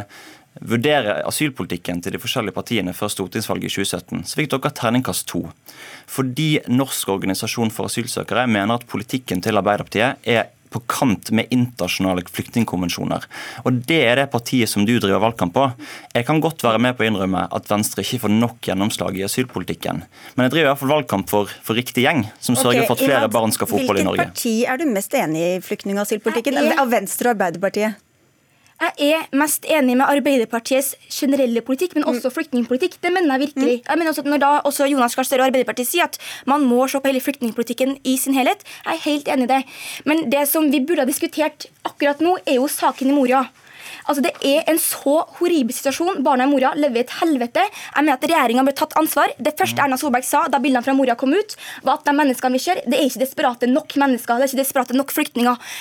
vurdere 0.66 1.20
asylpolitikken 1.28 2.00
til 2.02 2.16
de 2.16 2.20
forskjellige 2.20 2.56
partiene 2.56 2.94
før 2.96 3.12
stortingsvalget 3.12 3.70
i 3.70 3.74
2017, 3.84 4.24
så 4.26 4.40
fikk 4.40 4.50
dere 4.54 4.72
terningkast 4.80 5.28
to. 5.30 5.44
Fordi 6.10 6.48
Norsk 6.72 7.12
organisasjon 7.14 7.70
for 7.74 7.90
asylsøkere 7.90 8.48
mener 8.50 8.80
at 8.80 8.88
politikken 8.90 9.42
til 9.44 9.60
Arbeiderpartiet 9.60 10.26
er 10.26 10.50
på 10.70 10.82
kant 10.90 11.30
med 11.34 11.50
internasjonale 11.50 12.24
flyktningkonvensjoner. 12.30 13.26
Og 13.64 13.80
Det 13.90 14.00
er 14.06 14.16
det 14.20 14.30
partiet 14.32 14.70
som 14.70 14.86
du 14.86 14.96
driver 14.98 15.20
valgkamp 15.20 15.54
på. 15.54 15.66
Jeg 16.14 16.26
kan 16.26 16.40
godt 16.40 16.62
være 16.62 16.78
med 16.78 16.96
på 16.96 17.04
å 17.04 17.10
innrømme 17.10 17.46
at 17.50 17.70
Venstre 17.70 18.04
ikke 18.04 18.24
får 18.24 18.34
nok 18.34 18.70
gjennomslag 18.70 19.18
i 19.18 19.24
asylpolitikken. 19.26 20.02
Men 20.36 20.46
jeg 20.46 20.56
driver 20.56 20.66
i 20.66 20.70
hvert 20.72 20.82
fall 20.82 20.94
valgkamp 20.94 21.30
for, 21.30 21.50
for 21.66 21.78
riktig 21.78 22.06
gjeng, 22.06 22.24
som 22.40 22.58
sørger 22.58 22.86
for 22.86 22.96
at 22.96 23.04
flere 23.04 23.24
Ivan, 23.26 23.34
barn 23.34 23.56
skal 23.56 23.70
få 23.70 23.80
opphold 23.80 24.02
i 24.02 24.06
Norge. 24.06 24.28
Hvilket 24.30 24.38
parti 24.40 24.54
er 24.64 24.80
du 24.80 24.86
mest 24.90 25.16
enig 25.18 25.42
i 25.46 25.50
i 25.50 25.64
flyktning- 25.64 25.98
og 25.98 26.06
asylpolitikken? 26.06 26.60
Av 26.78 26.90
Venstre 26.90 27.30
og 27.30 27.36
Arbeiderpartiet? 27.36 27.98
Jeg 28.80 29.12
er 29.12 29.26
mest 29.36 29.66
enig 29.68 29.92
med 30.00 30.08
Arbeiderpartiets 30.08 30.94
generelle 31.12 31.60
politikk, 31.60 31.98
men 31.98 32.06
også 32.08 32.30
flyktningpolitikk. 32.32 32.96
Det 33.04 33.12
mener 33.12 33.34
jeg 33.36 33.42
virkelig. 33.50 33.74
Jeg 33.84 33.98
mener 34.00 34.08
også 34.08 34.24
at 34.24 34.30
Når 34.32 34.40
da 34.40 34.52
også 34.64 34.86
Jonas 34.88 35.14
Gahr 35.14 35.28
Støre 35.28 35.44
og 35.44 35.50
Arbeiderpartiet 35.50 35.90
sier 35.90 36.08
at 36.08 36.16
man 36.48 36.64
må 36.64 36.86
se 36.88 37.00
på 37.00 37.10
hele 37.10 37.20
flyktningpolitikken 37.20 37.98
i 38.08 38.16
sin 38.16 38.32
helhet, 38.32 38.64
jeg 38.86 38.94
er 38.94 39.04
helt 39.04 39.28
enig 39.28 39.50
i 39.50 39.52
det. 39.52 39.62
Men 40.08 40.30
det 40.32 40.46
som 40.48 40.70
vi 40.72 40.80
burde 40.80 41.04
ha 41.04 41.10
diskutert 41.10 41.68
akkurat 41.84 42.24
nå, 42.24 42.38
er 42.46 42.56
jo 42.56 42.70
saken 42.72 43.12
i 43.12 43.18
Moria. 43.18 43.44
Altså, 44.08 44.22
Det 44.22 44.32
er 44.48 44.64
en 44.70 44.78
så 44.78 45.16
horribel 45.38 45.74
situasjon. 45.76 46.22
Barna 46.24 46.48
i 46.48 46.50
Moria 46.50 46.72
lever 46.74 46.96
i 46.96 47.04
et 47.04 47.16
helvete. 47.20 47.60
Jeg 47.60 48.04
mener 48.04 48.16
at 48.16 48.24
Regjeringa 48.24 48.64
bør 48.64 48.78
tatt 48.80 48.96
ansvar. 48.96 49.28
Det 49.38 49.58
første 49.60 49.82
Erna 49.82 50.00
Solberg 50.00 50.24
sa 50.24 50.46
da 50.48 50.58
bildene 50.58 50.82
fra 50.82 50.96
Moria 50.96 51.14
kom 51.20 51.34
ut, 51.36 51.56
var 51.84 52.00
at 52.00 52.08
de 52.08 52.16
menneskene 52.16 52.56
vi 52.56 52.64
ser, 52.64 52.80
det 52.86 52.96
er 52.96 53.08
ikke 53.10 53.24
desperate 53.26 53.68
nok 53.68 53.96
mennesker. 54.00 54.40
Det 54.40 54.48
er 54.48 54.52
ikke 54.54 54.64
desperate 54.64 54.96
nok 54.96 55.12
flyktninger. 55.12 55.72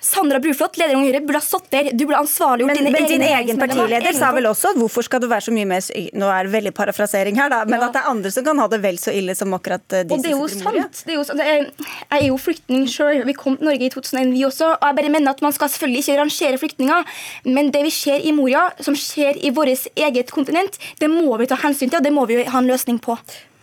Sandra 0.00 0.38
Bruflot, 0.38 0.76
leder 0.78 0.94
i 0.94 0.96
Unge 0.98 1.08
Høyre, 1.10 1.20
burde 1.26 1.40
ha 1.40 1.44
stått 1.44 1.72
der. 1.74 1.88
Du 1.90 2.04
burde 2.06 2.20
ansvarliggjort 2.22 2.70
Men, 2.70 2.78
dine 2.78 2.92
men 2.94 3.08
din 3.10 3.24
egen 3.26 3.58
partileder 3.58 4.14
sa 4.14 4.30
vel 4.36 4.46
også 4.46 4.70
hvorfor 4.78 5.02
skal 5.02 5.22
du 5.24 5.26
være 5.30 5.48
så 5.48 5.54
mye 5.54 5.66
mer 5.66 5.82
Nå 6.14 6.28
er 6.30 6.46
det 6.46 6.52
veldig 6.52 6.72
parafrasering 6.76 7.38
her, 7.40 7.50
da, 7.50 7.64
men 7.66 7.82
at 7.82 7.96
det 7.96 8.04
er 8.04 8.10
andre 8.12 8.30
som 8.34 8.46
kan 8.46 8.62
ha 8.62 8.68
det 8.70 8.78
vel 8.84 9.00
så 9.02 9.14
ille 9.14 9.34
som 9.38 9.56
akkurat 9.58 9.96
eh, 9.98 10.06
de 10.06 10.14
Og 10.14 10.22
det 10.22 10.30
er 10.30 10.36
jo 10.36 10.46
sant. 10.52 11.02
Det 11.02 11.16
er 11.16 11.18
jo, 11.18 11.26
sant. 11.26 11.42
Jeg 11.42 11.66
jeg 11.68 12.20
er 12.20 12.26
jo 12.28 12.38
flyktning 12.40 12.86
sjøl. 12.90 13.24
Vi 13.26 13.34
kom 13.36 13.58
til 13.58 13.68
Norge 13.68 13.88
i 13.88 13.90
2001, 13.92 14.32
vi 14.36 14.46
også. 14.46 14.70
Og 14.76 14.86
jeg 14.86 14.98
bare 15.00 15.12
mener 15.16 15.34
at 15.34 15.42
Man 15.42 15.54
skal 15.56 15.70
selvfølgelig 15.72 16.04
ikke 16.04 16.20
rangere 16.20 16.62
flyktninger, 16.62 17.18
men 17.50 17.72
det 17.74 17.82
vi 17.88 17.92
ser 17.94 18.22
i 18.22 18.32
Moria, 18.32 18.68
som 18.80 18.96
skjer 18.98 19.38
i 19.42 19.50
vårt 19.54 19.88
eget 19.96 20.30
kontinent, 20.34 20.78
det 21.00 21.10
må 21.10 21.36
vi 21.40 21.50
ta 21.50 21.58
hensyn 21.58 21.90
til, 21.90 21.98
og 22.00 22.06
det 22.06 22.14
må 22.14 22.26
vi 22.30 22.42
ha 22.44 22.58
en 22.58 22.70
løsning 22.70 23.02
på. 23.02 23.18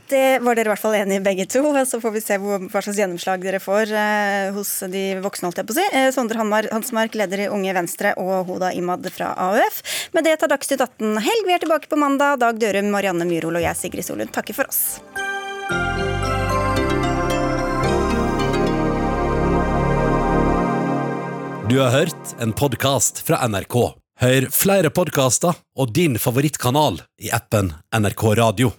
Det 0.09 0.39
var 0.45 0.53
dere 0.57 0.69
i 0.69 0.71
hvert 0.73 0.81
fall 0.81 0.95
enige 0.99 1.17
i 1.17 1.25
begge 1.25 1.45
to. 1.49 1.63
Så 1.89 1.99
får 2.01 2.13
vi 2.13 2.21
se 2.21 2.37
hva 2.41 2.59
slags 2.69 2.99
gjennomslag 2.99 3.41
dere 3.41 3.61
får 3.63 3.89
eh, 3.89 4.51
hos 4.53 4.77
de 4.91 5.05
voksne. 5.23 5.49
holdt 5.49 5.61
jeg 5.61 5.69
på 5.69 5.75
å 5.75 5.79
si. 5.79 5.87
Eh, 5.97 6.09
Sondre 6.13 6.41
Hansmark, 6.41 7.17
leder 7.17 7.45
i 7.45 7.49
Unge 7.49 7.73
Venstre, 7.73 8.13
og 8.21 8.51
Hoda 8.51 8.71
Imad 8.77 9.07
fra 9.13 9.33
AUF. 9.47 9.81
Med 10.13 10.29
det 10.29 10.37
tar 10.41 10.53
Dagsnytt 10.53 10.85
18 10.85 11.17
helg. 11.25 11.49
Vi 11.49 11.57
er 11.57 11.65
tilbake 11.65 11.89
på 11.89 11.99
mandag. 11.99 12.39
Dag 12.43 12.61
Dørum, 12.61 12.91
Marianne 12.93 13.25
Myrhol 13.25 13.57
og 13.57 13.65
jeg, 13.65 13.81
Sigrid 13.81 14.05
Solund, 14.05 14.33
takker 14.35 14.57
for 14.57 14.69
oss. 14.69 14.99
Du 21.65 21.79
har 21.81 21.89
hørt 21.89 22.35
en 22.39 22.53
podkast 22.53 23.25
fra 23.25 23.41
NRK. 23.49 23.79
Hør 24.21 24.45
flere 24.53 24.93
podkaster 24.93 25.57
og 25.75 25.91
din 25.97 26.15
favorittkanal 26.21 27.01
i 27.25 27.33
appen 27.35 27.73
NRK 27.89 28.27
Radio. 28.37 28.75